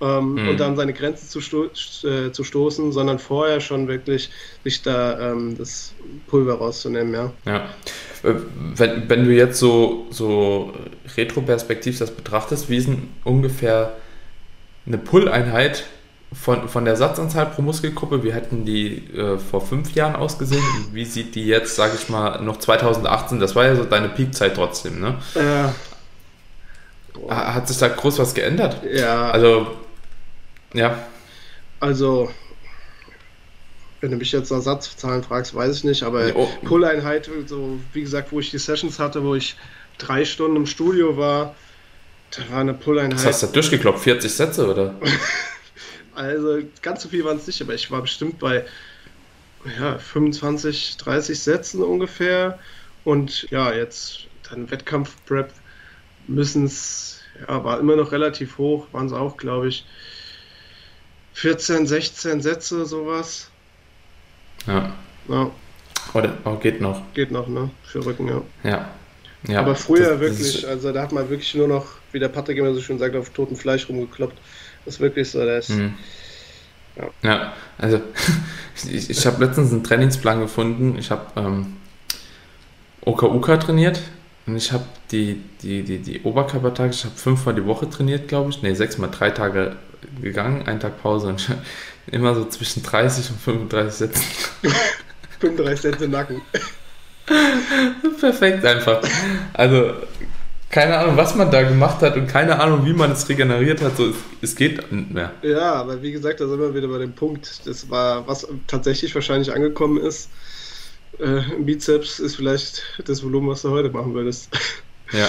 ähm, 0.00 0.34
mhm. 0.34 0.48
und 0.48 0.60
dann 0.60 0.76
seine 0.76 0.92
Grenzen 0.92 1.28
zu, 1.28 1.40
sto 1.40 1.64
äh, 1.64 2.30
zu 2.32 2.44
stoßen, 2.44 2.92
sondern 2.92 3.18
vorher 3.18 3.60
schon 3.60 3.88
wirklich 3.88 4.30
sich 4.64 4.82
da 4.82 5.32
ähm, 5.32 5.56
das 5.58 5.92
Pulver 6.26 6.54
rauszunehmen, 6.54 7.12
ja. 7.12 7.32
Ja. 7.44 7.56
Äh, 8.22 8.34
wenn, 8.76 9.08
wenn 9.08 9.24
du 9.24 9.32
jetzt 9.32 9.58
so, 9.58 10.06
so 10.10 10.72
retroperspektiv 11.16 11.98
das 11.98 12.10
betrachtest, 12.10 12.70
wie 12.70 12.76
ist 12.76 12.88
denn 12.88 13.08
ungefähr 13.24 13.96
eine 14.86 14.98
Pull-Einheit 14.98 15.84
von, 16.32 16.68
von 16.68 16.84
der 16.84 16.96
Satzanzahl 16.96 17.46
pro 17.46 17.62
Muskelgruppe, 17.62 18.22
wie 18.22 18.32
hätten 18.32 18.64
die 18.64 19.06
äh, 19.14 19.38
vor 19.38 19.60
fünf 19.60 19.94
Jahren 19.94 20.14
ausgesehen? 20.14 20.62
Wie 20.92 21.04
sieht 21.04 21.34
die 21.34 21.46
jetzt, 21.46 21.74
sage 21.76 21.92
ich 22.00 22.08
mal, 22.08 22.40
noch 22.42 22.58
2018? 22.58 23.40
Das 23.40 23.56
war 23.56 23.64
ja 23.64 23.76
so 23.76 23.84
deine 23.84 24.08
Peakzeit 24.08 24.54
trotzdem, 24.54 25.00
ne? 25.00 25.14
Ja. 25.34 25.74
Hat 27.28 27.66
sich 27.66 27.78
da 27.78 27.88
groß 27.88 28.18
was 28.18 28.34
geändert? 28.34 28.80
Ja. 28.92 29.30
Also, 29.30 29.68
ja. 30.74 31.06
Also, 31.80 32.30
wenn 34.00 34.10
du 34.10 34.16
mich 34.16 34.32
jetzt 34.32 34.50
nach 34.50 34.60
Satzzahlen 34.60 35.22
fragst, 35.22 35.54
weiß 35.54 35.76
ich 35.76 35.84
nicht, 35.84 36.02
aber 36.02 36.32
oh. 36.34 36.48
Pull-Einheit, 36.64 37.30
so 37.46 37.78
wie 37.92 38.00
gesagt, 38.00 38.32
wo 38.32 38.40
ich 38.40 38.50
die 38.50 38.58
Sessions 38.58 38.98
hatte, 38.98 39.24
wo 39.24 39.34
ich 39.34 39.56
drei 39.98 40.24
Stunden 40.24 40.56
im 40.56 40.66
Studio 40.66 41.16
war, 41.16 41.54
da 42.30 42.42
war 42.52 42.60
eine 42.60 42.74
Pull-Einheit. 42.74 43.18
Was 43.18 43.26
hast 43.26 43.42
du 43.42 43.46
da 43.46 43.52
durchgekloppt? 43.52 44.00
40 44.00 44.32
Sätze 44.32 44.70
oder? 44.70 44.94
also 46.14 46.58
ganz 46.82 47.02
so 47.02 47.08
viel 47.08 47.24
waren 47.24 47.38
es 47.38 47.46
nicht, 47.46 47.60
aber 47.62 47.74
ich 47.74 47.90
war 47.90 48.02
bestimmt 48.02 48.38
bei 48.38 48.64
ja, 49.80 49.98
25, 49.98 50.96
30 50.98 51.38
Sätzen 51.38 51.82
ungefähr. 51.82 52.58
Und 53.04 53.48
ja, 53.50 53.72
jetzt 53.72 54.26
dann 54.48 54.70
Wettkampf-Prep 54.70 55.52
müssen 56.26 56.66
es, 56.66 57.22
ja, 57.46 57.64
war 57.64 57.80
immer 57.80 57.96
noch 57.96 58.12
relativ 58.12 58.58
hoch, 58.58 58.86
waren 58.92 59.06
es 59.06 59.12
auch, 59.12 59.36
glaube 59.36 59.68
ich, 59.68 59.86
14, 61.38 61.86
16 61.86 62.40
Sätze, 62.40 62.84
sowas. 62.84 63.48
Ja. 64.66 64.92
ja. 65.28 65.50
Oder 66.12 66.36
oh, 66.44 66.56
geht 66.56 66.80
noch. 66.80 67.00
Geht 67.14 67.30
noch, 67.30 67.46
ne? 67.46 67.70
Für 67.84 68.04
Rücken, 68.04 68.26
ja. 68.26 68.42
Ja. 68.64 68.88
ja 69.46 69.60
Aber 69.60 69.76
früher 69.76 70.10
das, 70.10 70.20
wirklich, 70.20 70.62
das 70.62 70.64
also 70.64 70.92
da 70.92 71.02
hat 71.02 71.12
man 71.12 71.30
wirklich 71.30 71.54
nur 71.54 71.68
noch, 71.68 71.86
wie 72.10 72.18
der 72.18 72.26
Patrick 72.26 72.58
immer 72.58 72.74
so 72.74 72.80
schön 72.80 72.98
sagt, 72.98 73.14
auf 73.14 73.30
totem 73.30 73.56
Fleisch 73.56 73.88
rumgekloppt. 73.88 74.36
Das 74.84 74.94
ist 74.94 75.00
wirklich 75.00 75.30
so, 75.30 75.46
das. 75.46 75.68
Mhm. 75.68 75.94
Ja. 76.96 77.10
ja, 77.22 77.52
also 77.78 78.00
ich, 78.90 79.08
ich 79.08 79.24
habe 79.24 79.44
letztens 79.44 79.70
einen 79.70 79.84
Trainingsplan 79.84 80.40
gefunden. 80.40 80.98
Ich 80.98 81.12
habe 81.12 81.26
ähm, 81.36 81.76
OKUK 83.02 83.60
trainiert 83.60 84.00
und 84.48 84.56
ich 84.56 84.72
habe 84.72 84.86
die, 85.12 85.40
die, 85.62 85.84
die, 85.84 85.98
die 85.98 86.20
Oberkörpertage, 86.22 86.90
ich 86.90 87.04
habe 87.04 87.14
fünfmal 87.14 87.54
die 87.54 87.64
Woche 87.64 87.88
trainiert, 87.88 88.26
glaube 88.26 88.50
ich. 88.50 88.60
Ne, 88.62 88.74
sechsmal, 88.74 89.10
drei 89.12 89.30
Tage 89.30 89.76
gegangen, 90.20 90.66
ein 90.66 90.80
Tag 90.80 91.02
Pause 91.02 91.28
und 91.28 91.48
immer 92.06 92.34
so 92.34 92.44
zwischen 92.46 92.82
30 92.82 93.30
und 93.30 93.40
35 93.40 93.94
Sätzen. 93.94 94.24
35 95.40 95.80
Sätze 95.80 96.08
Nacken. 96.08 96.42
Perfekt 98.20 98.64
einfach. 98.64 99.02
Also, 99.52 99.92
keine 100.70 100.98
Ahnung, 100.98 101.16
was 101.16 101.34
man 101.34 101.50
da 101.50 101.62
gemacht 101.62 102.02
hat 102.02 102.16
und 102.16 102.26
keine 102.26 102.60
Ahnung, 102.60 102.84
wie 102.84 102.92
man 102.92 103.12
es 103.12 103.28
regeneriert 103.28 103.80
hat. 103.82 103.96
So, 103.96 104.06
es, 104.06 104.16
es 104.42 104.56
geht 104.56 104.90
nicht 104.92 105.10
mehr. 105.10 105.32
Ja, 105.42 105.74
aber 105.74 106.02
wie 106.02 106.12
gesagt, 106.12 106.40
da 106.40 106.48
sind 106.48 106.58
wir 106.58 106.74
wieder 106.74 106.88
bei 106.88 106.98
dem 106.98 107.12
Punkt. 107.12 107.66
Das 107.66 107.88
war, 107.88 108.26
was 108.26 108.46
tatsächlich 108.66 109.14
wahrscheinlich 109.14 109.52
angekommen 109.52 109.98
ist. 109.98 110.30
Äh, 111.18 111.40
Bizeps 111.60 112.18
ist 112.18 112.36
vielleicht 112.36 112.82
das 113.04 113.22
Volumen, 113.22 113.48
was 113.48 113.62
du 113.62 113.70
heute 113.70 113.90
machen 113.90 114.14
würdest. 114.14 114.50
Ja. 115.12 115.28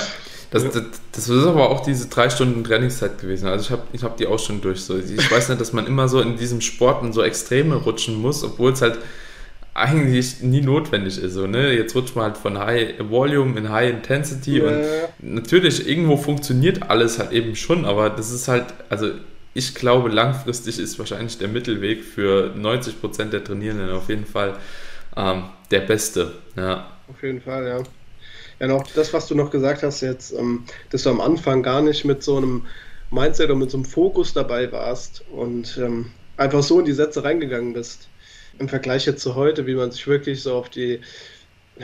Das, 0.51 0.63
das, 0.63 0.83
das, 1.11 1.29
ist 1.29 1.45
aber 1.45 1.69
auch 1.69 1.81
diese 1.81 2.09
drei 2.09 2.29
Stunden 2.29 2.63
Trainingszeit 2.63 3.19
gewesen. 3.19 3.47
Also 3.47 3.65
ich 3.65 3.71
habe 3.71 3.83
ich 3.93 4.03
hab 4.03 4.17
die 4.17 4.25
auch 4.25 4.39
schon 4.39 4.61
durch. 4.61 4.81
So. 4.81 4.97
Ich 4.97 5.31
weiß 5.31 5.49
nicht, 5.49 5.61
dass 5.61 5.73
man 5.73 5.85
immer 5.85 6.07
so 6.07 6.21
in 6.21 6.37
diesem 6.37 6.61
Sport 6.61 7.03
in 7.03 7.13
so 7.13 7.21
Extreme 7.21 7.75
rutschen 7.75 8.19
muss, 8.19 8.43
obwohl 8.43 8.71
es 8.71 8.81
halt 8.81 8.97
eigentlich 9.75 10.41
nie 10.41 10.61
notwendig 10.61 11.21
ist. 11.21 11.33
So, 11.33 11.47
ne? 11.47 11.73
Jetzt 11.73 11.95
rutscht 11.95 12.15
man 12.15 12.25
halt 12.25 12.37
von 12.37 12.57
High 12.57 12.95
Volume 12.99 13.57
in 13.57 13.69
High 13.69 13.91
Intensity 13.91 14.57
ja. 14.57 14.65
und 14.65 14.85
natürlich 15.19 15.87
irgendwo 15.87 16.17
funktioniert 16.17 16.89
alles 16.89 17.19
halt 17.19 17.31
eben 17.31 17.55
schon, 17.55 17.85
aber 17.85 18.09
das 18.09 18.31
ist 18.31 18.47
halt, 18.47 18.65
also 18.89 19.11
ich 19.53 19.75
glaube, 19.75 20.09
langfristig 20.09 20.79
ist 20.79 20.99
wahrscheinlich 20.99 21.37
der 21.37 21.47
Mittelweg 21.47 22.03
für 22.03 22.53
90% 22.57 23.25
der 23.25 23.43
Trainierenden 23.43 23.91
auf 23.91 24.09
jeden 24.09 24.25
Fall 24.25 24.55
ähm, 25.15 25.43
der 25.71 25.81
beste. 25.81 26.33
Ja. 26.55 26.87
Auf 27.07 27.21
jeden 27.23 27.41
Fall, 27.41 27.67
ja. 27.67 27.83
Ja, 28.59 28.67
noch 28.67 28.87
das, 28.91 29.13
was 29.13 29.27
du 29.27 29.35
noch 29.35 29.51
gesagt 29.51 29.83
hast 29.83 30.01
jetzt, 30.01 30.31
ähm, 30.33 30.65
dass 30.89 31.03
du 31.03 31.09
am 31.09 31.21
Anfang 31.21 31.63
gar 31.63 31.81
nicht 31.81 32.03
mit 32.05 32.23
so 32.23 32.37
einem 32.37 32.67
Mindset 33.09 33.49
und 33.49 33.59
mit 33.59 33.71
so 33.71 33.77
einem 33.77 33.85
Fokus 33.85 34.33
dabei 34.33 34.71
warst 34.71 35.21
und 35.21 35.77
ähm, 35.77 36.11
einfach 36.35 36.61
so 36.63 36.79
in 36.79 36.85
die 36.85 36.93
Sätze 36.93 37.23
reingegangen 37.23 37.73
bist. 37.73 38.11
Im 38.59 38.67
Vergleich 38.69 39.05
jetzt 39.05 39.21
zu 39.21 39.35
heute, 39.35 39.65
wie 39.65 39.75
man 39.75 39.91
sich 39.91 40.05
wirklich 40.07 40.43
so 40.43 40.55
auf 40.55 40.69
die, 40.69 41.01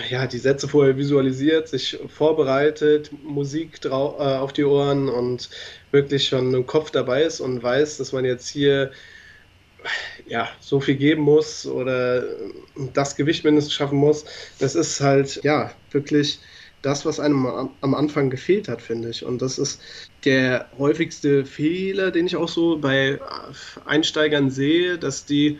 ja, 0.09 0.27
die 0.27 0.37
Sätze 0.37 0.67
vorher 0.67 0.97
visualisiert, 0.97 1.69
sich 1.69 1.97
vorbereitet, 2.07 3.11
Musik 3.23 3.79
drau 3.81 4.17
äh, 4.19 4.37
auf 4.37 4.51
die 4.53 4.65
Ohren 4.65 5.07
und 5.09 5.49
wirklich 5.91 6.27
schon 6.27 6.53
im 6.53 6.65
Kopf 6.65 6.91
dabei 6.91 7.23
ist 7.23 7.39
und 7.39 7.63
weiß, 7.63 7.97
dass 7.97 8.11
man 8.11 8.25
jetzt 8.25 8.49
hier 8.49 8.91
ja, 10.25 10.49
so 10.59 10.79
viel 10.79 10.95
geben 10.95 11.21
muss 11.21 11.65
oder 11.65 12.23
das 12.93 13.15
Gewicht 13.15 13.43
mindestens 13.43 13.73
schaffen 13.73 13.97
muss. 13.97 14.25
Das 14.59 14.75
ist 14.75 14.99
halt, 15.01 15.43
ja, 15.43 15.71
wirklich 15.91 16.41
das, 16.85 17.05
was 17.05 17.19
einem 17.19 17.45
am 17.81 17.95
Anfang 17.95 18.29
gefehlt 18.29 18.67
hat, 18.67 18.81
finde 18.81 19.09
ich. 19.09 19.25
Und 19.25 19.41
das 19.41 19.57
ist 19.57 19.81
der 20.23 20.69
häufigste 20.77 21.45
Fehler, 21.45 22.11
den 22.11 22.27
ich 22.27 22.35
auch 22.35 22.47
so 22.47 22.77
bei 22.77 23.19
Einsteigern 23.85 24.51
sehe, 24.51 24.99
dass 24.99 25.25
die 25.25 25.59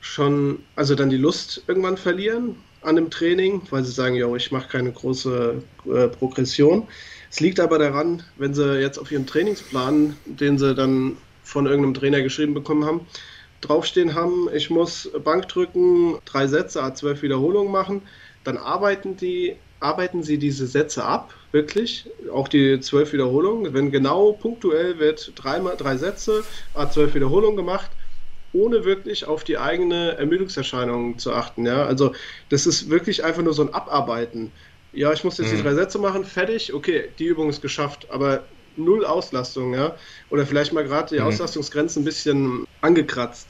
schon, 0.00 0.60
also 0.74 0.94
dann 0.94 1.10
die 1.10 1.18
Lust 1.18 1.64
irgendwann 1.66 1.98
verlieren 1.98 2.56
an 2.80 2.96
dem 2.96 3.10
Training, 3.10 3.62
weil 3.70 3.84
sie 3.84 3.92
sagen, 3.92 4.14
ja, 4.14 4.32
ich 4.36 4.50
mache 4.50 4.68
keine 4.68 4.92
große 4.92 5.62
äh, 5.86 6.08
Progression. 6.08 6.88
Es 7.30 7.40
liegt 7.40 7.60
aber 7.60 7.78
daran, 7.78 8.22
wenn 8.36 8.54
sie 8.54 8.80
jetzt 8.80 8.98
auf 8.98 9.12
ihrem 9.12 9.26
Trainingsplan, 9.26 10.16
den 10.24 10.56
sie 10.56 10.74
dann 10.74 11.18
von 11.42 11.66
irgendeinem 11.66 11.94
Trainer 11.94 12.22
geschrieben 12.22 12.54
bekommen 12.54 12.86
haben, 12.86 13.06
draufstehen 13.60 14.14
haben, 14.14 14.48
ich 14.54 14.70
muss 14.70 15.10
Bank 15.24 15.48
drücken, 15.48 16.18
drei 16.24 16.46
Sätze, 16.46 16.82
A12 16.82 17.20
Wiederholungen 17.22 17.72
machen, 17.72 18.02
dann 18.44 18.56
arbeiten 18.56 19.16
die 19.16 19.56
arbeiten 19.80 20.22
Sie 20.22 20.38
diese 20.38 20.66
Sätze 20.66 21.04
ab, 21.04 21.34
wirklich, 21.52 22.10
auch 22.32 22.48
die 22.48 22.80
zwölf 22.80 23.12
Wiederholungen. 23.12 23.72
Wenn 23.74 23.90
genau 23.90 24.32
punktuell 24.32 24.98
wird 24.98 25.32
dreimal 25.36 25.76
drei 25.76 25.96
Sätze, 25.96 26.44
zwölf 26.90 27.14
Wiederholungen 27.14 27.56
gemacht, 27.56 27.90
ohne 28.52 28.84
wirklich 28.84 29.26
auf 29.26 29.44
die 29.44 29.58
eigene 29.58 30.16
Ermüdungserscheinung 30.16 31.18
zu 31.18 31.32
achten. 31.32 31.66
Ja? 31.66 31.84
Also 31.84 32.12
das 32.48 32.66
ist 32.66 32.90
wirklich 32.90 33.24
einfach 33.24 33.42
nur 33.42 33.54
so 33.54 33.62
ein 33.62 33.72
Abarbeiten. 33.72 34.52
Ja, 34.92 35.12
ich 35.12 35.22
muss 35.22 35.38
jetzt 35.38 35.52
mhm. 35.52 35.56
die 35.56 35.62
drei 35.62 35.74
Sätze 35.74 35.98
machen, 35.98 36.24
fertig, 36.24 36.72
okay, 36.72 37.10
die 37.18 37.26
Übung 37.26 37.50
ist 37.50 37.60
geschafft, 37.60 38.06
aber 38.10 38.44
null 38.76 39.04
Auslastung, 39.04 39.74
ja. 39.74 39.96
Oder 40.30 40.46
vielleicht 40.46 40.72
mal 40.72 40.84
gerade 40.84 41.14
die 41.14 41.20
mhm. 41.20 41.26
Auslastungsgrenzen 41.26 42.02
ein 42.02 42.04
bisschen 42.04 42.66
angekratzt. 42.80 43.48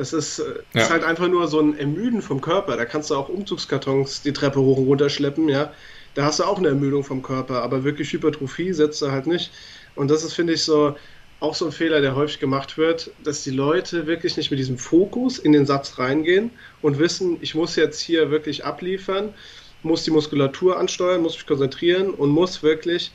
Das 0.00 0.14
ist, 0.14 0.38
äh, 0.38 0.44
ja. 0.72 0.80
ist, 0.80 0.90
halt 0.90 1.04
einfach 1.04 1.28
nur 1.28 1.46
so 1.46 1.60
ein 1.60 1.78
Ermüden 1.78 2.22
vom 2.22 2.40
Körper. 2.40 2.78
Da 2.78 2.86
kannst 2.86 3.10
du 3.10 3.16
auch 3.16 3.28
Umzugskartons 3.28 4.22
die 4.22 4.32
Treppe 4.32 4.58
hoch 4.58 4.78
und 4.78 4.86
runter 4.86 5.10
schleppen, 5.10 5.46
ja. 5.50 5.74
Da 6.14 6.24
hast 6.24 6.40
du 6.40 6.44
auch 6.44 6.56
eine 6.56 6.68
Ermüdung 6.68 7.04
vom 7.04 7.20
Körper, 7.20 7.62
aber 7.62 7.84
wirklich 7.84 8.10
Hypertrophie 8.10 8.72
setzt 8.72 9.02
du 9.02 9.10
halt 9.10 9.26
nicht. 9.26 9.52
Und 9.94 10.10
das 10.10 10.24
ist, 10.24 10.32
finde 10.32 10.54
ich, 10.54 10.62
so 10.64 10.96
auch 11.38 11.54
so 11.54 11.66
ein 11.66 11.72
Fehler, 11.72 12.00
der 12.00 12.16
häufig 12.16 12.40
gemacht 12.40 12.78
wird, 12.78 13.10
dass 13.22 13.44
die 13.44 13.50
Leute 13.50 14.06
wirklich 14.06 14.38
nicht 14.38 14.50
mit 14.50 14.58
diesem 14.58 14.78
Fokus 14.78 15.38
in 15.38 15.52
den 15.52 15.66
Satz 15.66 15.98
reingehen 15.98 16.50
und 16.80 16.98
wissen, 16.98 17.36
ich 17.42 17.54
muss 17.54 17.76
jetzt 17.76 18.00
hier 18.00 18.30
wirklich 18.30 18.64
abliefern, 18.64 19.34
muss 19.82 20.04
die 20.04 20.10
Muskulatur 20.10 20.78
ansteuern, 20.78 21.20
muss 21.20 21.34
mich 21.34 21.46
konzentrieren 21.46 22.08
und 22.08 22.30
muss 22.30 22.62
wirklich 22.62 23.12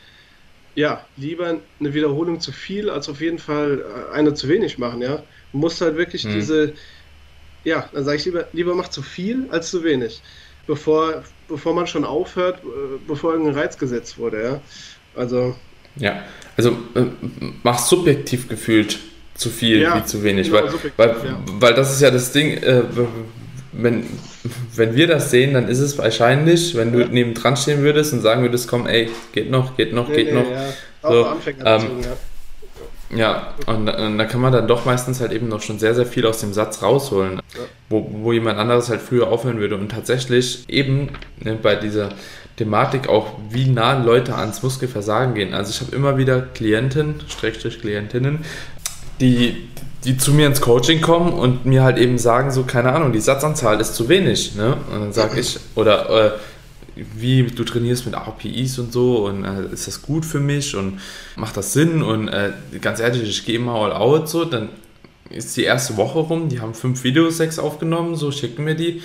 ja, 0.76 1.04
lieber 1.18 1.62
eine 1.80 1.94
Wiederholung 1.96 2.40
zu 2.40 2.52
viel 2.52 2.92
als 2.92 3.10
auf 3.10 3.22
jeden 3.22 3.40
Fall 3.40 3.80
äh, 3.82 4.14
eine 4.14 4.36
zu 4.36 4.48
wenig 4.50 4.78
machen, 4.78 5.02
ja. 5.02 5.24
Musst 5.56 5.82
halt 5.82 5.98
wirklich 5.98 6.26
mhm. 6.26 6.34
diese, 6.34 6.74
ja, 7.64 7.90
dann 7.94 8.06
sage 8.06 8.18
ich 8.18 8.26
lieber, 8.26 8.48
lieber 8.54 8.76
mach 8.76 8.90
zu 8.90 9.02
viel 9.02 9.48
als 9.50 9.72
zu 9.72 9.84
wenig, 9.84 10.22
bevor, 10.68 11.24
bevor 11.48 11.74
man 11.74 11.88
schon 11.88 12.06
aufhört, 12.06 12.60
äh, 12.64 12.98
bevor 13.08 13.34
irgendein 13.34 13.56
Reiz 13.56 13.78
gesetzt 13.78 14.18
wurde, 14.18 14.44
ja. 14.44 14.62
Also. 15.16 15.56
Ja, 15.96 16.24
also 16.58 16.72
äh, 16.96 17.06
mach 17.64 17.80
subjektiv 17.80 18.50
gefühlt 18.50 19.00
zu 19.34 19.50
viel 19.50 19.82
ja, 19.82 19.98
wie 19.98 20.06
zu 20.06 20.24
wenig, 20.24 20.52
genau, 20.52 20.64
weil, 20.64 20.92
weil, 20.98 21.26
ja. 21.26 21.40
weil 21.60 21.74
das 21.74 21.94
ist 21.94 22.02
ja 22.02 22.12
das 22.12 22.32
Ding, 22.32 22.58
äh, 22.58 22.84
wenn, 23.72 24.06
wenn 24.76 24.96
wir 24.96 25.08
das 25.08 25.32
sehen, 25.32 25.54
dann 25.54 25.68
ist 25.68 25.80
es 25.80 25.98
wahrscheinlich, 25.98 26.76
wenn 26.76 26.92
du 26.92 27.00
ja. 27.00 27.08
neben 27.10 27.34
dran 27.34 27.58
stehen 27.58 27.82
würdest 27.82 28.14
und 28.14 28.22
sagen 28.22 28.42
würdest, 28.42 28.68
komm, 28.68 28.88
ey, 28.88 29.10
geht 29.34 29.50
noch, 29.50 29.76
geht 29.78 29.94
noch, 29.94 30.10
nee, 30.10 30.16
geht 30.16 30.34
nee, 30.34 30.34
noch. 30.34 30.50
Ja. 30.50 30.74
So, 31.02 31.26
ähm, 31.66 32.02
ja. 32.02 32.18
Ja, 33.14 33.54
und, 33.68 33.88
und 33.88 34.18
da 34.18 34.26
kann 34.26 34.42
man 34.42 34.52
dann 34.52 34.68
doch 34.68 34.86
meistens 34.86 35.22
halt 35.22 35.32
eben 35.32 35.48
noch 35.48 35.62
schon 35.62 35.80
sehr, 35.80 35.94
sehr 35.94 36.06
viel 36.06 36.26
aus 36.26 36.40
dem 36.40 36.54
Satz 36.54 36.82
rausholen, 36.82 37.36
ja. 37.36 37.42
wo, 37.90 38.10
wo 38.12 38.32
jemand 38.32 38.58
anderes 38.58 38.90
halt 38.90 39.02
früher 39.02 39.28
aufhören 39.28 39.60
würde. 39.60 39.76
Und 39.76 39.90
tatsächlich 39.90 40.68
eben 40.68 41.10
ne, 41.40 41.58
bei 41.62 41.76
dieser 41.76 42.10
Thematik 42.58 43.08
auch, 43.08 43.34
wie 43.50 43.70
nah 43.70 44.02
Leute 44.02 44.36
ans 44.36 44.64
Muskelversagen 44.64 45.36
gehen. 45.36 45.54
Also 45.54 45.72
ich 45.72 45.82
habe 45.82 45.96
immer 45.96 46.18
wieder 46.18 46.42
Klienten, 46.42 47.22
Schrägstrich 47.28 47.80
Klientinnen, 47.80 48.46
die 49.20 49.68
die 50.06 50.18
zu 50.18 50.34
mir 50.34 50.46
ins 50.46 50.62
Coaching 50.62 51.02
kommen 51.02 51.34
und 51.34 51.66
mir 51.66 51.84
halt 51.84 51.98
eben 51.98 52.18
sagen, 52.18 52.52
so, 52.52 52.64
keine 52.64 52.94
Ahnung, 52.94 53.12
die 53.12 53.20
Satzanzahl 53.20 53.82
ist 53.82 53.96
zu 53.96 54.08
wenig. 54.08 54.56
Ne? 54.56 54.78
Und 54.94 55.00
dann 55.02 55.14
sage 55.14 55.40
ich, 55.40 55.60
oder 55.74 56.10
äh, 56.28 56.32
wie 56.96 57.44
du 57.44 57.64
trainierst 57.64 58.06
mit 58.06 58.16
APIs 58.16 58.80
und 58.80 58.94
so 58.94 59.26
und 59.26 59.44
äh, 59.44 59.66
ist 59.74 59.88
das 59.88 60.02
gut 60.02 60.26
für 60.26 60.40
mich 60.40 60.76
und 60.76 61.00
macht 61.36 61.58
das 61.58 61.74
Sinn 61.74 62.02
und 62.02 62.28
äh, 62.28 62.54
ganz 62.82 63.00
ehrlich, 63.00 63.24
ich 63.24 63.46
gehe 63.46 63.60
mal 63.60 63.92
all 63.92 63.94
out, 63.94 64.30
so, 64.30 64.46
dann 64.46 64.70
ist 65.30 65.58
die 65.58 65.64
erste 65.64 65.98
Woche 65.98 66.20
rum, 66.20 66.50
die 66.50 66.62
haben 66.62 66.74
fünf 66.74 67.04
Videos, 67.04 67.38
sechs 67.38 67.60
aufgenommen, 67.60 68.16
so 68.16 68.32
schicken 68.32 68.64
mir 68.64 68.76
die. 68.76 69.02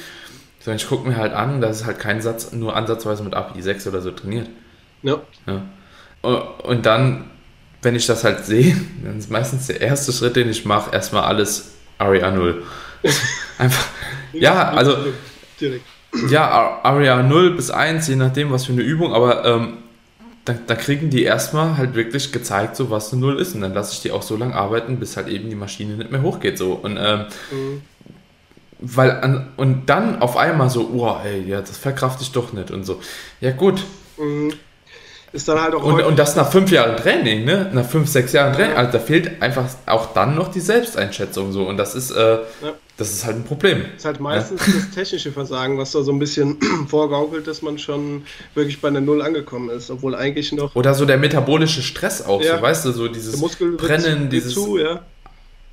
So, 0.61 0.71
ich 0.73 0.87
gucke 0.87 1.09
mir 1.09 1.17
halt 1.17 1.33
an, 1.33 1.61
das 1.61 1.81
ist 1.81 1.87
halt 1.87 1.99
kein 1.99 2.21
Satz, 2.21 2.53
nur 2.53 2.77
ansatzweise 2.77 3.23
mit 3.23 3.33
API 3.33 3.63
6 3.63 3.87
oder 3.87 4.03
so 4.03 4.11
trainiert. 4.11 4.51
Ja. 5.03 5.23
ja. 5.47 5.63
Und 6.23 6.85
dann 6.85 7.31
wenn 7.83 7.95
ich 7.95 8.07
das 8.07 8.25
halt 8.25 8.45
sehe, 8.45 8.77
dann 9.05 9.19
ist 9.19 9.31
meistens 9.31 9.67
der 9.67 9.81
erste 9.81 10.13
Schritt, 10.13 10.37
den 10.37 10.51
ich 10.51 10.65
mache, 10.65 10.93
erstmal 10.93 11.25
alles 11.25 11.73
Aria 11.99 12.31
0. 12.31 12.63
Einfach, 13.59 13.87
ja, 14.33 14.71
also, 14.71 14.97
ja, 16.29 16.81
Aria 16.83 17.23
0 17.23 17.57
bis 17.57 17.71
1, 17.71 18.09
je 18.09 18.17
nachdem, 18.17 18.51
was 18.51 18.67
für 18.67 18.73
eine 18.73 18.83
Übung, 18.83 19.15
aber 19.15 19.45
ähm, 19.45 19.79
da, 20.45 20.55
da, 20.67 20.75
kriegen 20.75 21.11
die 21.11 21.23
erstmal 21.23 21.77
halt 21.77 21.95
wirklich 21.95 22.33
gezeigt, 22.33 22.77
so 22.77 22.91
was 22.91 23.13
eine 23.13 23.21
Null 23.21 23.39
ist. 23.39 23.55
Und 23.55 23.61
dann 23.61 23.75
lasse 23.75 23.93
ich 23.93 24.01
die 24.01 24.11
auch 24.11 24.23
so 24.23 24.37
lange 24.37 24.55
arbeiten, 24.55 24.99
bis 24.99 25.17
halt 25.17 25.29
eben 25.29 25.51
die 25.51 25.57
Maschine 25.57 25.95
nicht 25.95 26.11
mehr 26.11 26.23
hochgeht. 26.23 26.57
So. 26.57 26.73
Und 26.73 26.99
ähm, 26.99 27.27
mhm. 27.51 27.83
weil 28.79 29.11
an, 29.21 29.49
und 29.57 29.87
dann 29.87 30.21
auf 30.23 30.37
einmal 30.37 30.71
so, 30.71 30.91
oh, 30.93 31.17
ey, 31.25 31.47
ja, 31.47 31.61
das 31.61 31.77
verkrafte 31.77 32.23
ich 32.23 32.33
doch 32.33 32.53
nicht 32.53 32.71
und 32.71 32.85
so. 32.85 33.01
Ja, 33.41 33.51
gut. 33.51 33.85
Mhm 34.19 34.53
ist 35.33 35.47
dann 35.49 35.61
halt 35.61 35.75
auch. 35.75 35.85
Und, 35.85 36.03
und 36.03 36.19
das 36.19 36.35
nach 36.35 36.51
fünf 36.51 36.71
Jahren 36.71 36.97
Training, 36.97 37.45
ne? 37.45 37.71
Nach 37.73 37.85
fünf, 37.85 38.09
sechs 38.09 38.33
Jahren 38.33 38.53
Training. 38.53 38.77
Also 38.77 38.93
da 38.93 38.99
fehlt 38.99 39.41
einfach 39.41 39.67
auch 39.87 40.13
dann 40.13 40.35
noch 40.35 40.49
die 40.49 40.61
Selbsteinschätzung 40.61 41.53
so. 41.53 41.69
Und 41.69 41.77
das 41.77 41.95
ist, 41.95 42.11
äh, 42.11 42.33
ja. 42.33 42.41
das 42.97 43.13
ist 43.13 43.25
halt 43.25 43.37
ein 43.37 43.45
Problem. 43.45 43.83
Das 43.83 43.99
ist 43.99 44.05
halt 44.07 44.21
meistens 44.21 44.67
ja. 44.67 44.73
das 44.75 44.91
technische 44.91 45.31
Versagen, 45.31 45.79
was 45.79 45.93
da 45.93 46.03
so 46.03 46.13
ein 46.13 46.19
bisschen 46.19 46.59
vorgaukelt, 46.89 47.47
dass 47.47 47.63
man 47.63 47.79
schon 47.79 48.25
wirklich 48.55 48.81
bei 48.81 48.89
einer 48.89 49.01
Null 49.01 49.23
angekommen 49.23 49.71
ist, 49.71 49.91
obwohl 49.91 50.17
eigentlich 50.17 50.53
noch. 50.53 50.75
Oder 50.75 50.95
so 50.95 51.05
der 51.05 51.19
metabolische 51.19 51.83
Stress 51.83 52.27
auch, 52.27 52.43
ja. 52.43 52.57
so, 52.57 52.63
weißt 52.63 52.85
du, 52.87 52.93
so 52.93 53.09
dieses 53.09 53.41
Brennen, 53.77 54.23
wird, 54.23 54.33
dieses. 54.33 54.55
Zu, 54.55 54.79
ja. 54.79 55.03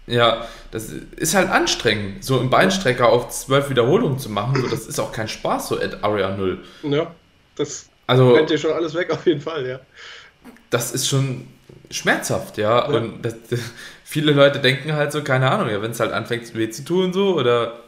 Ja, 0.09 0.47
das 0.71 0.89
ist 1.17 1.35
halt 1.35 1.49
anstrengend, 1.49 2.23
so 2.23 2.39
im 2.39 2.49
Beinstrecker 2.49 3.09
auf 3.09 3.27
zwölf 3.27 3.69
Wiederholungen 3.69 4.19
zu 4.19 4.29
machen. 4.29 4.61
So, 4.61 4.67
das 4.69 4.87
ist 4.87 4.99
auch 4.99 5.11
kein 5.11 5.27
Spaß, 5.27 5.67
so 5.67 5.77
at 5.77 6.01
Area 6.01 6.33
0. 6.33 6.59
Ja, 6.83 7.11
das 7.57 7.89
also, 8.07 8.31
Brennt 8.31 8.49
dir 8.49 8.57
schon 8.57 8.71
alles 8.71 8.95
weg, 8.95 9.09
auf 9.11 9.25
jeden 9.25 9.41
Fall, 9.41 9.67
ja. 9.67 9.79
Das 10.69 10.91
ist 10.91 11.07
schon 11.07 11.47
schmerzhaft, 11.91 12.57
ja. 12.57 12.89
ja. 12.91 12.97
Und 12.97 13.21
das, 13.21 13.35
viele 14.03 14.31
Leute 14.31 14.59
denken 14.59 14.93
halt 14.93 15.11
so, 15.11 15.23
keine 15.23 15.51
Ahnung, 15.51 15.69
ja, 15.69 15.81
wenn 15.81 15.91
es 15.91 15.99
halt 15.99 16.11
anfängt 16.11 16.55
weh 16.55 16.69
zu 16.69 16.83
tun, 16.83 17.13
so, 17.13 17.35
oder 17.35 17.79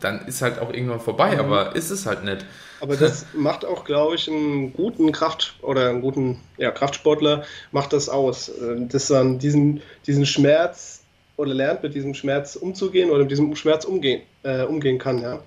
dann 0.00 0.26
ist 0.26 0.42
halt 0.42 0.58
auch 0.58 0.72
irgendwann 0.72 1.00
vorbei, 1.00 1.34
mhm. 1.34 1.40
aber 1.40 1.76
ist 1.76 1.90
es 1.90 2.06
halt 2.06 2.24
nicht. 2.24 2.44
Aber 2.80 2.96
das 2.96 3.26
macht 3.34 3.64
auch, 3.64 3.84
glaube 3.84 4.16
ich, 4.16 4.28
einen 4.28 4.72
guten 4.72 5.12
Kraft- 5.12 5.54
oder 5.62 5.88
einen 5.88 6.00
guten 6.00 6.40
ja, 6.58 6.70
Kraftsportler 6.70 7.44
macht 7.70 7.92
das 7.92 8.08
aus. 8.08 8.48
Äh, 8.48 8.86
dass 8.88 9.06
dann 9.06 9.38
diesen, 9.38 9.82
diesen 10.06 10.26
Schmerz 10.26 11.02
oder 11.36 11.54
lernt 11.54 11.82
mit 11.82 11.94
diesem 11.94 12.14
Schmerz 12.14 12.56
umzugehen 12.56 13.10
oder 13.10 13.20
mit 13.20 13.30
diesem 13.30 13.54
Schmerz 13.56 13.84
umgehen, 13.84 14.22
äh, 14.42 14.64
umgehen 14.64 14.98
kann, 14.98 15.20
ja. 15.22 15.40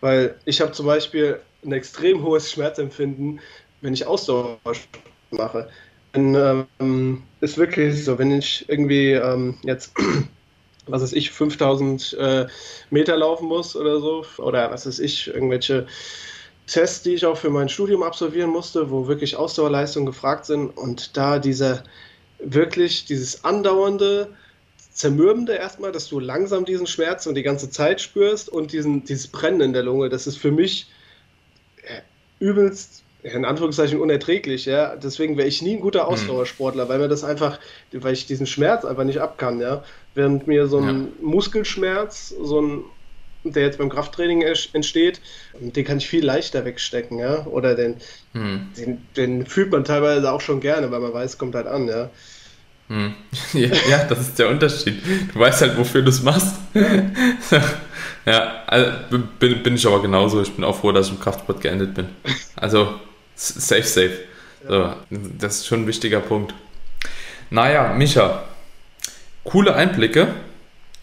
Weil 0.00 0.34
ich 0.44 0.60
habe 0.60 0.72
zum 0.72 0.86
Beispiel 0.86 1.40
ein 1.64 1.72
extrem 1.72 2.22
hohes 2.22 2.50
Schmerzempfinden, 2.50 3.40
wenn 3.80 3.92
ich 3.92 4.06
Ausdauersport 4.06 4.88
mache. 5.30 5.68
Wenn, 6.12 6.34
ähm, 6.80 7.22
ist 7.40 7.56
wirklich 7.56 8.04
so, 8.04 8.18
wenn 8.18 8.36
ich 8.36 8.68
irgendwie 8.68 9.12
ähm, 9.12 9.56
jetzt, 9.62 9.92
was 10.86 11.02
weiß 11.02 11.12
ich, 11.12 11.30
5000 11.30 12.14
äh, 12.14 12.46
Meter 12.90 13.16
laufen 13.16 13.46
muss 13.46 13.76
oder 13.76 14.00
so, 14.00 14.24
oder 14.38 14.70
was 14.70 14.86
weiß 14.86 14.98
ich, 14.98 15.28
irgendwelche 15.28 15.86
Tests, 16.66 17.02
die 17.02 17.14
ich 17.14 17.26
auch 17.26 17.36
für 17.36 17.50
mein 17.50 17.68
Studium 17.68 18.02
absolvieren 18.02 18.50
musste, 18.50 18.90
wo 18.90 19.06
wirklich 19.06 19.36
Ausdauerleistungen 19.36 20.06
gefragt 20.06 20.46
sind 20.46 20.70
und 20.70 21.16
da 21.16 21.38
diese 21.38 21.84
wirklich 22.38 23.04
dieses 23.04 23.44
andauernde, 23.44 24.34
zermürbende 24.92 25.54
erstmal, 25.54 25.92
dass 25.92 26.08
du 26.08 26.18
langsam 26.20 26.64
diesen 26.64 26.86
Schmerz 26.86 27.26
und 27.26 27.34
die 27.34 27.42
ganze 27.42 27.70
Zeit 27.70 28.00
spürst 28.00 28.48
und 28.48 28.72
diesen, 28.72 29.04
dieses 29.04 29.28
Brennen 29.28 29.60
in 29.60 29.72
der 29.72 29.82
Lunge, 29.82 30.08
das 30.08 30.26
ist 30.26 30.38
für 30.38 30.50
mich 30.50 30.88
übelst, 32.40 33.04
in 33.22 33.44
Anführungszeichen, 33.44 34.00
unerträglich. 34.00 34.64
Ja? 34.66 34.96
Deswegen 34.96 35.36
wäre 35.36 35.46
ich 35.46 35.62
nie 35.62 35.76
ein 35.76 35.80
guter 35.80 36.06
hm. 36.06 36.08
Ausdauersportler, 36.08 36.88
weil 36.88 36.98
mir 36.98 37.08
das 37.08 37.22
einfach, 37.22 37.60
weil 37.92 38.14
ich 38.14 38.26
diesen 38.26 38.46
Schmerz 38.46 38.84
einfach 38.84 39.04
nicht 39.04 39.20
abkann. 39.20 39.60
Ja? 39.60 39.84
Während 40.14 40.46
mir 40.46 40.66
so 40.66 40.78
ein 40.78 41.04
ja. 41.04 41.26
Muskelschmerz, 41.26 42.34
so 42.42 42.60
ein 42.60 42.84
der 43.44 43.62
jetzt 43.62 43.78
beim 43.78 43.88
Krafttraining 43.88 44.42
entsteht, 44.42 45.20
den 45.58 45.84
kann 45.84 45.98
ich 45.98 46.08
viel 46.08 46.24
leichter 46.24 46.64
wegstecken, 46.64 47.18
ja. 47.18 47.46
Oder 47.46 47.74
den, 47.74 47.96
hm. 48.32 48.68
den, 48.76 49.06
den, 49.16 49.46
fühlt 49.46 49.70
man 49.72 49.84
teilweise 49.84 50.30
auch 50.30 50.40
schon 50.40 50.60
gerne, 50.60 50.90
weil 50.90 51.00
man 51.00 51.14
weiß, 51.14 51.38
kommt 51.38 51.54
halt 51.54 51.66
an, 51.66 51.88
ja. 51.88 52.10
Hm. 52.90 53.14
Ja, 53.54 54.04
das 54.04 54.20
ist 54.20 54.38
der 54.38 54.48
Unterschied. 54.48 55.00
Du 55.32 55.38
weißt 55.38 55.62
halt, 55.62 55.78
wofür 55.78 56.02
du 56.02 56.10
es 56.10 56.22
machst. 56.22 56.56
Ja, 58.26 58.64
also 58.66 58.92
bin, 59.38 59.62
bin 59.62 59.74
ich 59.76 59.86
aber 59.86 60.02
genauso. 60.02 60.42
Ich 60.42 60.54
bin 60.54 60.62
auch 60.62 60.76
froh, 60.76 60.92
dass 60.92 61.06
ich 61.06 61.14
im 61.14 61.20
Kraftsport 61.20 61.62
geendet 61.62 61.94
bin. 61.94 62.08
Also, 62.54 63.00
safe, 63.34 63.82
safe. 63.82 64.18
So, 64.68 64.92
das 65.38 65.56
ist 65.56 65.66
schon 65.66 65.82
ein 65.82 65.86
wichtiger 65.86 66.20
Punkt. 66.20 66.52
Naja, 67.48 67.94
Micha, 67.94 68.42
coole 69.42 69.74
Einblicke 69.74 70.28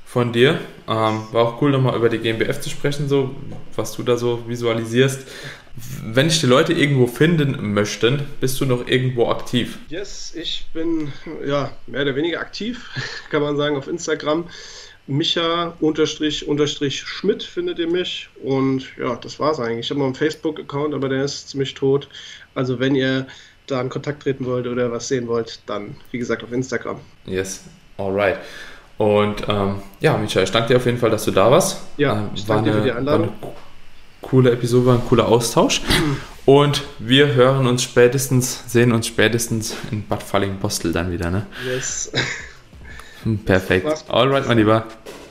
von 0.05 0.31
dir. 0.31 0.59
Ähm, 0.87 1.27
war 1.31 1.43
auch 1.43 1.61
cool, 1.61 1.71
nochmal 1.71 1.95
über 1.95 2.07
die 2.07 2.19
GmbF 2.19 2.61
zu 2.61 2.69
sprechen, 2.69 3.09
so 3.09 3.35
was 3.75 3.93
du 3.93 4.03
da 4.03 4.15
so 4.15 4.47
visualisierst. 4.47 5.27
Wenn 6.03 6.27
ich 6.27 6.39
die 6.39 6.47
Leute 6.47 6.73
irgendwo 6.73 7.05
finden 7.05 7.73
möchten, 7.73 8.21
bist 8.39 8.59
du 8.59 8.65
noch 8.65 8.87
irgendwo 8.87 9.29
aktiv? 9.29 9.77
Yes, 9.89 10.33
ich 10.35 10.65
bin 10.73 11.13
ja 11.45 11.71
mehr 11.85 12.01
oder 12.01 12.15
weniger 12.15 12.39
aktiv, 12.39 12.89
kann 13.29 13.43
man 13.43 13.57
sagen, 13.57 13.77
auf 13.77 13.87
Instagram. 13.87 14.45
Micha 15.05 15.73
unterstrich 15.79 16.47
unterstrich 16.47 17.01
Schmidt 17.01 17.43
findet 17.43 17.79
ihr 17.79 17.89
mich 17.89 18.27
und 18.43 18.87
ja, 18.97 19.15
das 19.15 19.39
war's 19.39 19.59
eigentlich. 19.59 19.85
Ich 19.85 19.89
habe 19.91 19.99
noch 19.99 20.07
einen 20.07 20.15
Facebook-Account, 20.15 20.93
aber 20.93 21.09
der 21.09 21.23
ist 21.23 21.49
ziemlich 21.49 21.75
tot. 21.75 22.09
Also 22.55 22.79
wenn 22.79 22.95
ihr 22.95 23.27
da 23.67 23.79
in 23.79 23.89
Kontakt 23.89 24.23
treten 24.23 24.45
wollt 24.45 24.67
oder 24.67 24.91
was 24.91 25.07
sehen 25.07 25.27
wollt, 25.27 25.59
dann 25.67 25.95
wie 26.11 26.17
gesagt 26.17 26.43
auf 26.43 26.51
Instagram. 26.51 26.99
Yes, 27.25 27.61
alright. 27.97 28.37
Und 28.97 29.43
ähm, 29.47 29.81
ja, 29.99 30.17
Micha, 30.17 30.41
ich 30.41 30.51
danke 30.51 30.69
dir 30.69 30.77
auf 30.77 30.85
jeden 30.85 30.97
Fall, 30.97 31.11
dass 31.11 31.23
du 31.23 31.31
da 31.31 31.51
warst. 31.51 31.81
Ja, 31.97 32.13
ähm, 32.13 32.29
ich 32.33 32.45
danke 32.45 32.71
dir 32.71 32.77
für 32.77 32.83
die 32.83 32.91
Einladung. 32.91 33.31
Coole 34.29 34.51
Episode, 34.51 34.85
war 34.87 34.95
ein 34.95 35.05
cooler 35.07 35.27
Austausch. 35.27 35.81
Und 36.45 36.83
wir 36.99 37.33
hören 37.33 37.67
uns 37.67 37.83
spätestens, 37.83 38.63
sehen 38.67 38.93
uns 38.93 39.07
spätestens 39.07 39.75
in 39.91 40.07
Bad 40.07 40.23
Falling-Bostel 40.23 40.93
dann 40.93 41.11
wieder, 41.11 41.29
ne? 41.29 41.45
Yes. 41.65 42.11
Perfekt. 43.45 44.05
Alright, 44.07 44.47
mein 44.47 44.57
Lieber. 44.57 44.85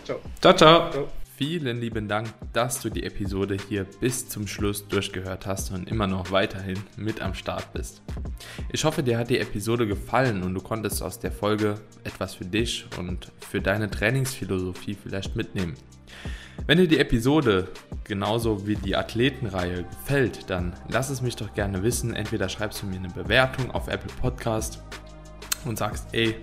Ciao. 0.04 0.20
Ciao, 0.40 0.54
ciao. 0.54 0.90
ciao. 0.90 1.08
Vielen 1.36 1.82
lieben 1.82 2.08
Dank, 2.08 2.32
dass 2.54 2.80
du 2.80 2.88
die 2.88 3.02
Episode 3.02 3.58
hier 3.68 3.84
bis 4.00 4.26
zum 4.26 4.46
Schluss 4.46 4.88
durchgehört 4.88 5.44
hast 5.44 5.70
und 5.70 5.86
immer 5.86 6.06
noch 6.06 6.30
weiterhin 6.30 6.78
mit 6.96 7.20
am 7.20 7.34
Start 7.34 7.74
bist. 7.74 8.00
Ich 8.72 8.86
hoffe, 8.86 9.02
dir 9.02 9.18
hat 9.18 9.28
die 9.28 9.38
Episode 9.38 9.86
gefallen 9.86 10.42
und 10.42 10.54
du 10.54 10.62
konntest 10.62 11.02
aus 11.02 11.18
der 11.18 11.30
Folge 11.30 11.74
etwas 12.04 12.36
für 12.36 12.46
dich 12.46 12.86
und 12.98 13.30
für 13.38 13.60
deine 13.60 13.90
Trainingsphilosophie 13.90 14.94
vielleicht 14.94 15.36
mitnehmen. 15.36 15.74
Wenn 16.66 16.78
dir 16.78 16.88
die 16.88 17.00
Episode 17.00 17.68
genauso 18.04 18.66
wie 18.66 18.76
die 18.76 18.96
Athletenreihe 18.96 19.84
gefällt, 19.84 20.48
dann 20.48 20.72
lass 20.88 21.10
es 21.10 21.20
mich 21.20 21.36
doch 21.36 21.52
gerne 21.52 21.82
wissen. 21.82 22.14
Entweder 22.14 22.48
schreibst 22.48 22.80
du 22.80 22.86
mir 22.86 22.96
eine 22.96 23.10
Bewertung 23.10 23.70
auf 23.72 23.88
Apple 23.88 24.12
Podcast 24.22 24.82
und 25.66 25.76
sagst, 25.76 26.06
ey, 26.12 26.34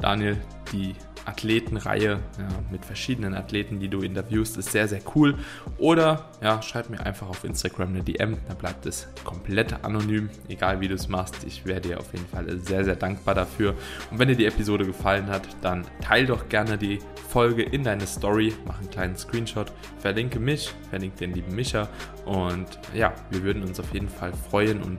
Daniel, 0.00 0.36
die 0.70 0.94
Athletenreihe 1.24 2.20
ja, 2.38 2.48
mit 2.70 2.84
verschiedenen 2.84 3.34
Athleten, 3.34 3.80
die 3.80 3.88
du 3.88 4.00
interviewst, 4.00 4.56
ist 4.56 4.72
sehr, 4.72 4.88
sehr 4.88 5.00
cool. 5.14 5.36
Oder 5.78 6.30
ja, 6.42 6.62
schreib 6.62 6.90
mir 6.90 7.00
einfach 7.00 7.28
auf 7.28 7.44
Instagram 7.44 7.90
eine 7.90 8.02
DM, 8.02 8.38
da 8.48 8.54
bleibt 8.54 8.86
es 8.86 9.08
komplett 9.24 9.84
anonym, 9.84 10.30
egal 10.48 10.80
wie 10.80 10.88
du 10.88 10.94
es 10.94 11.08
machst. 11.08 11.44
Ich 11.46 11.64
wäre 11.64 11.80
dir 11.80 11.98
auf 12.00 12.12
jeden 12.12 12.26
Fall 12.26 12.58
sehr, 12.58 12.84
sehr 12.84 12.96
dankbar 12.96 13.34
dafür. 13.34 13.74
Und 14.10 14.18
wenn 14.18 14.28
dir 14.28 14.36
die 14.36 14.46
Episode 14.46 14.86
gefallen 14.86 15.28
hat, 15.28 15.42
dann 15.62 15.86
teile 16.00 16.26
doch 16.26 16.48
gerne 16.48 16.78
die 16.78 16.98
Folge 17.28 17.62
in 17.62 17.82
deine 17.82 18.06
Story, 18.06 18.54
mach 18.66 18.78
einen 18.78 18.90
kleinen 18.90 19.16
Screenshot, 19.16 19.72
verlinke 19.98 20.38
mich, 20.38 20.72
verlinke 20.90 21.16
den 21.18 21.34
lieben 21.34 21.54
Micha 21.54 21.88
und 22.24 22.78
ja, 22.94 23.12
wir 23.30 23.42
würden 23.42 23.62
uns 23.62 23.80
auf 23.80 23.92
jeden 23.92 24.08
Fall 24.08 24.32
freuen 24.32 24.82
und 24.82 24.98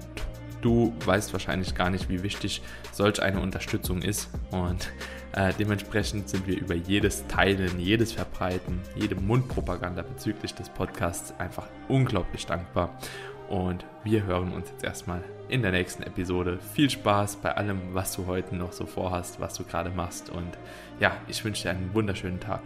du 0.66 0.94
weißt 1.06 1.32
wahrscheinlich 1.32 1.76
gar 1.76 1.90
nicht, 1.90 2.10
wie 2.10 2.24
wichtig 2.24 2.62
solch 2.92 3.22
eine 3.22 3.40
Unterstützung 3.40 4.02
ist. 4.02 4.30
Und 4.52 4.92
äh, 5.36 5.54
dementsprechend 5.60 6.30
sind 6.30 6.48
wir 6.48 6.58
über 6.58 6.76
jedes 6.76 7.28
Teilen, 7.28 7.80
jedes 7.80 8.14
Verbreiten, 8.14 8.80
jede 8.96 9.16
Mundpropaganda 9.16 10.02
bezüglich 10.02 10.54
des 10.56 10.70
Podcasts 10.70 11.34
einfach 11.40 11.68
unglaublich 11.90 12.46
dankbar. 12.46 12.98
Und 13.50 13.86
wir 14.04 14.24
hören 14.24 14.54
uns 14.54 14.70
jetzt 14.72 14.84
erstmal 14.84 15.24
in 15.50 15.62
der 15.62 15.72
nächsten 15.72 16.04
Episode. 16.04 16.58
Viel 16.74 16.90
Spaß 16.90 17.36
bei 17.38 17.56
allem, 17.56 17.94
was 17.94 18.16
du 18.16 18.26
heute 18.26 18.56
noch 18.56 18.72
so 18.72 18.86
vorhast, 18.86 19.40
was 19.40 19.54
du 19.56 19.64
gerade 19.64 19.90
machst. 19.90 20.30
Und 20.30 20.58
ja, 21.00 21.16
ich 21.28 21.44
wünsche 21.44 21.64
dir 21.64 21.72
einen 21.72 21.94
wunderschönen 21.94 22.40
Tag. 22.40 22.62